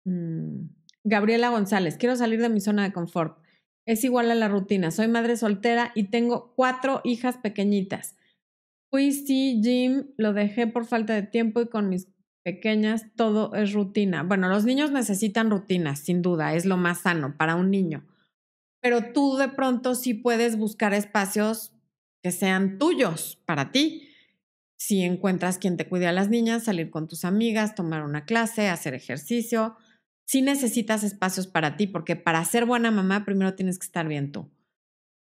Mm. 0.07 0.69
Gabriela 1.05 1.51
González, 1.51 1.97
quiero 1.99 2.17
salir 2.17 2.41
de 2.41 2.49
mi 2.49 2.61
zona 2.61 2.85
de 2.85 2.93
confort. 2.93 3.39
Es 3.87 4.05
igual 4.05 4.31
a 4.31 4.35
la 4.35 4.49
rutina. 4.49 4.91
Soy 4.91 5.09
madre 5.09 5.37
soltera 5.37 5.93
y 5.95 6.05
tengo 6.05 6.55
cuatro 6.57 7.03
hijas 7.05 7.37
pequeñitas. 7.37 8.17
Fui 8.91 9.13
sí, 9.13 9.61
gym, 9.63 10.07
lo 10.17 10.33
dejé 10.33 10.67
por 10.67 10.87
falta 10.87 11.15
de 11.15 11.23
tiempo 11.23 11.61
y 11.61 11.69
con 11.69 11.89
mis 11.91 12.09
pequeñas 12.43 13.07
todo 13.17 13.55
es 13.55 13.73
rutina. 13.73 14.23
Bueno, 14.23 14.49
los 14.49 14.65
niños 14.65 14.93
necesitan 14.93 15.51
rutinas, 15.51 15.99
sin 15.99 16.23
duda, 16.23 16.55
es 16.55 16.65
lo 16.65 16.77
más 16.77 17.01
sano 17.01 17.37
para 17.37 17.57
un 17.57 17.71
niño. 17.71 18.05
Pero 18.85 19.15
tú 19.15 19.39
de 19.39 19.49
pronto 19.49 19.95
sí 19.95 20.13
puedes 20.13 20.59
buscar 20.59 20.93
espacios 20.93 21.73
que 22.23 22.31
sean 22.31 22.77
tuyos 22.77 23.41
para 23.47 23.73
ti. 23.73 24.11
Si 24.77 25.01
encuentras 25.01 25.57
quien 25.57 25.79
te 25.79 25.89
cuide 25.89 26.07
a 26.07 26.13
las 26.13 26.29
niñas, 26.29 26.65
salir 26.65 26.91
con 26.91 27.09
tus 27.09 27.25
amigas, 27.25 27.75
tomar 27.75 28.03
una 28.03 28.27
clase, 28.27 28.69
hacer 28.69 28.93
ejercicio, 28.93 29.75
sí 30.27 30.43
necesitas 30.43 31.03
espacios 31.03 31.47
para 31.47 31.79
ti, 31.79 31.87
porque 31.87 32.15
para 32.15 32.45
ser 32.45 32.67
buena 32.67 32.91
mamá 32.91 33.25
primero 33.25 33.55
tienes 33.55 33.79
que 33.79 33.87
estar 33.87 34.07
bien 34.07 34.33
tú. 34.33 34.51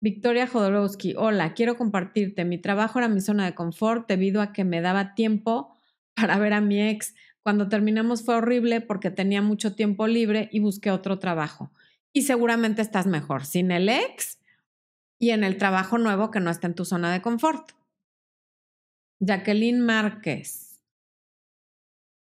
Victoria 0.01 0.45
Jodorowsky, 0.45 1.15
hola, 1.17 1.55
quiero 1.55 1.77
compartirte. 1.77 2.45
Mi 2.45 2.59
trabajo 2.59 2.99
era 2.99 3.09
mi 3.09 3.21
zona 3.21 3.45
de 3.45 3.55
confort 3.55 4.07
debido 4.07 4.43
a 4.43 4.53
que 4.53 4.65
me 4.65 4.81
daba 4.81 5.15
tiempo 5.15 5.75
para 6.15 6.37
ver 6.37 6.53
a 6.53 6.61
mi 6.61 6.79
ex. 6.79 7.15
Cuando 7.41 7.69
terminamos 7.69 8.23
fue 8.23 8.35
horrible 8.35 8.81
porque 8.81 9.09
tenía 9.09 9.41
mucho 9.41 9.73
tiempo 9.73 10.05
libre 10.05 10.47
y 10.51 10.59
busqué 10.59 10.91
otro 10.91 11.17
trabajo. 11.17 11.71
Y 12.17 12.23
seguramente 12.23 12.81
estás 12.81 13.05
mejor 13.05 13.45
sin 13.45 13.69
el 13.69 13.89
ex 13.89 14.39
y 15.19 15.29
en 15.29 15.43
el 15.43 15.57
trabajo 15.57 15.99
nuevo 15.99 16.31
que 16.31 16.39
no 16.39 16.49
está 16.49 16.65
en 16.65 16.73
tu 16.73 16.83
zona 16.83 17.13
de 17.13 17.21
confort. 17.21 17.73
Jacqueline 19.19 19.81
Márquez. 19.81 20.81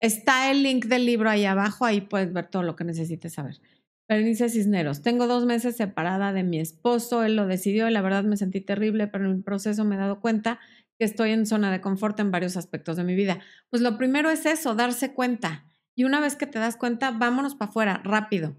Está 0.01 0.49
el 0.49 0.63
link 0.63 0.85
del 0.85 1.05
libro 1.05 1.29
ahí 1.29 1.45
abajo, 1.45 1.85
ahí 1.85 2.01
puedes 2.01 2.33
ver 2.33 2.47
todo 2.47 2.63
lo 2.63 2.75
que 2.75 2.85
necesites 2.85 3.33
saber. 3.33 3.61
Berenice 4.09 4.49
Cisneros, 4.49 5.03
tengo 5.03 5.27
dos 5.27 5.45
meses 5.45 5.77
separada 5.77 6.33
de 6.33 6.41
mi 6.41 6.59
esposo, 6.59 7.21
él 7.21 7.35
lo 7.35 7.45
decidió 7.45 7.87
y 7.87 7.93
la 7.93 8.01
verdad 8.01 8.23
me 8.23 8.35
sentí 8.35 8.61
terrible, 8.61 9.05
pero 9.05 9.25
en 9.25 9.31
el 9.33 9.43
proceso 9.43 9.85
me 9.85 9.93
he 9.93 9.99
dado 9.99 10.19
cuenta 10.19 10.59
que 10.97 11.05
estoy 11.05 11.33
en 11.33 11.45
zona 11.45 11.71
de 11.71 11.81
confort 11.81 12.19
en 12.19 12.31
varios 12.31 12.57
aspectos 12.57 12.97
de 12.97 13.03
mi 13.03 13.13
vida. 13.13 13.41
Pues 13.69 13.83
lo 13.83 13.99
primero 13.99 14.31
es 14.31 14.47
eso, 14.47 14.73
darse 14.73 15.13
cuenta. 15.13 15.65
Y 15.93 16.03
una 16.03 16.19
vez 16.19 16.35
que 16.35 16.47
te 16.47 16.57
das 16.57 16.77
cuenta, 16.77 17.11
vámonos 17.11 17.53
para 17.53 17.69
afuera, 17.69 18.01
rápido. 18.03 18.55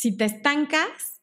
Si 0.00 0.16
te 0.16 0.24
estancas, 0.24 1.20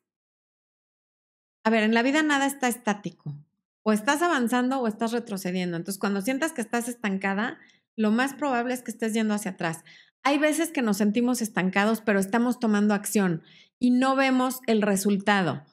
a 1.64 1.72
ver, 1.72 1.82
en 1.82 1.96
la 1.96 2.04
vida 2.04 2.22
nada 2.22 2.46
está 2.46 2.68
estático. 2.68 3.36
O 3.82 3.92
estás 3.92 4.22
avanzando 4.22 4.80
o 4.80 4.88
estás 4.88 5.14
retrocediendo. 5.14 5.78
Entonces, 5.78 6.00
cuando 6.00 6.22
sientas 6.22 6.54
que 6.54 6.62
estás 6.62 6.88
estancada, 6.88 7.58
lo 7.96 8.12
más 8.12 8.36
probable 8.36 8.76
es 8.76 8.84
que 8.84 8.92
estés 8.92 9.16
yendo 9.16 9.34
hacia 9.34 9.50
atrás. 9.50 9.84
Hay 10.22 10.38
veces 10.38 10.70
que 10.70 10.84
nos 10.84 10.98
sentimos 10.98 11.42
estancados, 11.42 12.02
pero 12.02 12.20
estamos 12.20 12.60
tomando 12.60 12.94
acción 12.94 13.42
y 13.80 13.90
no 13.90 14.16
vemos 14.16 14.60
el 14.68 14.84
resultado. 14.84 15.66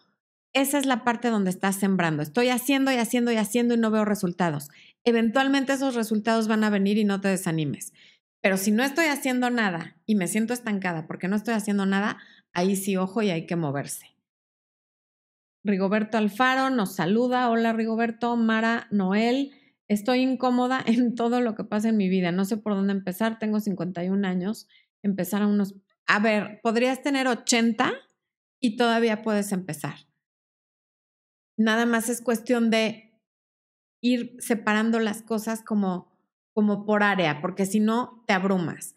Esa 0.55 0.79
es 0.79 0.87
la 0.87 1.05
parte 1.05 1.29
donde 1.29 1.51
estás 1.51 1.77
sembrando. 1.77 2.23
Estoy 2.23 2.49
haciendo 2.49 2.91
y 2.91 2.97
haciendo 2.97 3.33
y 3.33 3.37
haciendo 3.37 3.75
y 3.75 3.77
no 3.77 3.91
veo 3.91 4.07
resultados. 4.07 4.71
Eventualmente 5.05 5.75
esos 5.75 5.95
resultados 5.95 6.49
van 6.49 6.65
a 6.65 6.71
venir 6.71 6.97
y 6.97 7.05
no 7.05 7.21
te 7.21 7.29
desanimes. 7.29 7.93
Pero 8.41 8.57
si 8.57 8.71
no 8.71 8.83
estoy 8.83 9.07
haciendo 9.07 9.51
nada 9.51 9.97
y 10.07 10.15
me 10.15 10.27
siento 10.27 10.55
estancada 10.55 11.07
porque 11.07 11.29
no 11.29 11.37
estoy 11.37 11.53
haciendo 11.53 11.85
nada, 11.85 12.19
ahí 12.55 12.77
sí 12.77 12.97
ojo 12.97 13.23
y 13.23 13.31
hay 13.31 13.47
que 13.47 13.57
moverse. 13.57 14.15
Rigoberto 15.65 16.19
Alfaro 16.19 16.71
nos 16.71 16.95
saluda. 16.95 17.51
Hola 17.51 17.73
Rigoberto, 17.73 18.37
Mara, 18.37 18.87
Noel. 18.91 19.53
Estoy 19.89 20.21
incómoda 20.21 20.83
en 20.87 21.15
todo 21.15 21.41
lo 21.41 21.55
que 21.55 21.65
pasa 21.65 21.91
en 21.91 21.97
mi 21.97 22.09
vida. 22.09 22.33
No 22.33 22.45
sé 22.45 22.57
por 22.57 22.75
dónde 22.75 22.93
empezar. 22.93 23.39
Tengo 23.39 23.61
51 23.61 24.27
años. 24.27 24.69
Empezar 25.03 25.43
a 25.43 25.47
unos... 25.47 25.75
A 26.07 26.21
ver, 26.21 26.61
podrías 26.63 27.03
tener 27.03 27.27
80 27.27 27.93
y 28.61 28.77
todavía 28.77 29.23
puedes 29.23 29.53
empezar. 29.53 29.95
Nada 31.57 31.87
más 31.87 32.09
es 32.09 32.21
cuestión 32.21 32.71
de 32.71 33.13
ir 34.03 34.37
separando 34.39 35.01
las 35.01 35.23
cosas 35.23 35.63
como, 35.63 36.13
como 36.53 36.85
por 36.85 37.03
área, 37.03 37.41
porque 37.41 37.65
si 37.65 37.81
no, 37.81 38.23
te 38.27 38.35
abrumas. 38.35 38.95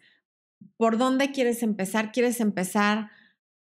¿Por 0.76 0.98
dónde 0.98 1.32
quieres 1.32 1.62
empezar? 1.62 2.12
¿Quieres 2.12 2.40
empezar 2.40 3.10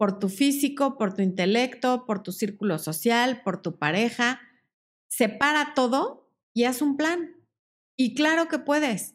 por 0.00 0.18
tu 0.18 0.30
físico, 0.30 0.96
por 0.96 1.12
tu 1.12 1.20
intelecto, 1.20 2.06
por 2.06 2.22
tu 2.22 2.32
círculo 2.32 2.78
social, 2.78 3.42
por 3.44 3.60
tu 3.60 3.76
pareja? 3.76 4.40
Separa 5.10 5.74
todo 5.74 6.32
y 6.54 6.64
haz 6.64 6.80
un 6.80 6.96
plan. 6.96 7.36
Y 7.98 8.14
claro 8.14 8.48
que 8.48 8.58
puedes. 8.58 9.14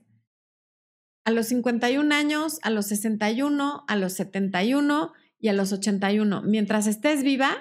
A 1.23 1.31
los 1.31 1.47
51 1.47 2.13
años, 2.13 2.59
a 2.61 2.69
los 2.69 2.85
61, 2.85 3.83
a 3.87 3.95
los 3.95 4.13
71 4.13 5.11
y 5.39 5.47
a 5.47 5.53
los 5.53 5.71
81. 5.71 6.43
Mientras 6.43 6.85
estés 6.85 7.23
viva, 7.23 7.55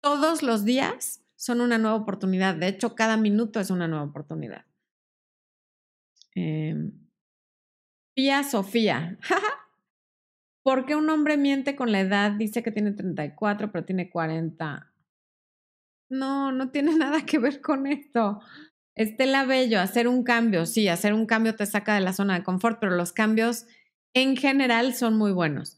todos 0.00 0.42
los 0.42 0.64
días 0.64 1.22
son 1.36 1.60
una 1.60 1.78
nueva 1.78 1.94
oportunidad. 1.94 2.56
De 2.56 2.66
hecho, 2.66 2.96
cada 2.96 3.16
minuto 3.16 3.60
es 3.60 3.70
una 3.70 3.86
nueva 3.86 4.06
oportunidad. 4.06 4.66
Eh, 6.34 6.90
Sofía. 8.50 9.20
¿Por 10.66 10.84
qué 10.84 10.96
un 10.96 11.08
hombre 11.10 11.36
miente 11.36 11.76
con 11.76 11.92
la 11.92 12.00
edad? 12.00 12.32
Dice 12.32 12.60
que 12.64 12.72
tiene 12.72 12.90
34, 12.90 13.70
pero 13.70 13.84
tiene 13.84 14.10
40. 14.10 14.92
No, 16.10 16.50
no 16.50 16.70
tiene 16.72 16.92
nada 16.98 17.24
que 17.24 17.38
ver 17.38 17.60
con 17.60 17.86
esto. 17.86 18.40
Estela 18.96 19.44
Bello, 19.44 19.80
hacer 19.80 20.08
un 20.08 20.24
cambio, 20.24 20.66
sí, 20.66 20.88
hacer 20.88 21.14
un 21.14 21.26
cambio 21.26 21.54
te 21.54 21.66
saca 21.66 21.94
de 21.94 22.00
la 22.00 22.12
zona 22.12 22.34
de 22.34 22.42
confort, 22.42 22.80
pero 22.80 22.96
los 22.96 23.12
cambios 23.12 23.66
en 24.12 24.36
general 24.36 24.92
son 24.94 25.16
muy 25.16 25.30
buenos. 25.30 25.76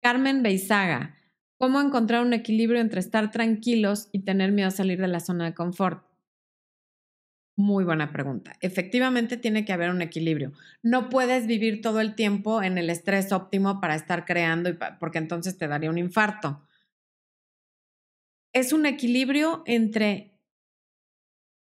Carmen 0.00 0.44
Beizaga, 0.44 1.16
¿cómo 1.58 1.80
encontrar 1.80 2.24
un 2.24 2.32
equilibrio 2.32 2.80
entre 2.80 3.00
estar 3.00 3.32
tranquilos 3.32 4.10
y 4.12 4.20
tener 4.20 4.52
miedo 4.52 4.68
a 4.68 4.70
salir 4.70 5.00
de 5.00 5.08
la 5.08 5.18
zona 5.18 5.46
de 5.46 5.54
confort? 5.54 6.04
Muy 7.60 7.84
buena 7.84 8.10
pregunta. 8.10 8.56
Efectivamente 8.62 9.36
tiene 9.36 9.66
que 9.66 9.74
haber 9.74 9.90
un 9.90 10.00
equilibrio. 10.00 10.54
No 10.82 11.10
puedes 11.10 11.46
vivir 11.46 11.82
todo 11.82 12.00
el 12.00 12.14
tiempo 12.14 12.62
en 12.62 12.78
el 12.78 12.88
estrés 12.88 13.32
óptimo 13.32 13.82
para 13.82 13.94
estar 13.94 14.24
creando, 14.24 14.70
porque 14.98 15.18
entonces 15.18 15.58
te 15.58 15.68
daría 15.68 15.90
un 15.90 15.98
infarto. 15.98 16.66
Es 18.54 18.72
un 18.72 18.86
equilibrio 18.86 19.62
entre 19.66 20.38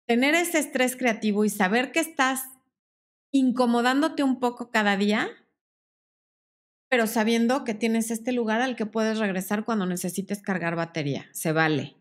tener 0.07 0.33
ese 0.33 0.57
estrés 0.57 0.95
creativo 0.95 1.45
y 1.45 1.49
saber 1.49 1.91
que 1.91 1.99
estás 1.99 2.45
incomodándote 3.31 4.23
un 4.23 4.39
poco 4.39 4.71
cada 4.71 4.97
día, 4.97 5.29
pero 6.89 7.05
sabiendo 7.05 7.63
que 7.63 7.75
tienes 7.75 8.09
este 8.09 8.31
lugar 8.31 8.61
al 8.61 8.75
que 8.75 8.87
puedes 8.87 9.19
regresar 9.19 9.65
cuando 9.65 9.85
necesites 9.85 10.41
cargar 10.41 10.75
batería. 10.75 11.29
Se 11.31 11.51
vale. 11.51 11.95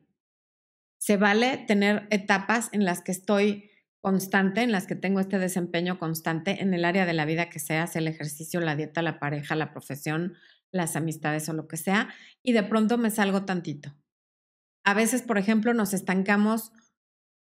Se 0.97 1.19
vale 1.19 1.59
tener 1.59 2.07
etapas 2.09 2.71
en 2.73 2.87
las 2.87 3.03
que 3.03 3.13
estoy 3.13 3.71
constante, 4.05 4.61
en 4.61 4.71
las 4.71 4.87
que 4.87 4.97
tengo 4.97 5.19
este 5.19 5.39
desempeño 5.39 5.99
constante 5.99 6.63
en 6.63 6.75
el 6.75 6.85
área 6.85 7.07
de 7.07 7.15
la 7.15 7.25
vida 7.25 7.49
que 7.49 7.59
sea, 7.59 7.89
el 7.95 8.07
ejercicio, 8.07 8.61
la 8.61 8.77
dieta, 8.77 9.01
la 9.01 9.19
pareja, 9.19 9.57
la 9.57 9.73
profesión, 9.73 10.35
las 10.71 10.95
amistades 10.95 11.49
o 11.49 11.55
lo 11.55 11.69
que 11.69 11.79
sea, 11.79 12.11
y 12.43 12.53
de 12.53 12.63
pronto 12.65 12.99
me 12.99 13.11
salgo 13.11 13.47
tantito. 13.47 13.97
A 14.85 14.93
veces, 14.93 15.23
por 15.23 15.39
ejemplo, 15.39 15.73
nos 15.73 15.95
estancamos 15.95 16.71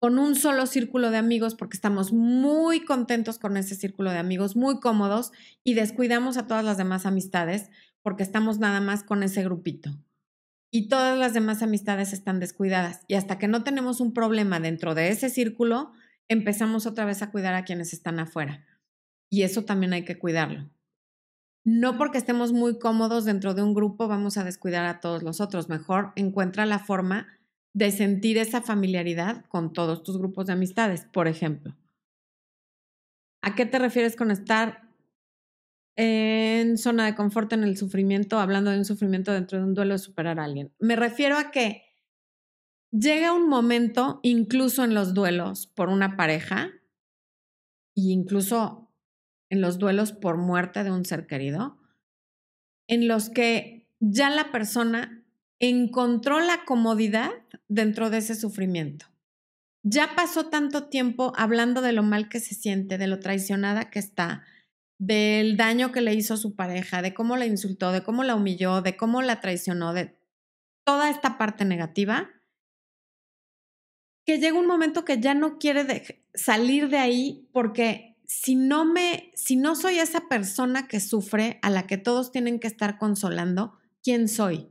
con 0.01 0.19
un 0.19 0.35
solo 0.35 0.65
círculo 0.65 1.09
de 1.09 1.19
amigos 1.19 1.55
porque 1.55 1.77
estamos 1.77 2.11
muy 2.11 2.83
contentos 2.83 3.39
con 3.39 3.55
ese 3.55 3.75
círculo 3.75 4.11
de 4.11 4.17
amigos, 4.17 4.57
muy 4.57 4.81
cómodos 4.81 5.31
y 5.63 5.75
descuidamos 5.75 6.35
a 6.35 6.47
todas 6.47 6.65
las 6.65 6.75
demás 6.75 7.05
amistades 7.05 7.69
porque 8.01 8.23
estamos 8.23 8.59
nada 8.59 8.81
más 8.81 9.03
con 9.05 9.23
ese 9.23 9.41
grupito. 9.41 9.91
Y 10.69 10.89
todas 10.89 11.17
las 11.17 11.33
demás 11.33 11.61
amistades 11.61 12.11
están 12.11 12.41
descuidadas. 12.41 13.05
Y 13.07 13.13
hasta 13.13 13.37
que 13.37 13.47
no 13.47 13.63
tenemos 13.63 14.01
un 14.01 14.13
problema 14.13 14.59
dentro 14.59 14.95
de 14.95 15.11
ese 15.11 15.29
círculo, 15.29 15.93
empezamos 16.31 16.85
otra 16.85 17.03
vez 17.03 17.21
a 17.21 17.29
cuidar 17.29 17.53
a 17.55 17.65
quienes 17.65 17.91
están 17.91 18.17
afuera. 18.17 18.65
Y 19.29 19.43
eso 19.43 19.65
también 19.65 19.91
hay 19.93 20.05
que 20.05 20.17
cuidarlo. 20.17 20.69
no 21.63 21.97
porque 21.97 22.17
estemos 22.17 22.53
muy 22.53 22.79
cómodos 22.79 23.25
dentro 23.25 23.53
de 23.53 23.61
un 23.61 23.75
grupo 23.75 24.07
vamos 24.07 24.37
a 24.37 24.43
descuidar 24.43 24.85
a 24.85 24.99
todos 24.99 25.23
los 25.23 25.41
otros. 25.41 25.69
Mejor 25.69 26.13
encuentra 26.15 26.65
la 26.65 26.79
forma 26.79 27.27
de 27.73 27.91
sentir 27.91 28.37
esa 28.37 28.61
familiaridad 28.61 29.45
con 29.45 29.73
todos 29.73 30.03
tus 30.03 30.17
grupos 30.17 30.47
de 30.47 30.53
amistades, 30.53 31.05
por 31.11 31.27
ejemplo. 31.27 31.75
¿A 33.43 33.55
qué 33.55 33.65
te 33.65 33.77
refieres 33.77 34.15
con 34.15 34.31
estar 34.31 34.89
en 35.97 36.77
zona 36.77 37.05
de 37.05 37.15
confort 37.15 37.51
en 37.53 37.63
el 37.63 37.77
sufrimiento, 37.77 38.39
hablando 38.39 38.71
de 38.71 38.77
un 38.77 38.85
sufrimiento 38.85 39.33
dentro 39.33 39.59
de 39.59 39.65
un 39.65 39.73
duelo 39.73 39.93
de 39.93 39.99
superar 39.99 40.39
a 40.39 40.45
alguien? 40.45 40.73
Me 40.79 40.95
refiero 40.95 41.37
a 41.37 41.51
que 41.51 41.90
llega 42.91 43.33
un 43.33 43.47
momento, 43.47 44.19
incluso 44.23 44.83
en 44.83 44.93
los 44.93 45.13
duelos 45.13 45.67
por 45.67 45.89
una 45.89 46.15
pareja, 46.17 46.71
e 47.95 48.11
incluso 48.11 48.91
en 49.49 49.61
los 49.61 49.79
duelos 49.79 50.11
por 50.11 50.37
muerte 50.37 50.83
de 50.83 50.91
un 50.91 51.05
ser 51.05 51.27
querido, 51.27 51.77
en 52.87 53.07
los 53.07 53.29
que 53.29 53.89
ya 53.99 54.29
la 54.29 54.51
persona 54.51 55.23
encontró 55.59 56.39
la 56.39 56.65
comodidad 56.65 57.31
dentro 57.67 58.09
de 58.09 58.17
ese 58.17 58.35
sufrimiento. 58.35 59.07
Ya 59.83 60.15
pasó 60.15 60.47
tanto 60.47 60.89
tiempo 60.89 61.33
hablando 61.35 61.81
de 61.81 61.91
lo 61.91 62.03
mal 62.03 62.29
que 62.29 62.39
se 62.39 62.55
siente, 62.55 62.97
de 62.97 63.07
lo 63.07 63.19
traicionada 63.19 63.89
que 63.89 63.99
está, 63.99 64.43
del 64.99 65.57
daño 65.57 65.91
que 65.91 66.01
le 66.01 66.13
hizo 66.13 66.37
su 66.37 66.55
pareja, 66.55 67.01
de 67.01 67.13
cómo 67.13 67.35
la 67.35 67.45
insultó, 67.45 67.91
de 67.91 68.03
cómo 68.03 68.23
la 68.23 68.35
humilló, 68.35 68.81
de 68.81 68.95
cómo 68.95 69.21
la 69.21 69.39
traicionó, 69.41 69.93
de 69.93 70.17
toda 70.83 71.09
esta 71.09 71.37
parte 71.37 71.65
negativa, 71.65 72.29
que 74.25 74.39
llega 74.39 74.59
un 74.59 74.67
momento 74.67 75.05
que 75.05 75.19
ya 75.19 75.33
no 75.33 75.57
quiere 75.57 76.21
salir 76.33 76.89
de 76.89 76.97
ahí 76.97 77.47
porque 77.51 78.17
si 78.25 78.55
no 78.55 78.85
me, 78.85 79.31
si 79.35 79.57
no 79.57 79.75
soy 79.75 79.99
esa 79.99 80.29
persona 80.29 80.87
que 80.87 80.99
sufre, 80.99 81.59
a 81.61 81.69
la 81.69 81.85
que 81.85 81.97
todos 81.97 82.31
tienen 82.31 82.59
que 82.59 82.67
estar 82.67 82.97
consolando, 82.97 83.77
¿quién 84.01 84.29
soy? 84.29 84.69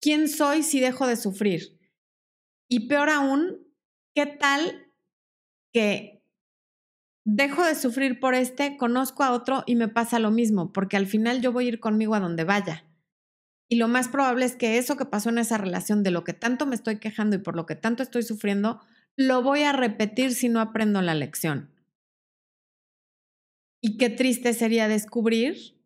¿Quién 0.00 0.28
soy 0.28 0.62
si 0.62 0.80
dejo 0.80 1.06
de 1.06 1.16
sufrir? 1.16 1.78
Y 2.68 2.88
peor 2.88 3.08
aún, 3.08 3.66
¿qué 4.14 4.26
tal 4.26 4.92
que 5.72 6.22
dejo 7.24 7.64
de 7.64 7.76
sufrir 7.76 8.20
por 8.20 8.34
este, 8.34 8.76
conozco 8.76 9.22
a 9.22 9.32
otro 9.32 9.62
y 9.66 9.76
me 9.76 9.88
pasa 9.88 10.18
lo 10.18 10.30
mismo? 10.30 10.72
Porque 10.72 10.96
al 10.96 11.06
final 11.06 11.40
yo 11.40 11.52
voy 11.52 11.66
a 11.66 11.68
ir 11.68 11.80
conmigo 11.80 12.14
a 12.14 12.20
donde 12.20 12.44
vaya. 12.44 12.84
Y 13.72 13.76
lo 13.76 13.88
más 13.88 14.08
probable 14.08 14.44
es 14.44 14.54
que 14.54 14.76
eso 14.76 14.98
que 14.98 15.06
pasó 15.06 15.30
en 15.30 15.38
esa 15.38 15.56
relación, 15.56 16.02
de 16.02 16.10
lo 16.10 16.24
que 16.24 16.34
tanto 16.34 16.66
me 16.66 16.74
estoy 16.74 16.98
quejando 16.98 17.36
y 17.36 17.38
por 17.38 17.56
lo 17.56 17.64
que 17.64 17.74
tanto 17.74 18.02
estoy 18.02 18.22
sufriendo, 18.22 18.82
lo 19.16 19.42
voy 19.42 19.62
a 19.62 19.72
repetir 19.72 20.34
si 20.34 20.50
no 20.50 20.60
aprendo 20.60 21.00
la 21.00 21.14
lección. 21.14 21.70
Y 23.80 23.96
qué 23.96 24.10
triste 24.10 24.52
sería 24.52 24.88
descubrir 24.88 25.80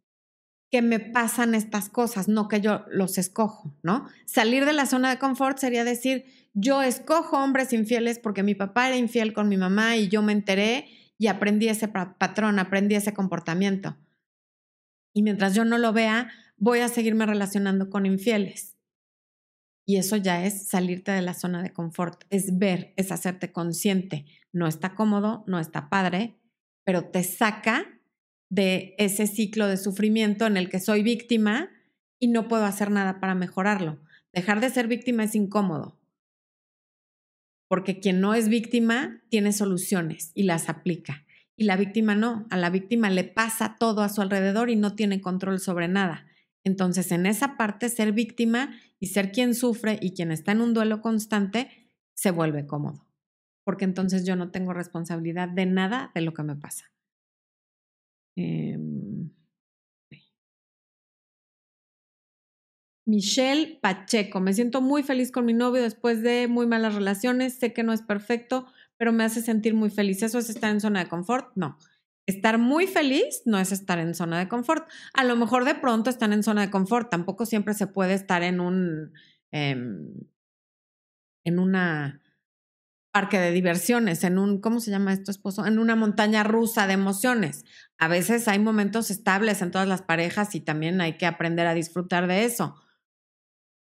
que 0.72 0.82
me 0.82 0.99
pasan 0.99 1.55
estas 1.55 1.89
cosas, 1.89 2.26
no 2.26 2.49
que 2.49 2.61
yo 2.61 2.84
los 2.91 3.18
escojo, 3.18 3.72
¿no? 3.84 4.09
Salir 4.24 4.64
de 4.64 4.72
la 4.72 4.87
zona 4.87 5.09
de 5.11 5.20
confort 5.20 5.57
sería 5.57 5.84
decir, 5.84 6.24
yo 6.55 6.82
escojo 6.82 7.39
hombres 7.39 7.72
infieles 7.72 8.18
porque 8.18 8.43
mi 8.43 8.57
papá 8.57 8.89
era 8.89 8.97
infiel 8.97 9.32
con 9.32 9.49
mi 9.49 9.59
mamá 9.59 9.97
y 9.97 10.09
yo 10.09 10.22
me 10.22 10.32
enteré 10.32 10.89
y 11.18 11.28
aprendí 11.28 11.68
ese 11.68 11.87
patrón, 11.87 12.59
aprendí 12.59 12.97
ese 12.97 13.14
comportamiento. 13.14 13.97
Y 15.14 15.22
mientras 15.22 15.55
yo 15.55 15.64
no 15.64 15.78
lo 15.78 15.93
vea, 15.93 16.32
voy 16.57 16.80
a 16.80 16.88
seguirme 16.88 17.26
relacionando 17.26 17.90
con 17.90 18.07
infieles. 18.07 18.76
Y 19.84 19.96
eso 19.96 20.16
ya 20.16 20.44
es 20.44 20.68
salirte 20.68 21.12
de 21.12 21.22
la 21.22 21.34
zona 21.34 21.62
de 21.62 21.72
confort, 21.72 22.24
es 22.30 22.59
ver, 22.59 22.92
es 22.96 23.12
hacerte 23.12 23.52
consciente. 23.52 24.24
No 24.52 24.66
está 24.66 24.94
cómodo, 24.94 25.44
no 25.46 25.61
está 25.61 25.88
padre, 25.88 26.36
pero 26.84 27.04
te 27.04 27.22
saca 27.22 27.86
de 28.48 28.94
ese 28.98 29.26
ciclo 29.26 29.68
de 29.68 29.76
sufrimiento 29.76 30.46
en 30.46 30.57
el 30.57 30.68
que 30.68 30.80
soy 30.80 31.02
víctima 31.02 31.70
y 32.18 32.28
no 32.28 32.48
puedo 32.48 32.64
hacer 32.64 32.90
nada 32.90 33.20
para 33.20 33.34
mejorarlo. 33.34 34.00
Dejar 34.32 34.61
de 34.61 34.70
ser 34.70 34.88
víctima 34.88 35.24
es 35.24 35.34
incómodo, 35.34 35.98
porque 37.68 38.00
quien 38.00 38.20
no 38.20 38.34
es 38.34 38.48
víctima 38.48 39.22
tiene 39.28 39.52
soluciones 39.52 40.30
y 40.34 40.44
las 40.44 40.68
aplica. 40.68 41.24
Y 41.57 41.64
la 41.64 41.76
víctima 41.76 42.14
no, 42.14 42.46
a 42.50 42.57
la 42.57 42.70
víctima 42.70 43.09
le 43.09 43.24
pasa 43.24 43.76
todo 43.78 44.02
a 44.02 44.09
su 44.09 44.20
alrededor 44.20 44.68
y 44.68 44.76
no 44.76 44.94
tiene 44.94 45.20
control 45.20 45.59
sobre 45.59 45.88
nada. 45.88 46.26
Entonces, 46.66 47.12
en 47.12 47.26
esa 47.26 47.56
parte, 47.56 47.88
ser 47.88 48.10
víctima 48.10 48.74
y 48.98 49.06
ser 49.06 49.30
quien 49.30 49.54
sufre 49.54 50.00
y 50.02 50.14
quien 50.14 50.32
está 50.32 50.50
en 50.50 50.60
un 50.60 50.74
duelo 50.74 51.00
constante, 51.00 51.70
se 52.12 52.32
vuelve 52.32 52.66
cómodo, 52.66 53.06
porque 53.64 53.84
entonces 53.84 54.26
yo 54.26 54.34
no 54.34 54.50
tengo 54.50 54.72
responsabilidad 54.72 55.48
de 55.48 55.66
nada 55.66 56.10
de 56.12 56.22
lo 56.22 56.34
que 56.34 56.42
me 56.42 56.56
pasa. 56.56 56.90
Em, 58.36 59.30
Michelle 63.06 63.78
Pacheco, 63.80 64.40
me 64.40 64.52
siento 64.52 64.80
muy 64.80 65.02
feliz 65.02 65.30
con 65.30 65.44
mi 65.44 65.52
novio 65.54 65.82
después 65.82 66.22
de 66.22 66.48
muy 66.48 66.66
malas 66.66 66.94
relaciones, 66.94 67.54
sé 67.54 67.72
que 67.72 67.84
no 67.84 67.92
es 67.92 68.02
perfecto, 68.02 68.66
pero 68.96 69.12
me 69.12 69.22
hace 69.24 69.42
sentir 69.42 69.74
muy 69.74 69.90
feliz. 69.90 70.22
¿Eso 70.22 70.38
es 70.38 70.50
estar 70.50 70.70
en 70.72 70.80
zona 70.80 71.00
de 71.04 71.08
confort? 71.08 71.52
No. 71.54 71.78
Estar 72.27 72.59
muy 72.59 72.87
feliz 72.87 73.43
no 73.45 73.59
es 73.59 73.72
estar 73.72 73.99
en 73.99 74.14
zona 74.14 74.39
de 74.39 74.49
confort. 74.49 74.89
A 75.14 75.24
lo 75.24 75.37
mejor 75.37 75.64
de 75.64 75.77
pronto 75.77 76.11
están 76.11 76.33
en 76.33 76.43
zona 76.43 76.62
de 76.62 76.70
confort. 76.70 77.11
Tampoco 77.11 77.47
siempre 77.47 77.74
se 77.74 77.87
puede 77.87 78.14
estar 78.14 78.43
en 78.43 78.61
un 78.61 79.12
em, 79.53 80.12
en 81.45 81.61
una 81.61 82.20
parque 83.12 83.39
de 83.39 83.51
diversiones, 83.51 84.24
en 84.24 84.37
un, 84.37 84.61
¿cómo 84.61 84.81
se 84.81 84.91
llama 84.91 85.12
esto, 85.12 85.31
esposo? 85.31 85.64
En 85.64 85.79
una 85.79 85.97
montaña 85.97 86.43
rusa 86.43 86.87
de 86.87 86.93
emociones. 86.95 87.64
A 87.97 88.09
veces 88.09 88.47
hay 88.47 88.59
momentos 88.59 89.11
estables 89.11 89.62
en 89.62 89.70
todas 89.70 89.89
las 89.89 90.03
parejas 90.03 90.55
y 90.55 90.61
también 90.61 91.01
hay 91.01 91.16
que 91.16 91.24
aprender 91.24 91.66
a 91.66 91.72
disfrutar 91.72 92.27
de 92.27 92.45
eso. 92.45 92.74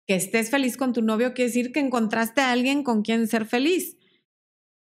Que 0.07 0.17
estés 0.17 0.51
feliz 0.51 0.77
con 0.77 0.93
tu 0.93 1.01
novio 1.01 1.33
quiere 1.33 1.49
decir 1.49 1.73
que 1.73 1.81
encontraste 1.81 2.43
a 2.43 2.51
alguien 2.51 2.83
con 2.83 3.03
quien 3.03 3.27
ser 3.27 3.47
feliz. 3.47 3.96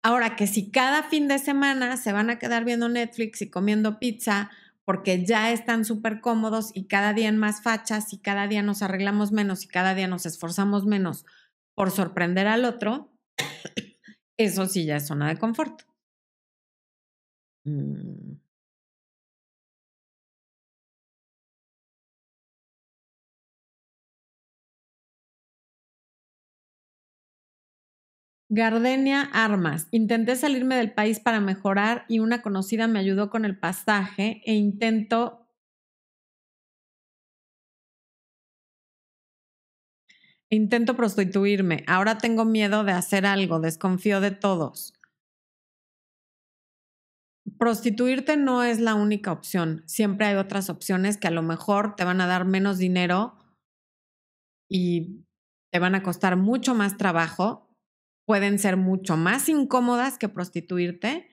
Ahora 0.02 0.34
que 0.34 0.46
si 0.46 0.70
cada 0.70 1.04
fin 1.04 1.28
de 1.28 1.38
semana 1.38 1.96
se 1.96 2.12
van 2.12 2.28
a 2.28 2.38
quedar 2.38 2.64
viendo 2.64 2.88
Netflix 2.88 3.40
y 3.42 3.50
comiendo 3.50 3.98
pizza 4.00 4.50
porque 4.84 5.24
ya 5.24 5.52
están 5.52 5.84
súper 5.84 6.20
cómodos 6.20 6.72
y 6.74 6.86
cada 6.86 7.12
día 7.12 7.28
en 7.28 7.38
más 7.38 7.62
fachas 7.62 8.12
y 8.12 8.18
cada 8.18 8.48
día 8.48 8.62
nos 8.62 8.82
arreglamos 8.82 9.30
menos 9.30 9.64
y 9.64 9.68
cada 9.68 9.94
día 9.94 10.08
nos 10.08 10.26
esforzamos 10.26 10.86
menos 10.86 11.24
por 11.74 11.90
sorprender 11.90 12.48
al 12.48 12.64
otro, 12.64 13.12
eso 14.36 14.66
sí 14.66 14.84
ya 14.84 14.96
es 14.96 15.06
zona 15.06 15.28
de 15.28 15.38
confort. 15.38 15.82
Mm. 17.64 18.41
Gardenia 28.54 29.22
Armas. 29.32 29.88
Intenté 29.92 30.36
salirme 30.36 30.76
del 30.76 30.92
país 30.92 31.20
para 31.20 31.40
mejorar 31.40 32.04
y 32.06 32.18
una 32.18 32.42
conocida 32.42 32.86
me 32.86 32.98
ayudó 32.98 33.30
con 33.30 33.46
el 33.46 33.58
pasaje 33.58 34.42
e 34.44 34.52
intento 34.52 35.46
intento 40.50 40.96
prostituirme. 40.96 41.82
Ahora 41.86 42.18
tengo 42.18 42.44
miedo 42.44 42.84
de 42.84 42.92
hacer 42.92 43.24
algo, 43.24 43.58
desconfío 43.58 44.20
de 44.20 44.32
todos. 44.32 44.92
Prostituirte 47.58 48.36
no 48.36 48.64
es 48.64 48.80
la 48.80 48.94
única 48.94 49.32
opción. 49.32 49.82
Siempre 49.86 50.26
hay 50.26 50.36
otras 50.36 50.68
opciones 50.68 51.16
que 51.16 51.28
a 51.28 51.30
lo 51.30 51.40
mejor 51.40 51.96
te 51.96 52.04
van 52.04 52.20
a 52.20 52.26
dar 52.26 52.44
menos 52.44 52.76
dinero 52.76 53.34
y 54.68 55.24
te 55.70 55.78
van 55.78 55.94
a 55.94 56.02
costar 56.02 56.36
mucho 56.36 56.74
más 56.74 56.98
trabajo, 56.98 57.71
pueden 58.32 58.58
ser 58.58 58.78
mucho 58.78 59.18
más 59.18 59.50
incómodas 59.50 60.16
que 60.16 60.30
prostituirte, 60.30 61.28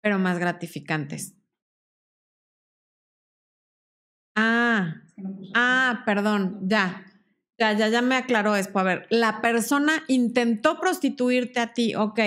pero 0.00 0.18
más 0.18 0.38
gratificantes. 0.38 1.34
Ah, 4.34 5.02
ah, 5.54 6.02
perdón, 6.06 6.60
ya. 6.62 7.04
Ya, 7.58 7.74
ya, 7.74 7.88
ya 7.88 8.00
me 8.00 8.16
aclaró 8.16 8.56
esto. 8.56 8.78
A 8.78 8.82
ver, 8.84 9.06
la 9.10 9.42
persona 9.42 10.02
intentó 10.08 10.80
prostituirte 10.80 11.60
a 11.60 11.74
ti, 11.74 11.94
ok. 11.94 12.20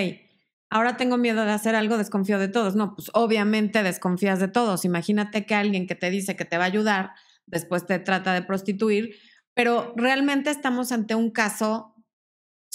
Ahora 0.70 0.96
tengo 0.96 1.16
miedo 1.16 1.44
de 1.44 1.50
hacer 1.50 1.74
algo, 1.74 1.98
desconfío 1.98 2.38
de 2.38 2.46
todos. 2.46 2.76
No, 2.76 2.94
pues 2.94 3.10
obviamente 3.14 3.82
desconfías 3.82 4.38
de 4.38 4.46
todos. 4.46 4.84
Imagínate 4.84 5.44
que 5.44 5.56
alguien 5.56 5.88
que 5.88 5.96
te 5.96 6.10
dice 6.10 6.36
que 6.36 6.44
te 6.44 6.56
va 6.56 6.62
a 6.62 6.68
ayudar, 6.68 7.14
después 7.46 7.84
te 7.84 7.98
trata 7.98 8.32
de 8.32 8.42
prostituir, 8.42 9.16
pero 9.54 9.92
realmente 9.96 10.50
estamos 10.50 10.92
ante 10.92 11.16
un 11.16 11.32
caso 11.32 11.95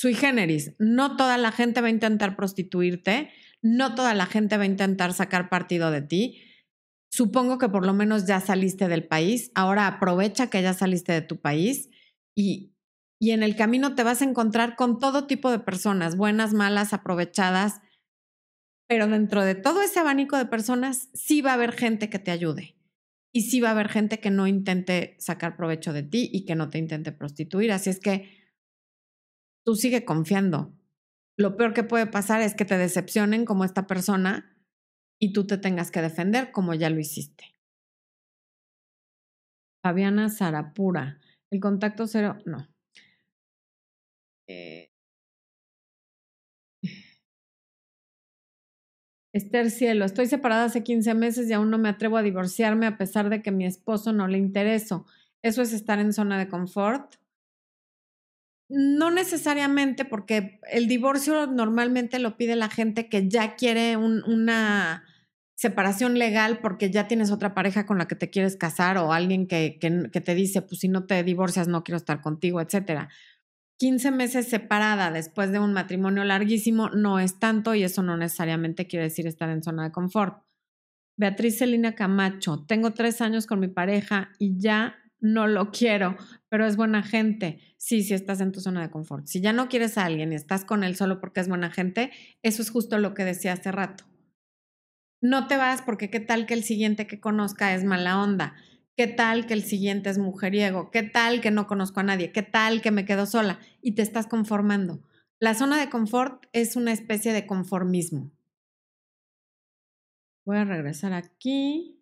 sui 0.02 0.16
generis. 0.16 0.74
No 0.80 1.16
toda 1.16 1.38
la 1.38 1.52
gente 1.52 1.80
va 1.80 1.88
a 1.88 1.91
intentar 1.91 2.36
prostituirte, 2.36 3.30
no 3.62 3.93
toda 3.93 4.16
la 4.16 4.26
gente 4.26 4.58
va 4.58 4.64
a 4.64 4.66
intentar 4.66 5.14
sacar 5.14 5.47
partido 5.47 5.91
de 5.91 6.02
ti. 6.02 6.41
Supongo 7.12 7.60
que 7.60 7.70
por 7.70 7.86
lo 7.86 7.93
menos 7.93 8.26
ya 8.26 8.39
saliste 8.39 8.88
del 8.88 9.08
país. 9.08 9.52
Ahora 9.54 9.86
aprovecha 9.86 10.49
que 10.49 10.64
ya 10.64 10.74
saliste 10.74 11.12
de 11.12 11.22
tu 11.22 11.39
país 11.39 11.89
y, 12.36 12.74
y 13.20 13.30
en 13.30 13.43
el 13.43 13.56
camino 13.56 13.93
te 13.93 14.04
vas 14.04 14.24
a 14.24 14.26
encontrar 14.26 14.76
con 14.76 14.97
todo 14.97 15.28
tipo 15.28 15.52
de 15.52 15.60
personas, 15.60 16.18
buenas, 16.18 16.54
malas, 16.54 16.93
aprovechadas. 16.93 17.82
Pero 18.88 19.08
dentro 19.08 19.43
de 19.43 19.54
todo 19.54 19.84
ese 19.84 19.99
abanico 19.99 20.36
de 20.36 20.47
personas 20.47 21.10
sí 21.14 21.41
va 21.41 21.52
a 21.52 21.54
haber 21.54 21.74
gente 21.74 22.10
que 22.10 22.20
te 22.20 22.32
ayude. 22.32 22.76
y 23.34 23.43
sí 23.43 23.62
va 23.62 23.70
a 23.70 23.72
haber 23.72 23.89
gente 23.89 24.20
que 24.20 24.32
no 24.32 24.47
intente 24.47 25.16
sacar 25.20 25.56
provecho 25.56 25.93
de 25.93 26.04
ti 26.04 26.30
y 26.34 26.45
que 26.45 26.56
no 26.56 26.70
te 26.70 26.80
intente 26.80 27.12
prostituir. 27.14 27.72
Así 27.72 27.89
es 27.89 27.99
que 27.99 28.40
tú 29.66 29.76
sigue 29.76 30.05
confiando. 30.05 30.74
Lo 31.38 31.57
peor 31.57 31.74
que 31.74 31.84
puede 31.84 32.07
pasar 32.07 32.41
es 32.41 32.55
que 32.55 32.66
te 32.66 32.78
decepcionen 32.78 33.45
como 33.45 33.66
esta 33.66 33.88
persona 33.88 34.57
y 35.20 35.34
tú 35.34 35.45
te 35.47 35.57
tengas 35.57 35.91
que 35.91 36.01
defender 36.01 36.51
como 36.51 36.74
ya 36.74 36.89
lo 36.89 36.99
hiciste. 36.99 37.55
Fabiana 39.84 40.30
Zarapura. 40.30 41.20
El 41.51 41.59
contacto 41.59 42.07
cero, 42.07 42.38
no. 42.45 42.68
Eh, 44.47 44.89
Esther 49.34 49.72
Cielo, 49.72 50.03
estoy 50.03 50.28
separada 50.28 50.66
hace 50.66 50.84
15 50.84 51.14
meses 51.14 51.49
y 51.49 51.53
aún 51.53 51.70
no 51.70 51.78
me 51.78 51.89
atrevo 51.89 52.18
a 52.18 52.22
divorciarme 52.22 52.86
a 52.86 52.97
pesar 52.97 53.30
de 53.30 53.41
que 53.41 53.51
mi 53.51 53.66
esposo 53.66 54.12
no 54.12 54.28
le 54.28 54.38
intereso. 54.38 55.05
¿Eso 55.41 55.62
es 55.62 55.72
estar 55.72 55.99
en 55.99 56.14
zona 56.14 56.38
de 56.38 56.49
confort? 56.49 57.16
No 58.74 59.11
necesariamente, 59.11 60.05
porque 60.05 60.61
el 60.72 60.88
divorcio 60.88 61.45
normalmente 61.45 62.19
lo 62.19 62.38
pide 62.38 62.55
la 62.55 62.69
gente 62.69 63.09
que 63.09 63.28
ya 63.28 63.55
quiere 63.55 63.97
una 63.97 65.03
separación 65.55 66.17
legal 66.17 66.59
porque 66.59 66.89
ya 66.89 67.07
tienes 67.07 67.30
otra 67.30 67.53
pareja 67.53 67.86
con 67.86 67.97
la 67.97 68.07
que 68.07 68.15
te 68.15 68.30
quieres 68.30 68.55
casar 68.55 68.97
o 68.97 69.13
alguien 69.13 69.45
que, 69.45 69.78
que, 69.80 70.22
te 70.22 70.34
dice, 70.36 70.61
pues 70.61 70.80
si 70.80 70.88
no 70.88 71.05
te 71.05 71.22
divorcias 71.24 71.67
no 71.67 71.84
quiero 71.84 71.97
estar 71.97 72.22
contigo, 72.22 72.61
etcétera. 72.61 73.09
15 73.78 74.09
meses 74.11 74.47
separada 74.47 75.11
después 75.11 75.51
de 75.51 75.59
un 75.59 75.74
matrimonio 75.74 76.24
larguísimo 76.24 76.89
no 76.89 77.19
es 77.19 77.39
tanto 77.39 77.76
y 77.76 77.84
eso 77.84 78.01
no 78.01 78.15
necesariamente 78.15 78.88
quiere 78.88 79.03
decir 79.03 79.28
estar 79.28 79.49
en 79.49 79.61
zona 79.61 79.84
de 79.84 79.91
confort. 79.91 80.43
Beatriz 81.17 81.59
Celina 81.59 81.93
Camacho, 81.93 82.65
tengo 82.67 82.93
tres 82.93 83.22
años 83.22 83.45
con 83.45 83.59
mi 83.59 83.67
pareja 83.67 84.32
y 84.39 84.57
ya 84.57 84.95
no 85.22 85.47
lo 85.47 85.72
quiero, 85.72 86.17
pero 86.49 86.65
es 86.65 86.76
buena 86.76 87.03
gente. 87.03 87.59
Sí, 87.78 88.03
sí 88.03 88.13
estás 88.13 88.41
en 88.41 88.51
tu 88.51 88.59
zona 88.59 88.82
de 88.82 88.91
confort. 88.91 89.28
Si 89.28 89.39
ya 89.39 89.53
no 89.53 89.69
quieres 89.69 89.97
a 89.97 90.05
alguien 90.05 90.34
y 90.34 90.36
estás 90.36 90.65
con 90.65 90.84
él 90.84 90.95
solo 90.95 91.22
porque 91.22 91.39
es 91.39 91.47
buena 91.47 91.72
gente, 91.72 92.11
eso 92.41 92.61
es 92.61 92.69
justo 92.69 92.97
lo 92.97 93.13
que 93.13 93.24
decía 93.24 93.53
hace 93.53 93.72
rato. 93.72 94.03
No 95.22 95.47
te 95.47 95.55
vas 95.55 95.82
porque 95.82 96.09
qué 96.09 96.19
tal 96.19 96.45
que 96.45 96.55
el 96.55 96.63
siguiente 96.63 97.07
que 97.07 97.19
conozca 97.19 97.74
es 97.74 97.84
mala 97.84 98.22
onda 98.22 98.55
¿Qué 98.97 99.07
tal 99.07 99.47
que 99.47 99.53
el 99.53 99.63
siguiente 99.63 100.09
es 100.09 100.17
mujeriego? 100.17 100.91
¿Qué 100.91 101.01
tal 101.01 101.41
que 101.41 101.49
no 101.49 101.65
conozco 101.65 102.01
a 102.01 102.03
nadie? 102.03 102.32
¿Qué 102.32 102.43
tal 102.43 102.82
que 102.82 102.91
me 102.91 103.05
quedo 103.05 103.26
sola? 103.26 103.59
Y 103.82 103.93
te 103.95 104.01
estás 104.01 104.28
conformando. 104.28 105.01
La 105.39 105.55
zona 105.55 105.80
de 105.80 105.89
confort 105.89 106.45
es 106.51 106.76
una 106.76 106.91
especie 106.91 107.32
de 107.34 107.47
conformismo. 107.47 108.32
Voy 110.45 110.57
a 110.57 110.65
regresar 110.65 111.13
aquí. 111.13 112.01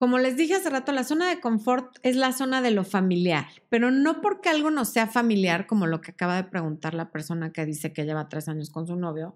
Como 0.00 0.18
les 0.18 0.34
dije 0.34 0.54
hace 0.54 0.70
rato, 0.70 0.92
la 0.92 1.04
zona 1.04 1.28
de 1.28 1.42
confort 1.42 1.98
es 2.02 2.16
la 2.16 2.32
zona 2.32 2.62
de 2.62 2.70
lo 2.70 2.84
familiar, 2.84 3.48
pero 3.68 3.90
no 3.90 4.22
porque 4.22 4.48
algo 4.48 4.70
no 4.70 4.86
sea 4.86 5.06
familiar, 5.06 5.66
como 5.66 5.86
lo 5.86 6.00
que 6.00 6.12
acaba 6.12 6.36
de 6.36 6.44
preguntar 6.44 6.94
la 6.94 7.10
persona 7.10 7.52
que 7.52 7.66
dice 7.66 7.92
que 7.92 8.06
lleva 8.06 8.30
tres 8.30 8.48
años 8.48 8.70
con 8.70 8.86
su 8.86 8.96
novio, 8.96 9.34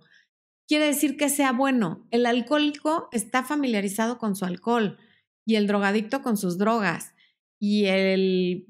quiere 0.67 0.87
decir 0.87 1.19
que 1.19 1.29
sea 1.29 1.53
bueno. 1.53 2.07
El 2.11 2.25
alcohólico 2.25 3.11
está 3.13 3.45
familiarizado 3.45 4.17
con 4.17 4.37
su 4.37 4.47
alcohol 4.47 4.99
y 5.47 5.57
el 5.57 5.67
drogadicto 5.67 6.23
con 6.23 6.39
sus 6.39 6.57
drogas 6.57 7.15
y 7.61 7.85
el 7.85 8.67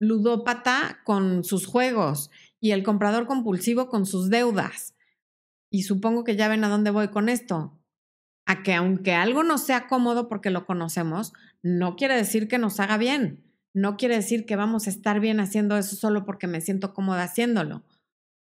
ludópata 0.00 0.98
con 1.04 1.44
sus 1.44 1.64
juegos 1.64 2.32
y 2.58 2.72
el 2.72 2.82
comprador 2.82 3.28
compulsivo 3.28 3.88
con 3.88 4.04
sus 4.04 4.30
deudas. 4.30 4.96
Y 5.70 5.84
supongo 5.84 6.24
que 6.24 6.34
ya 6.34 6.48
ven 6.48 6.64
a 6.64 6.68
dónde 6.68 6.90
voy 6.90 7.06
con 7.06 7.28
esto. 7.28 7.79
A 8.46 8.62
que 8.62 8.74
aunque 8.74 9.14
algo 9.14 9.42
no 9.42 9.58
sea 9.58 9.86
cómodo 9.86 10.28
porque 10.28 10.50
lo 10.50 10.66
conocemos, 10.66 11.32
no 11.62 11.96
quiere 11.96 12.16
decir 12.16 12.48
que 12.48 12.58
nos 12.58 12.80
haga 12.80 12.96
bien. 12.96 13.44
No 13.72 13.96
quiere 13.96 14.16
decir 14.16 14.46
que 14.46 14.56
vamos 14.56 14.86
a 14.86 14.90
estar 14.90 15.20
bien 15.20 15.40
haciendo 15.40 15.76
eso 15.76 15.94
solo 15.94 16.24
porque 16.24 16.46
me 16.46 16.60
siento 16.60 16.92
cómoda 16.92 17.22
haciéndolo, 17.22 17.84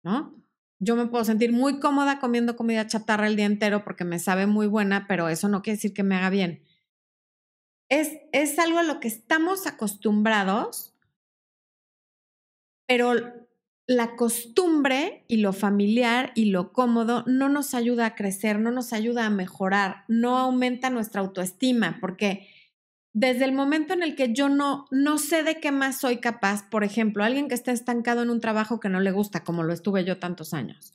¿no? 0.03 0.39
yo 0.81 0.97
me 0.97 1.07
puedo 1.07 1.25
sentir 1.25 1.53
muy 1.53 1.81
cómoda 1.81 2.21
comiendo 2.21 2.57
comida 2.57 2.87
chatarra 2.87 3.27
el 3.27 3.37
día 3.37 3.47
entero 3.47 3.83
porque 3.85 4.05
me 4.05 4.19
sabe 4.19 4.47
muy 4.47 4.67
buena, 4.67 5.07
pero 5.09 5.29
eso 5.29 5.49
no 5.49 5.63
quiere 5.63 5.77
decir 5.77 5.93
que 5.93 6.03
me 6.03 6.15
haga 6.15 6.31
bien. 6.31 6.63
Es, 7.91 8.19
es 8.33 8.59
algo 8.59 8.79
a 8.79 8.83
lo 8.83 9.01
que 9.01 9.09
estamos 9.09 9.67
acostumbrados, 9.67 10.95
pero 12.87 13.48
la 13.89 14.17
costumbre 14.17 15.25
y 15.29 15.39
lo 15.39 15.55
familiar 15.55 16.31
y 16.35 16.51
lo 16.51 16.73
cómodo 16.75 17.25
no 17.27 17.49
nos 17.49 17.73
ayuda 17.73 18.05
a 18.05 18.15
crecer, 18.15 18.61
no 18.61 18.71
nos 18.71 18.93
ayuda 18.93 19.25
a 19.25 19.31
mejorar, 19.31 20.05
no 20.09 20.37
aumenta 20.37 20.91
nuestra 20.91 21.23
autoestima, 21.23 21.97
porque 21.99 22.47
desde 23.15 23.47
el 23.47 23.53
momento 23.53 23.95
en 23.95 24.03
el 24.03 24.15
que 24.15 24.35
yo 24.35 24.51
no, 24.51 24.85
no 24.91 25.17
sé 25.17 25.43
de 25.43 25.59
qué 25.59 25.73
más 25.73 25.99
soy 25.99 26.19
capaz, 26.19 26.69
por 26.69 26.85
ejemplo, 26.85 27.25
alguien 27.25 27.49
que 27.49 27.55
está 27.55 27.73
estancado 27.73 28.23
en 28.23 28.29
un 28.29 28.43
trabajo 28.43 28.79
que 28.79 28.91
no 28.91 29.01
le 29.01 29.11
gusta, 29.11 29.43
como 29.43 29.63
lo 29.63 29.73
estuve 29.73 30.05
yo 30.05 30.19
tantos 30.19 30.53
años, 30.53 30.93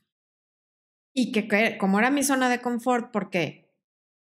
y 1.16 1.32
que, 1.32 1.78
como 1.80 1.98
era 1.98 2.12
mi 2.12 2.22
zona 2.22 2.48
de 2.48 2.62
confort, 2.62 3.12
porque 3.12 3.74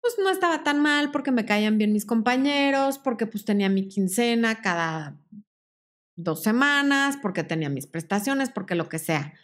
pues 0.01 0.15
no 0.19 0.31
estaba 0.31 0.65
tan 0.65 0.81
mal, 0.81 1.13
porque 1.13 1.31
me 1.31 1.45
caían 1.45 1.79
bien 1.79 1.93
mis 1.93 2.05
compañeros, 2.05 2.99
porque 2.99 3.27
pues 3.27 3.45
tenía 3.45 3.69
mi 3.69 3.87
quincena 3.87 4.63
cada 4.63 5.17
dos 6.19 6.43
semanas, 6.43 7.17
porque 7.23 7.45
tenía 7.45 7.71
mis 7.71 7.87
prestaciones, 7.87 8.51
porque 8.51 8.75
lo 8.75 8.89
que 8.89 8.99
sea. 8.99 9.35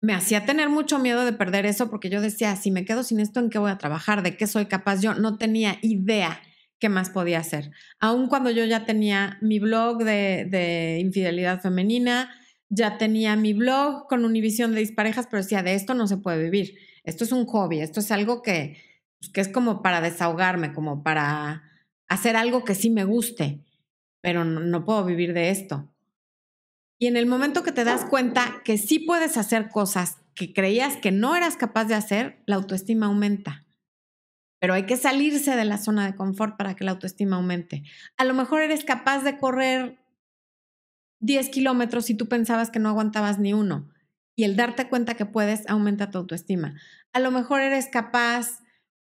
Me 0.00 0.14
hacía 0.14 0.46
tener 0.46 0.68
mucho 0.68 0.98
miedo 0.98 1.24
de 1.24 1.32
perder 1.32 1.66
eso 1.66 1.90
porque 1.90 2.10
yo 2.10 2.20
decía, 2.20 2.54
si 2.54 2.70
me 2.70 2.84
quedo 2.84 3.02
sin 3.02 3.18
esto, 3.18 3.40
¿en 3.40 3.50
qué 3.50 3.58
voy 3.58 3.70
a 3.70 3.78
trabajar? 3.78 4.22
¿De 4.22 4.36
qué 4.36 4.46
soy 4.46 4.66
capaz? 4.66 5.00
Yo 5.00 5.14
no 5.14 5.36
tenía 5.36 5.78
idea 5.82 6.40
qué 6.78 6.88
más 6.88 7.10
podía 7.10 7.40
hacer. 7.40 7.72
Aun 7.98 8.28
cuando 8.28 8.50
yo 8.50 8.64
ya 8.64 8.84
tenía 8.84 9.38
mi 9.40 9.58
blog 9.58 10.04
de, 10.04 10.98
infidelidad 11.00 11.60
femenina, 11.60 12.30
ya 12.68 12.98
tenía 12.98 13.34
mi 13.34 13.52
blog 13.52 14.06
con 14.08 14.24
Univisión 14.24 14.74
de 14.74 14.80
disparejas, 14.80 15.26
pero 15.28 15.42
decía, 15.42 15.62
de 15.62 15.74
esto 15.74 15.94
no 15.94 16.06
se 16.06 16.18
puede 16.18 16.42
vivir. 16.42 16.78
Esto 17.02 17.24
es 17.24 17.32
un 17.32 17.46
hobby, 17.46 17.80
esto 17.80 18.00
es 18.00 18.12
algo 18.12 18.42
que, 18.42 18.76
pues, 19.18 19.32
que 19.32 19.40
es 19.40 19.48
como 19.48 19.82
para 19.82 20.00
desahogarme, 20.00 20.72
como 20.72 21.02
para 21.02 21.64
hacer 22.06 22.36
algo 22.36 22.64
que 22.64 22.74
sí 22.74 22.90
me 22.90 23.04
guste, 23.04 23.65
pero 24.26 24.44
no, 24.44 24.84
puedo 24.84 25.04
vivir 25.04 25.34
de 25.34 25.50
esto. 25.50 25.88
Y 26.98 27.06
en 27.06 27.16
el 27.16 27.26
momento 27.26 27.62
que 27.62 27.70
te 27.70 27.84
das 27.84 28.04
cuenta 28.04 28.60
que 28.64 28.76
sí 28.76 28.98
puedes 28.98 29.36
hacer 29.36 29.68
cosas 29.68 30.18
que 30.34 30.52
creías 30.52 30.96
que 30.96 31.12
no 31.12 31.36
eras 31.36 31.56
capaz 31.56 31.84
de 31.84 31.94
hacer, 31.94 32.42
la 32.44 32.56
autoestima 32.56 33.06
aumenta 33.06 33.62
pero 34.58 34.74
hay 34.74 34.86
que 34.86 34.96
salirse 34.96 35.54
de 35.54 35.64
la 35.64 35.78
zona 35.78 36.06
de 36.06 36.16
confort 36.16 36.56
para 36.56 36.74
que 36.74 36.82
la 36.82 36.92
autoestima 36.92 37.36
aumente. 37.36 37.84
A 38.16 38.24
lo 38.24 38.34
mejor 38.34 38.62
eres 38.62 38.84
capaz 38.84 39.22
de 39.22 39.38
correr 39.38 39.98
10 41.20 41.50
kilómetros 41.50 42.10
y 42.10 42.14
tú 42.14 42.26
pensabas 42.26 42.70
que 42.70 42.78
no 42.78 42.88
aguantabas 42.88 43.38
ni 43.38 43.52
uno. 43.52 43.88
Y 44.34 44.42
el 44.42 44.56
darte 44.56 44.88
cuenta 44.88 45.14
que 45.14 45.26
puedes 45.26 45.68
aumenta 45.68 46.10
tu 46.10 46.18
autoestima. 46.18 46.74
A 47.12 47.20
lo 47.20 47.30
mejor 47.30 47.60
eres 47.60 47.86
capaz 47.86 48.60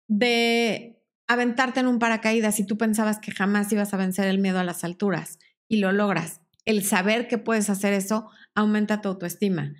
de 0.07 0.98
aventarte 1.29 1.79
en 1.79 1.87
un 1.87 1.99
paracaídas 1.99 2.59
y 2.59 2.65
tú 2.65 2.77
pensabas 2.77 3.19
que 3.19 3.31
jamás 3.31 3.71
ibas 3.71 3.93
a 3.93 3.97
vencer 3.97 4.27
el 4.27 4.39
miedo 4.39 4.59
a 4.59 4.63
las 4.63 4.83
alturas 4.83 5.37
y 5.67 5.77
lo 5.77 5.91
logras. 5.91 6.41
El 6.65 6.83
saber 6.83 7.27
que 7.27 7.37
puedes 7.37 7.69
hacer 7.69 7.93
eso 7.93 8.29
aumenta 8.55 8.99
tu 8.99 9.09
autoestima. 9.09 9.75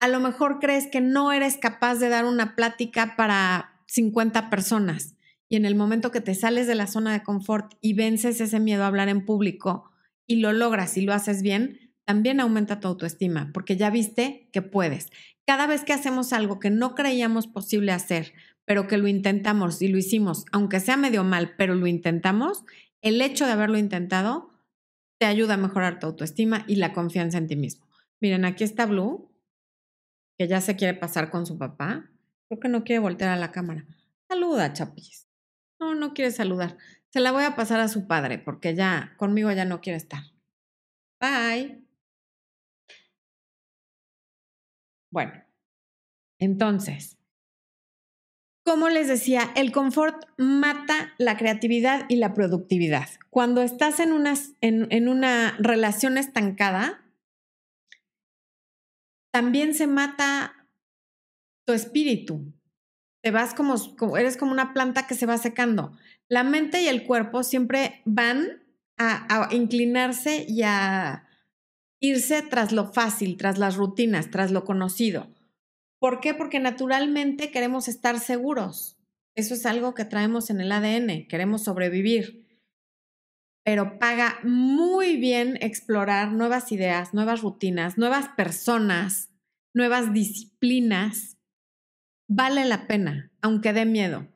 A 0.00 0.06
lo 0.06 0.20
mejor 0.20 0.60
crees 0.60 0.86
que 0.86 1.00
no 1.00 1.32
eres 1.32 1.56
capaz 1.56 1.96
de 1.96 2.08
dar 2.08 2.24
una 2.24 2.54
plática 2.54 3.16
para 3.16 3.82
50 3.88 4.50
personas 4.50 5.16
y 5.48 5.56
en 5.56 5.64
el 5.64 5.74
momento 5.74 6.12
que 6.12 6.20
te 6.20 6.36
sales 6.36 6.68
de 6.68 6.76
la 6.76 6.86
zona 6.86 7.12
de 7.12 7.24
confort 7.24 7.74
y 7.80 7.94
vences 7.94 8.40
ese 8.40 8.60
miedo 8.60 8.84
a 8.84 8.86
hablar 8.86 9.08
en 9.08 9.24
público 9.24 9.90
y 10.28 10.36
lo 10.36 10.52
logras 10.52 10.96
y 10.96 11.00
lo 11.00 11.12
haces 11.12 11.42
bien, 11.42 11.92
también 12.04 12.38
aumenta 12.38 12.78
tu 12.78 12.86
autoestima 12.86 13.50
porque 13.52 13.76
ya 13.76 13.90
viste 13.90 14.48
que 14.52 14.62
puedes. 14.62 15.10
Cada 15.44 15.66
vez 15.66 15.82
que 15.82 15.92
hacemos 15.92 16.32
algo 16.32 16.60
que 16.60 16.70
no 16.70 16.94
creíamos 16.94 17.48
posible 17.48 17.90
hacer, 17.90 18.34
pero 18.68 18.86
que 18.86 18.98
lo 18.98 19.08
intentamos 19.08 19.80
y 19.80 19.88
lo 19.88 19.96
hicimos, 19.96 20.44
aunque 20.52 20.78
sea 20.78 20.98
medio 20.98 21.24
mal, 21.24 21.54
pero 21.56 21.74
lo 21.74 21.86
intentamos, 21.86 22.64
el 23.00 23.22
hecho 23.22 23.46
de 23.46 23.52
haberlo 23.52 23.78
intentado 23.78 24.52
te 25.18 25.24
ayuda 25.24 25.54
a 25.54 25.56
mejorar 25.56 25.98
tu 25.98 26.06
autoestima 26.06 26.66
y 26.68 26.76
la 26.76 26.92
confianza 26.92 27.38
en 27.38 27.46
ti 27.46 27.56
mismo. 27.56 27.86
Miren, 28.20 28.44
aquí 28.44 28.64
está 28.64 28.84
Blue, 28.84 29.32
que 30.38 30.48
ya 30.48 30.60
se 30.60 30.76
quiere 30.76 30.92
pasar 30.92 31.30
con 31.30 31.46
su 31.46 31.56
papá. 31.56 32.10
Creo 32.46 32.60
que 32.60 32.68
no 32.68 32.84
quiere 32.84 32.98
voltear 32.98 33.30
a 33.30 33.36
la 33.36 33.52
cámara. 33.52 33.86
Saluda, 34.28 34.74
Chapis. 34.74 35.30
No, 35.80 35.94
no 35.94 36.12
quiere 36.12 36.30
saludar. 36.30 36.76
Se 37.08 37.20
la 37.20 37.32
voy 37.32 37.44
a 37.44 37.56
pasar 37.56 37.80
a 37.80 37.88
su 37.88 38.06
padre 38.06 38.38
porque 38.38 38.74
ya 38.74 39.14
conmigo 39.16 39.50
ya 39.50 39.64
no 39.64 39.80
quiere 39.80 39.96
estar. 39.96 40.24
Bye. 41.18 41.82
Bueno, 45.10 45.32
entonces, 46.38 47.17
como 48.68 48.90
les 48.90 49.08
decía, 49.08 49.50
el 49.56 49.72
confort 49.72 50.24
mata 50.36 51.14
la 51.16 51.38
creatividad 51.38 52.04
y 52.08 52.16
la 52.16 52.34
productividad. 52.34 53.08
Cuando 53.30 53.62
estás 53.62 53.98
en, 53.98 54.12
en, 54.60 54.86
en 54.90 55.08
una 55.08 55.56
relación 55.58 56.18
estancada, 56.18 57.02
también 59.32 59.74
se 59.74 59.86
mata 59.86 60.66
tu 61.64 61.72
espíritu, 61.72 62.52
te 63.22 63.30
vas 63.30 63.54
como, 63.54 63.76
eres 64.16 64.36
como 64.36 64.52
una 64.52 64.74
planta 64.74 65.06
que 65.06 65.14
se 65.14 65.26
va 65.26 65.38
secando. 65.38 65.92
La 66.28 66.44
mente 66.44 66.82
y 66.82 66.88
el 66.88 67.04
cuerpo 67.04 67.42
siempre 67.42 68.02
van 68.04 68.62
a, 68.98 69.48
inclinarse 69.52 70.44
y 70.46 70.62
a 70.62 71.26
irse 72.00 72.42
tras 72.42 72.72
lo 72.72 72.92
fácil, 72.92 73.36
tras 73.36 73.58
las 73.58 73.76
rutinas, 73.76 74.30
tras 74.30 74.50
lo 74.50 74.64
conocido. 74.64 75.28
¿Por 75.98 76.20
qué? 76.20 76.34
Porque 76.34 76.60
naturalmente 76.60 77.50
queremos 77.50 77.88
estar 77.88 78.20
seguros. 78.20 78.98
Eso 79.34 79.54
es 79.54 79.66
algo 79.66 79.94
que 79.94 80.04
traemos 80.04 80.50
en 80.50 80.60
el 80.60 80.72
ADN, 80.72 81.26
queremos 81.28 81.64
sobrevivir. 81.64 82.46
Pero 83.64 83.98
paga 83.98 84.38
muy 84.42 85.16
bien 85.16 85.58
explorar 85.60 86.32
nuevas 86.32 86.72
ideas, 86.72 87.14
nuevas 87.14 87.42
rutinas, 87.42 87.98
nuevas 87.98 88.28
personas, 88.30 89.30
nuevas 89.74 90.12
disciplinas. 90.12 91.36
Vale 92.28 92.64
la 92.64 92.86
pena, 92.86 93.30
aunque 93.42 93.72
dé 93.72 93.84
miedo. 93.84 94.26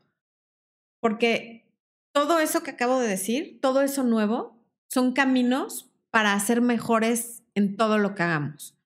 Porque 1.00 1.66
todo 2.12 2.38
eso 2.38 2.62
que 2.62 2.70
acabo 2.70 3.00
de 3.00 3.08
decir, 3.08 3.58
todo 3.60 3.82
eso 3.82 4.04
nuevo, 4.04 4.62
son 4.88 5.12
caminos 5.12 5.90
para 6.10 6.38
ser 6.38 6.60
mejores 6.60 7.42
en 7.54 7.76
todo 7.76 7.98
lo 7.98 8.14
que 8.14 8.22
hagamos. 8.22 8.78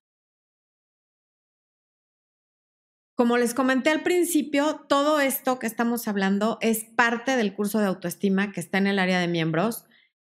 Como 3.17 3.37
les 3.37 3.53
comenté 3.53 3.89
al 3.89 4.03
principio, 4.03 4.85
todo 4.87 5.19
esto 5.19 5.59
que 5.59 5.67
estamos 5.67 6.07
hablando 6.07 6.57
es 6.61 6.83
parte 6.83 7.35
del 7.35 7.53
curso 7.53 7.79
de 7.79 7.87
autoestima 7.87 8.51
que 8.51 8.59
está 8.59 8.77
en 8.77 8.87
el 8.87 8.99
área 8.99 9.19
de 9.19 9.27
miembros, 9.27 9.85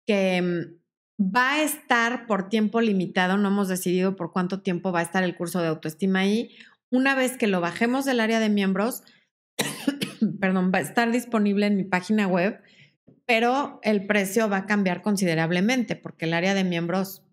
que 0.07 0.43
mm, 0.43 1.25
va 1.35 1.53
a 1.55 1.63
estar 1.63 2.27
por 2.27 2.49
tiempo 2.49 2.81
limitado, 2.81 3.37
no 3.37 3.49
hemos 3.49 3.69
decidido 3.69 4.17
por 4.17 4.33
cuánto 4.33 4.63
tiempo 4.63 4.91
va 4.91 4.99
a 5.01 5.05
estar 5.05 5.23
el 5.23 5.37
curso 5.37 5.61
de 5.61 5.69
autoestima 5.69 6.21
ahí. 6.21 6.57
Una 6.91 7.15
vez 7.15 7.37
que 7.37 7.47
lo 7.47 7.61
bajemos 7.61 8.05
del 8.05 8.21
área 8.21 8.41
de 8.41 8.49
miembros, 8.49 9.05
perdón, 10.41 10.73
va 10.75 10.79
a 10.79 10.83
estar 10.83 11.13
disponible 11.13 11.67
en 11.67 11.77
mi 11.77 11.85
página 11.85 12.27
web 12.27 12.61
pero 13.27 13.81
el 13.83 14.07
precio 14.07 14.49
va 14.49 14.59
a 14.59 14.67
cambiar 14.67 15.03
considerablemente 15.03 15.97
porque 15.97 16.27
el 16.27 16.35
área 16.35 16.55
de 16.55 16.65
miembros 16.65 17.25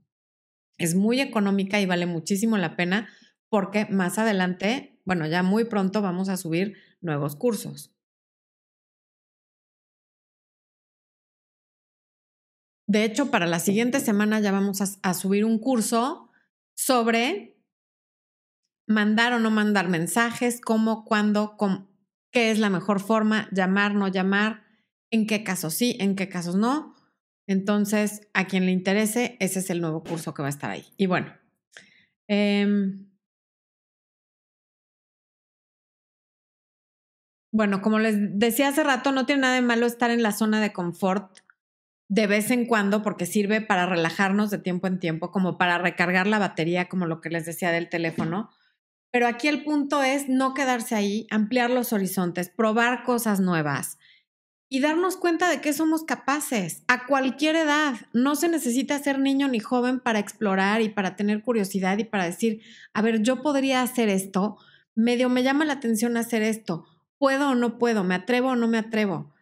es 0.78 0.96
muy 0.96 1.20
económica 1.20 1.80
y 1.82 1.86
vale 1.86 2.06
muchísimo 2.06 2.58
la 2.58 2.76
pena 2.76 3.10
porque 3.50 3.86
más 3.88 4.20
adelante, 4.20 4.99
bueno, 5.10 5.26
ya 5.26 5.42
muy 5.42 5.64
pronto 5.64 6.04
vamos 6.04 6.30
a 6.30 6.38
subir 6.38 6.78
nuevos 7.02 7.36
cursos. 7.36 7.92
De 12.86 13.04
hecho, 13.04 13.32
para 13.32 13.48
la 13.48 13.58
siguiente 13.58 14.02
semana 14.02 14.40
ya 14.40 14.52
vamos 14.52 15.00
a, 15.02 15.14
subir 15.16 15.46
un 15.46 15.58
curso 15.58 16.30
sobre 16.76 17.60
mandar 18.88 19.34
o 19.34 19.40
no 19.40 19.50
mandar 19.50 19.90
mensajes, 19.90 20.62
cómo, 20.62 21.06
cuándo, 21.06 21.58
qué 22.32 22.52
es 22.52 22.60
la 22.60 22.70
mejor 22.70 23.00
forma, 23.00 23.50
llamar, 23.52 23.96
no 23.96 24.10
llamar, 24.10 24.64
en 25.10 25.26
qué 25.26 25.44
casos 25.44 25.74
sí, 25.74 25.98
en 26.00 26.16
qué 26.16 26.30
casos 26.30 26.54
no. 26.54 26.94
Entonces, 27.48 28.28
a 28.36 28.46
quien 28.46 28.68
le 28.68 28.72
interese, 28.72 29.38
ese 29.40 29.58
es 29.58 29.72
el 29.72 29.82
nuevo 29.82 30.04
curso 30.04 30.36
que 30.36 30.44
va 30.44 30.50
a 30.50 30.52
estar 30.52 30.70
ahí. 30.70 30.86
Y 30.98 31.08
bueno, 31.08 31.34
em, 32.28 33.09
bueno, 37.52 37.82
como 37.82 38.00
les 38.00 38.16
decía 38.38 38.70
hace 38.70 38.84
rato, 38.84 39.12
no 39.12 39.26
tiene 39.26 39.42
nada 39.42 39.56
de 39.56 39.62
malo 39.62 39.86
estar 39.86 40.12
en 40.12 40.24
la 40.24 40.32
zona 40.32 40.62
de 40.62 40.74
confort 40.74 41.40
de 42.10 42.26
vez 42.26 42.50
en 42.50 42.66
cuando 42.66 43.04
porque 43.04 43.28
sirve 43.28 43.62
para 43.62 43.86
relajarnos 43.86 44.50
de 44.50 44.58
tiempo 44.58 44.88
en 44.88 45.00
tiempo, 45.00 45.32
como 45.32 45.58
para 45.58 45.78
recargar 45.78 46.26
la 46.28 46.40
batería, 46.40 46.90
como 46.90 47.06
lo 47.06 47.22
que 47.22 47.30
les 47.30 47.46
decía 47.46 47.72
del 47.72 47.88
teléfono. 47.88 48.50
Pero 49.12 49.28
aquí 49.28 49.48
el 49.48 49.64
punto 49.64 50.04
es 50.04 50.28
no 50.28 50.54
quedarse 50.54 50.96
ahí, 50.96 51.28
ampliar 51.30 51.70
los 51.70 51.94
horizontes, 51.94 52.50
probar 52.50 53.04
cosas 53.04 53.40
nuevas, 53.40 54.00
y 54.72 54.82
darnos 54.82 55.18
cuenta 55.18 55.50
de 55.50 55.62
que 55.62 55.74
somos 55.74 56.04
capaces 56.04 56.84
a 56.88 57.08
cualquier 57.08 57.56
edad. 57.56 57.96
No 58.14 58.36
se 58.36 58.50
necesita 58.50 59.00
ser 59.00 59.18
niño 59.18 59.48
ni 59.48 59.60
joven 59.60 60.00
para 60.00 60.20
explorar 60.20 60.82
y 60.82 60.90
para 60.90 61.16
tener 61.16 61.42
curiosidad 61.42 61.98
y 61.98 62.04
para 62.04 62.26
decir, 62.26 62.62
a 62.94 63.02
ver, 63.02 63.22
yo 63.24 63.42
podría 63.42 63.82
hacer 63.82 64.10
esto, 64.10 64.58
medio 64.94 65.28
me 65.30 65.42
llama 65.42 65.66
la 65.66 65.74
atención 65.74 66.18
hacer 66.18 66.44
esto, 66.44 66.86
puedo 67.20 67.52
o 67.52 67.56
no 67.56 67.78
puedo, 67.78 68.04
me 68.04 68.16
atrevo 68.16 68.50
o 68.50 68.56
no 68.56 68.68
me 68.68 68.80
atrevo. 68.80 69.34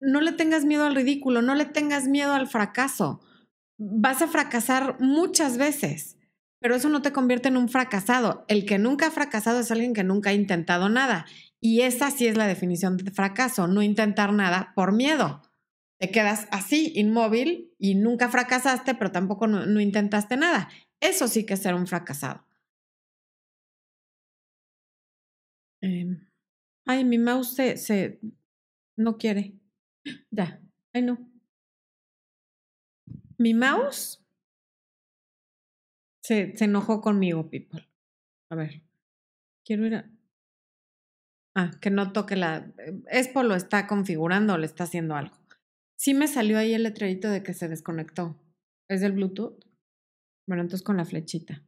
No 0.00 0.20
le 0.20 0.32
tengas 0.32 0.64
miedo 0.64 0.84
al 0.84 0.96
ridículo, 0.96 1.42
no 1.42 1.54
le 1.54 1.66
tengas 1.66 2.08
miedo 2.08 2.32
al 2.32 2.48
fracaso. 2.48 3.20
Vas 3.78 4.22
a 4.22 4.28
fracasar 4.28 4.96
muchas 5.00 5.58
veces, 5.58 6.18
pero 6.60 6.74
eso 6.74 6.88
no 6.88 7.02
te 7.02 7.12
convierte 7.12 7.48
en 7.48 7.56
un 7.56 7.68
fracasado. 7.68 8.44
El 8.48 8.66
que 8.66 8.78
nunca 8.78 9.06
ha 9.06 9.10
fracasado 9.12 9.60
es 9.60 9.70
alguien 9.70 9.94
que 9.94 10.02
nunca 10.02 10.30
ha 10.30 10.34
intentado 10.34 10.88
nada 10.88 11.26
y 11.60 11.82
esa 11.82 12.10
sí 12.10 12.26
es 12.26 12.36
la 12.36 12.48
definición 12.48 12.96
de 12.96 13.10
fracaso, 13.12 13.68
no 13.68 13.82
intentar 13.82 14.32
nada 14.32 14.72
por 14.74 14.92
miedo. 14.92 15.42
Te 16.00 16.10
quedas 16.10 16.48
así, 16.50 16.92
inmóvil, 16.96 17.72
y 17.78 17.94
nunca 17.94 18.28
fracasaste, 18.28 18.96
pero 18.96 19.12
tampoco 19.12 19.46
no, 19.46 19.80
intentaste 19.80 20.36
nada. 20.36 20.68
Eso 21.00 21.28
sí 21.28 21.46
que 21.46 21.54
es 21.54 21.62
ser 21.62 21.74
un 21.74 21.86
fracasado. 21.86 22.44
Em, 25.80 26.26
ay, 26.86 27.04
mi 27.04 27.18
mouse 27.18 27.54
se, 27.54 27.76
se, 27.76 28.20
no 28.96 29.16
quiere. 29.18 29.54
Ya, 30.30 30.60
ay 30.92 31.02
no. 31.02 31.18
Mi 33.38 33.54
mouse 33.54 34.24
se, 36.22 36.56
se 36.56 36.64
enojó 36.64 37.00
conmigo, 37.00 37.50
people. 37.50 37.88
A 38.50 38.54
ver, 38.54 38.82
quiero 39.64 39.86
ir 39.86 39.96
a... 39.96 40.10
Ah, 41.54 41.70
que 41.80 41.90
no 41.90 42.12
toque 42.12 42.36
la... 42.36 42.72
Expo 43.10 43.42
lo 43.42 43.54
está 43.54 43.86
configurando 43.86 44.54
o 44.54 44.58
le 44.58 44.66
está 44.66 44.84
haciendo 44.84 45.16
algo. 45.16 45.36
Sí 45.96 46.14
me 46.14 46.26
salió 46.26 46.58
ahí 46.58 46.74
el 46.74 46.82
letrerito 46.82 47.28
de 47.28 47.42
que 47.42 47.54
se 47.54 47.68
desconectó. 47.68 48.40
¿Es 48.88 49.00
del 49.00 49.12
Bluetooth? 49.12 49.64
Bueno, 50.46 50.62
entonces 50.62 50.82
con 50.82 50.96
la 50.96 51.04
flechita. 51.04 51.62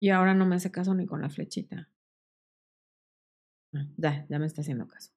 Y 0.00 0.10
ahora 0.10 0.34
no 0.34 0.46
me 0.46 0.56
hace 0.56 0.70
caso 0.70 0.94
ni 0.94 1.06
con 1.06 1.20
la 1.20 1.30
flechita. 1.30 1.88
Ya, 3.96 4.26
ya 4.28 4.38
me 4.38 4.46
está 4.46 4.60
haciendo 4.62 4.88
caso. 4.88 5.10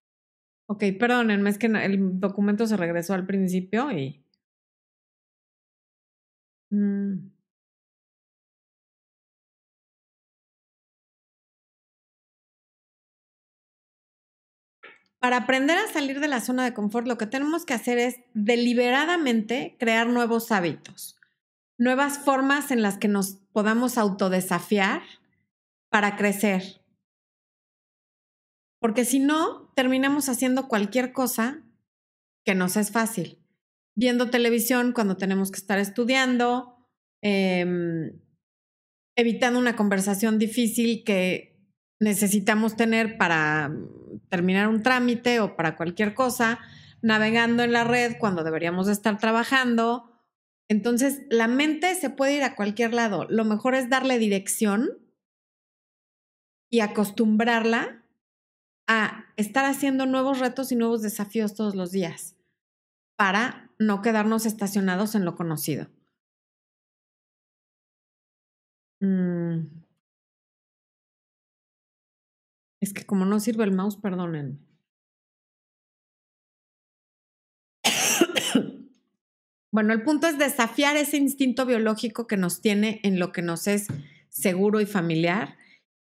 Ok, 0.68 0.84
perdónenme, 1.00 1.50
es 1.50 1.58
que 1.58 1.68
el 1.68 2.20
documento 2.20 2.68
se 2.68 2.78
regresó 2.78 3.14
al 3.14 3.26
principio 3.26 3.92
y... 3.92 4.24
Mm. 6.72 7.38
para 15.20 15.38
aprender 15.38 15.78
a 15.78 15.92
salir 15.92 16.20
de 16.20 16.28
la 16.28 16.42
zona 16.42 16.64
de 16.64 16.74
confort, 16.74 17.08
lo 17.08 17.18
que 17.18 17.28
tenemos 17.28 17.66
que 17.66 17.74
hacer 17.74 17.98
es 17.98 18.20
deliberadamente 18.34 19.76
crear 19.80 20.08
nuevos 20.08 20.52
hábitos, 20.52 21.18
nuevas 21.78 22.20
formas 22.20 22.72
en 22.72 22.82
las 22.82 22.98
que 22.98 23.08
nos 23.08 23.38
podamos 23.52 23.98
autodesafiar 23.98 25.02
para 25.90 26.16
crecer. 26.16 26.77
Porque 28.80 29.06
si 29.06 29.20
no, 29.20 29.72
terminamos 29.76 30.30
haciendo 30.30 30.68
cualquier 30.68 31.12
cosa 31.12 31.64
que 32.46 32.56
nos 32.56 32.78
es 32.78 32.92
fácil. 32.92 33.44
Viendo 33.96 34.30
televisión 34.30 34.94
cuando 34.94 35.18
tenemos 35.18 35.52
que 35.52 35.58
estar 35.58 35.80
estudiando, 35.80 36.78
em, 37.22 38.22
evitando 39.16 39.60
una 39.60 39.76
conversación 39.76 40.38
difícil 40.38 41.04
que 41.04 41.60
necesitamos 42.00 42.76
tener 42.76 43.18
para 43.18 43.76
terminar 44.30 44.68
un 44.68 44.84
trámite 44.84 45.40
o 45.40 45.56
para 45.56 45.76
cualquier 45.76 46.14
cosa, 46.14 46.60
navegando 47.02 47.64
en 47.64 47.74
la 47.74 47.84
red 47.84 48.18
cuando 48.20 48.44
deberíamos 48.44 48.88
estar 48.88 49.18
trabajando. 49.18 50.12
Entonces, 50.70 51.24
la 51.30 51.48
mente 51.48 51.96
se 51.96 52.10
puede 52.10 52.36
ir 52.38 52.44
a 52.44 52.56
cualquier 52.56 52.94
lado. 52.94 53.26
Lo 53.30 53.46
mejor 53.46 53.74
es 53.74 53.90
darle 53.90 54.20
dirección 54.20 55.00
y 56.70 56.82
acostumbrarla 56.82 58.04
a 58.88 59.26
estar 59.36 59.66
haciendo 59.66 60.06
nuevos 60.06 60.40
retos 60.40 60.72
y 60.72 60.76
nuevos 60.76 61.02
desafíos 61.02 61.54
todos 61.54 61.76
los 61.76 61.92
días 61.92 62.36
para 63.18 63.72
no 63.80 64.02
quedarnos 64.02 64.46
estacionados 64.46 65.16
en 65.16 65.26
lo 65.26 65.36
conocido. 65.36 65.88
Mm. 69.02 69.68
Es 72.80 72.94
que 72.94 73.06
como 73.06 73.26
no 73.26 73.40
sirve 73.40 73.64
el 73.64 73.74
mouse, 73.74 73.98
perdonen. 73.98 74.60
bueno, 79.72 79.94
el 79.94 80.04
punto 80.04 80.28
es 80.28 80.38
desafiar 80.38 80.96
ese 80.96 81.18
instinto 81.18 81.66
biológico 81.66 82.28
que 82.28 82.38
nos 82.38 82.62
tiene 82.62 83.02
en 83.04 83.20
lo 83.20 83.32
que 83.32 83.42
nos 83.42 83.68
es 83.68 83.88
seguro 84.30 84.80
y 84.80 84.86
familiar. 84.86 85.58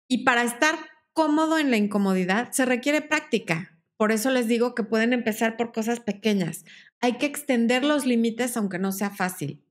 Y 0.08 0.24
para 0.24 0.44
estar 0.44 0.76
cómodo 1.20 1.58
en 1.58 1.70
la 1.70 1.76
incomodidad 1.76 2.54
se 2.54 2.64
requiere 2.64 3.02
práctica. 3.02 3.78
Por 3.98 4.14
eso 4.14 4.32
les 4.32 4.48
digo 4.48 4.74
que 4.74 4.84
pueden 4.84 5.12
empezar 5.12 5.58
por 5.58 5.74
cosas 5.74 6.00
pequeñas. 6.00 6.64
Hay 7.02 7.18
que 7.18 7.26
extender 7.26 7.84
los 7.84 8.06
límites 8.06 8.56
aunque 8.56 8.80
no 8.80 8.94
sea 8.94 9.10
fácil. 9.10 9.62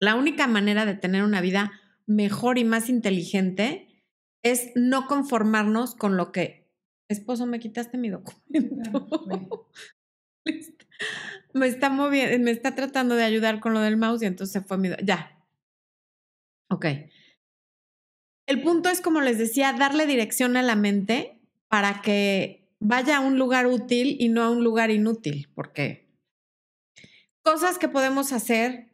La 0.00 0.16
única 0.16 0.48
manera 0.48 0.86
de 0.86 0.96
tener 0.96 1.22
una 1.22 1.40
vida 1.40 1.70
mejor 2.04 2.58
y 2.58 2.64
más 2.64 2.88
inteligente 2.88 4.02
es 4.42 4.72
no 4.74 5.06
conformarnos 5.06 5.94
con 5.94 6.16
lo 6.16 6.32
que 6.32 6.68
esposo, 7.06 7.46
me 7.46 7.60
quitaste 7.60 7.96
mi 7.96 8.10
documento. 8.10 9.68
me 11.54 11.68
está 11.68 11.90
moviendo, 11.90 12.44
me 12.44 12.50
está 12.50 12.74
tratando 12.74 13.14
de 13.14 13.22
ayudar 13.22 13.60
con 13.60 13.72
lo 13.72 13.78
del 13.78 13.96
mouse 13.96 14.22
y 14.22 14.26
entonces 14.26 14.64
fue 14.66 14.78
mi... 14.78 14.88
Ya. 15.04 15.46
Ok. 16.70 16.86
El 18.50 18.62
punto 18.62 18.88
es, 18.88 19.00
como 19.00 19.20
les 19.20 19.38
decía, 19.38 19.72
darle 19.74 20.06
dirección 20.06 20.56
a 20.56 20.62
la 20.64 20.74
mente 20.74 21.40
para 21.68 22.02
que 22.02 22.68
vaya 22.80 23.18
a 23.18 23.20
un 23.20 23.38
lugar 23.38 23.68
útil 23.68 24.16
y 24.18 24.28
no 24.28 24.42
a 24.42 24.50
un 24.50 24.64
lugar 24.64 24.90
inútil, 24.90 25.48
porque 25.54 26.12
cosas 27.42 27.78
que 27.78 27.86
podemos 27.86 28.32
hacer 28.32 28.90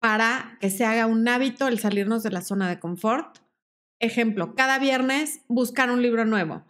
para 0.00 0.58
que 0.60 0.68
se 0.68 0.84
haga 0.84 1.06
un 1.06 1.26
hábito 1.28 1.66
el 1.66 1.78
salirnos 1.78 2.22
de 2.22 2.30
la 2.30 2.42
zona 2.42 2.68
de 2.68 2.78
confort. 2.78 3.38
Ejemplo, 4.00 4.54
cada 4.54 4.78
viernes 4.78 5.40
buscar 5.48 5.90
un 5.90 6.02
libro 6.02 6.26
nuevo. 6.26 6.66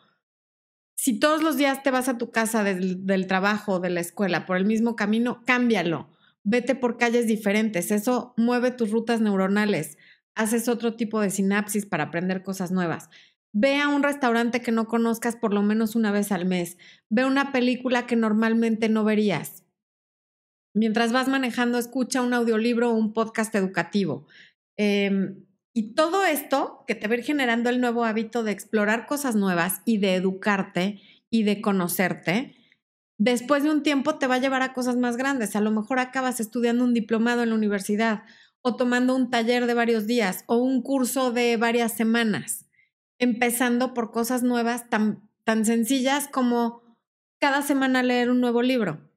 Si 0.94 1.18
todos 1.18 1.42
los 1.42 1.56
días 1.56 1.82
te 1.82 1.90
vas 1.90 2.08
a 2.08 2.16
tu 2.16 2.30
casa 2.30 2.62
del, 2.62 3.04
del 3.04 3.26
trabajo 3.26 3.80
de 3.80 3.90
la 3.90 3.98
escuela 3.98 4.46
por 4.46 4.56
el 4.56 4.66
mismo 4.66 4.94
camino, 4.94 5.42
cámbialo. 5.44 6.12
Vete 6.44 6.76
por 6.76 6.96
calles 6.96 7.26
diferentes. 7.26 7.90
Eso 7.90 8.34
mueve 8.36 8.70
tus 8.70 8.92
rutas 8.92 9.20
neuronales. 9.20 9.98
Haces 10.34 10.68
otro 10.68 10.94
tipo 10.94 11.20
de 11.20 11.30
sinapsis 11.30 11.86
para 11.86 12.04
aprender 12.04 12.42
cosas 12.42 12.70
nuevas. 12.70 13.08
Ve 13.52 13.78
a 13.78 13.88
un 13.88 14.02
restaurante 14.02 14.60
que 14.62 14.72
no 14.72 14.86
conozcas 14.86 15.36
por 15.36 15.52
lo 15.52 15.62
menos 15.62 15.96
una 15.96 16.12
vez 16.12 16.30
al 16.30 16.46
mes. 16.46 16.78
Ve 17.08 17.24
una 17.24 17.52
película 17.52 18.06
que 18.06 18.16
normalmente 18.16 18.88
no 18.88 19.04
verías. 19.04 19.64
Mientras 20.72 21.12
vas 21.12 21.26
manejando, 21.26 21.78
escucha 21.78 22.22
un 22.22 22.32
audiolibro 22.32 22.90
o 22.90 22.94
un 22.94 23.12
podcast 23.12 23.54
educativo. 23.56 24.26
Em, 24.76 25.44
y 25.74 25.94
todo 25.94 26.24
esto 26.24 26.84
que 26.86 26.94
te 26.94 27.08
va 27.08 27.14
a 27.14 27.18
ir 27.18 27.24
generando 27.24 27.70
el 27.70 27.80
nuevo 27.80 28.04
hábito 28.04 28.44
de 28.44 28.52
explorar 28.52 29.06
cosas 29.06 29.34
nuevas 29.34 29.82
y 29.84 29.98
de 29.98 30.14
educarte 30.14 31.00
y 31.28 31.42
de 31.42 31.60
conocerte, 31.60 32.54
después 33.18 33.64
de 33.64 33.70
un 33.70 33.82
tiempo 33.82 34.16
te 34.16 34.28
va 34.28 34.36
a 34.36 34.40
llevar 34.40 34.62
a 34.62 34.72
cosas 34.72 34.96
más 34.96 35.16
grandes. 35.16 35.56
A 35.56 35.60
lo 35.60 35.72
mejor 35.72 35.98
acabas 35.98 36.38
estudiando 36.38 36.84
un 36.84 36.94
diplomado 36.94 37.42
en 37.42 37.50
la 37.50 37.56
universidad 37.56 38.22
o 38.62 38.76
tomando 38.76 39.14
un 39.14 39.30
taller 39.30 39.66
de 39.66 39.74
varios 39.74 40.06
días 40.06 40.44
o 40.46 40.56
un 40.56 40.82
curso 40.82 41.32
de 41.32 41.56
varias 41.56 41.92
semanas, 41.92 42.66
empezando 43.18 43.94
por 43.94 44.10
cosas 44.10 44.42
nuevas 44.42 44.88
tan, 44.90 45.28
tan 45.44 45.64
sencillas 45.64 46.28
como 46.28 46.82
cada 47.38 47.62
semana 47.62 48.02
leer 48.02 48.30
un 48.30 48.40
nuevo 48.40 48.62
libro 48.62 49.10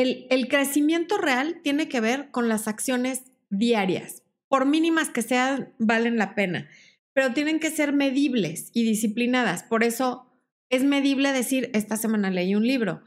El, 0.00 0.48
crecimiento 0.48 1.18
real 1.18 1.60
tiene 1.62 1.88
que 1.88 2.00
ver 2.00 2.30
con 2.30 2.48
las 2.48 2.68
acciones 2.68 3.24
diarias. 3.50 4.22
Por 4.48 4.66
mínimas 4.66 5.10
que 5.10 5.22
sean, 5.22 5.74
valen 5.78 6.16
la 6.16 6.34
pena, 6.34 6.68
pero 7.12 7.32
tienen 7.32 7.60
que 7.60 7.70
ser 7.70 7.92
medibles 7.92 8.70
y 8.72 8.84
disciplinadas. 8.84 9.62
Por 9.62 9.84
eso 9.84 10.26
es 10.70 10.84
medible 10.84 11.32
decir, 11.32 11.70
esta 11.74 11.96
semana 11.96 12.30
leí 12.30 12.54
un 12.54 12.66
libro. 12.66 13.02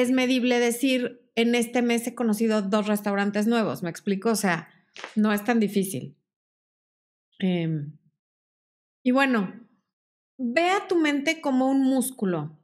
Es 0.00 0.12
medible 0.12 0.60
decir, 0.60 1.28
en 1.34 1.56
este 1.56 1.82
mes 1.82 2.06
he 2.06 2.14
conocido 2.14 2.62
dos 2.62 2.86
restaurantes 2.86 3.48
nuevos. 3.48 3.82
¿Me 3.82 3.90
explico? 3.90 4.30
O 4.30 4.36
sea, 4.36 4.68
no 5.16 5.32
es 5.32 5.42
tan 5.42 5.58
difícil. 5.58 6.16
Em, 7.40 7.98
y 9.04 9.10
bueno, 9.10 9.52
ve 10.38 10.70
a 10.70 10.86
tu 10.86 10.94
mente 10.94 11.40
como 11.40 11.68
un 11.68 11.82
músculo 11.82 12.56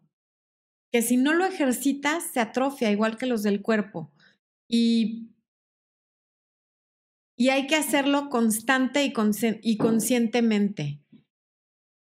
que 0.93 1.03
si 1.03 1.17
no 1.17 1.35
lo 1.35 1.45
ejercitas 1.45 2.23
se 2.23 2.39
atrofia 2.39 2.93
igual 2.93 3.17
que 3.17 3.27
los 3.27 3.43
del 3.43 3.63
cuerpo. 3.63 4.13
Y, 4.69 5.35
y 7.37 7.49
hay 7.49 7.67
que 7.67 7.75
hacerlo 7.75 8.31
constante 8.31 9.05
y, 9.05 9.13
y 9.63 9.77
conscientemente. 9.77 11.01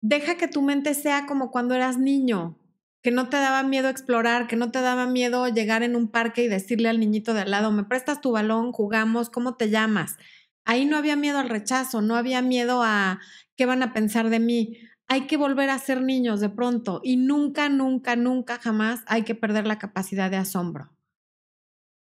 Deja 0.01 0.35
que 0.35 0.49
tu 0.49 0.61
mente 0.61 0.95
sea 0.95 1.25
como 1.27 1.49
cuando 1.49 1.75
eras 1.75 1.97
niño, 1.97 2.59
que 3.03 3.11
no 3.11 3.29
te 3.29 3.37
daba 3.37 3.61
miedo 3.61 3.89
explorar, 3.89 4.47
que 4.47 4.55
no 4.55 4.71
te 4.71 4.81
daba 4.81 5.05
miedo 5.05 5.47
llegar 5.47 5.83
en 5.83 5.95
un 5.95 6.07
parque 6.07 6.43
y 6.43 6.47
decirle 6.47 6.89
al 6.89 6.99
niñito 6.99 7.33
de 7.35 7.41
al 7.41 7.51
lado, 7.51 7.71
me 7.71 7.83
prestas 7.83 8.21
tu 8.21 8.31
balón, 8.31 8.71
jugamos, 8.71 9.29
¿cómo 9.29 9.55
te 9.55 9.69
llamas? 9.69 10.17
Ahí 10.65 10.85
no 10.85 10.97
había 10.97 11.15
miedo 11.15 11.37
al 11.37 11.49
rechazo, 11.49 12.01
no 12.01 12.15
había 12.15 12.41
miedo 12.41 12.81
a 12.81 13.19
qué 13.55 13.65
van 13.65 13.83
a 13.83 13.93
pensar 13.93 14.29
de 14.29 14.39
mí 14.39 14.77
hay 15.07 15.27
que 15.27 15.37
volver 15.37 15.69
a 15.69 15.77
ser 15.77 16.01
niños 16.01 16.39
de 16.39 16.49
pronto 16.49 16.99
y 17.03 17.17
nunca, 17.17 17.69
nunca, 17.69 18.15
nunca, 18.15 18.57
jamás 18.57 19.03
hay 19.05 19.23
que 19.23 19.35
perder 19.35 19.67
la 19.67 19.77
capacidad 19.77 20.31
de 20.31 20.37
asombro. 20.37 20.91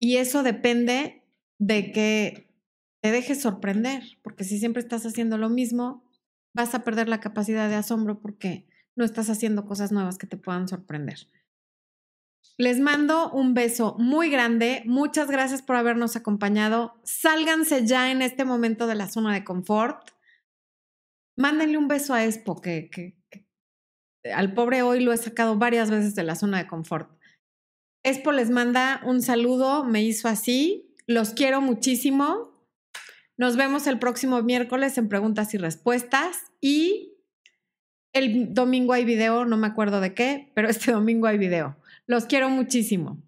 Y 0.01 0.17
eso 0.17 0.43
depende 0.43 1.23
de 1.59 1.93
que 1.93 2.49
te 3.03 3.11
dejes 3.11 3.43
sorprender, 3.43 4.03
porque 4.23 4.45
si 4.45 4.59
siempre 4.59 4.81
estás 4.81 5.05
haciendo 5.05 5.37
lo 5.37 5.49
mismo, 5.49 6.05
vas 6.55 6.75
a 6.75 6.85
perder 6.85 7.09
la 7.09 7.21
capacidad 7.21 7.69
de 7.69 7.75
asombro 7.75 8.21
porque 8.21 8.67
no 8.97 9.05
estás 9.05 9.31
haciendo 9.31 9.65
cosas 9.65 9.93
nuevas 9.93 10.19
que 10.19 10.27
te 10.27 10.37
puedan 10.37 10.69
sorprender. 10.69 11.27
Les 12.59 12.81
mando 12.81 13.31
un 13.31 13.55
beso 13.55 13.97
muy 13.99 14.31
grande. 14.31 14.83
Muchas 14.85 15.31
gracias 15.31 15.63
por 15.63 15.77
habernos 15.77 16.17
acompañado. 16.17 17.01
Sálganse 17.05 17.87
ya 17.87 18.11
en 18.11 18.21
este 18.21 18.45
momento 18.45 18.87
de 18.87 18.95
la 18.95 19.09
zona 19.09 19.33
de 19.33 19.45
confort 19.45 20.11
mándenle 21.37 21.79
un 21.79 21.89
beso 21.89 22.15
a 22.15 22.25
Expo, 22.25 22.61
que, 22.61 23.17
al 24.33 24.55
pobre 24.55 24.83
hoy 24.83 25.01
lo 25.01 25.13
he 25.13 25.17
sacado 25.17 25.57
varias 25.57 25.91
veces 25.91 26.15
de 26.15 26.23
la 26.23 26.35
zona 26.35 26.59
de 26.59 26.67
confort. 26.67 27.11
Expo 28.05 28.33
les 28.33 28.51
manda 28.51 29.01
un 29.05 29.23
saludo, 29.23 29.85
me 29.85 30.03
hizo 30.03 30.29
así, 30.29 30.95
los 31.07 31.31
quiero 31.31 31.61
muchísimo. 31.61 32.67
Nos 33.37 33.57
vemos 33.57 33.87
el 33.87 33.99
próximo 33.99 34.43
miércoles 34.43 34.99
en 34.99 35.09
preguntas 35.09 35.55
y 35.55 35.59
respuestas 35.59 36.39
y 36.61 37.12
el 38.13 38.53
domingo 38.55 38.93
hay 38.93 39.05
video, 39.05 39.45
no 39.45 39.57
me 39.57 39.67
acuerdo 39.67 40.01
de 40.01 40.15
qué, 40.15 40.51
pero 40.55 40.69
este 40.69 40.93
domingo 40.93 41.27
hay 41.27 41.39
video. 41.39 41.77
Los 42.07 42.27
quiero 42.27 42.49
muchísimo. 42.51 43.19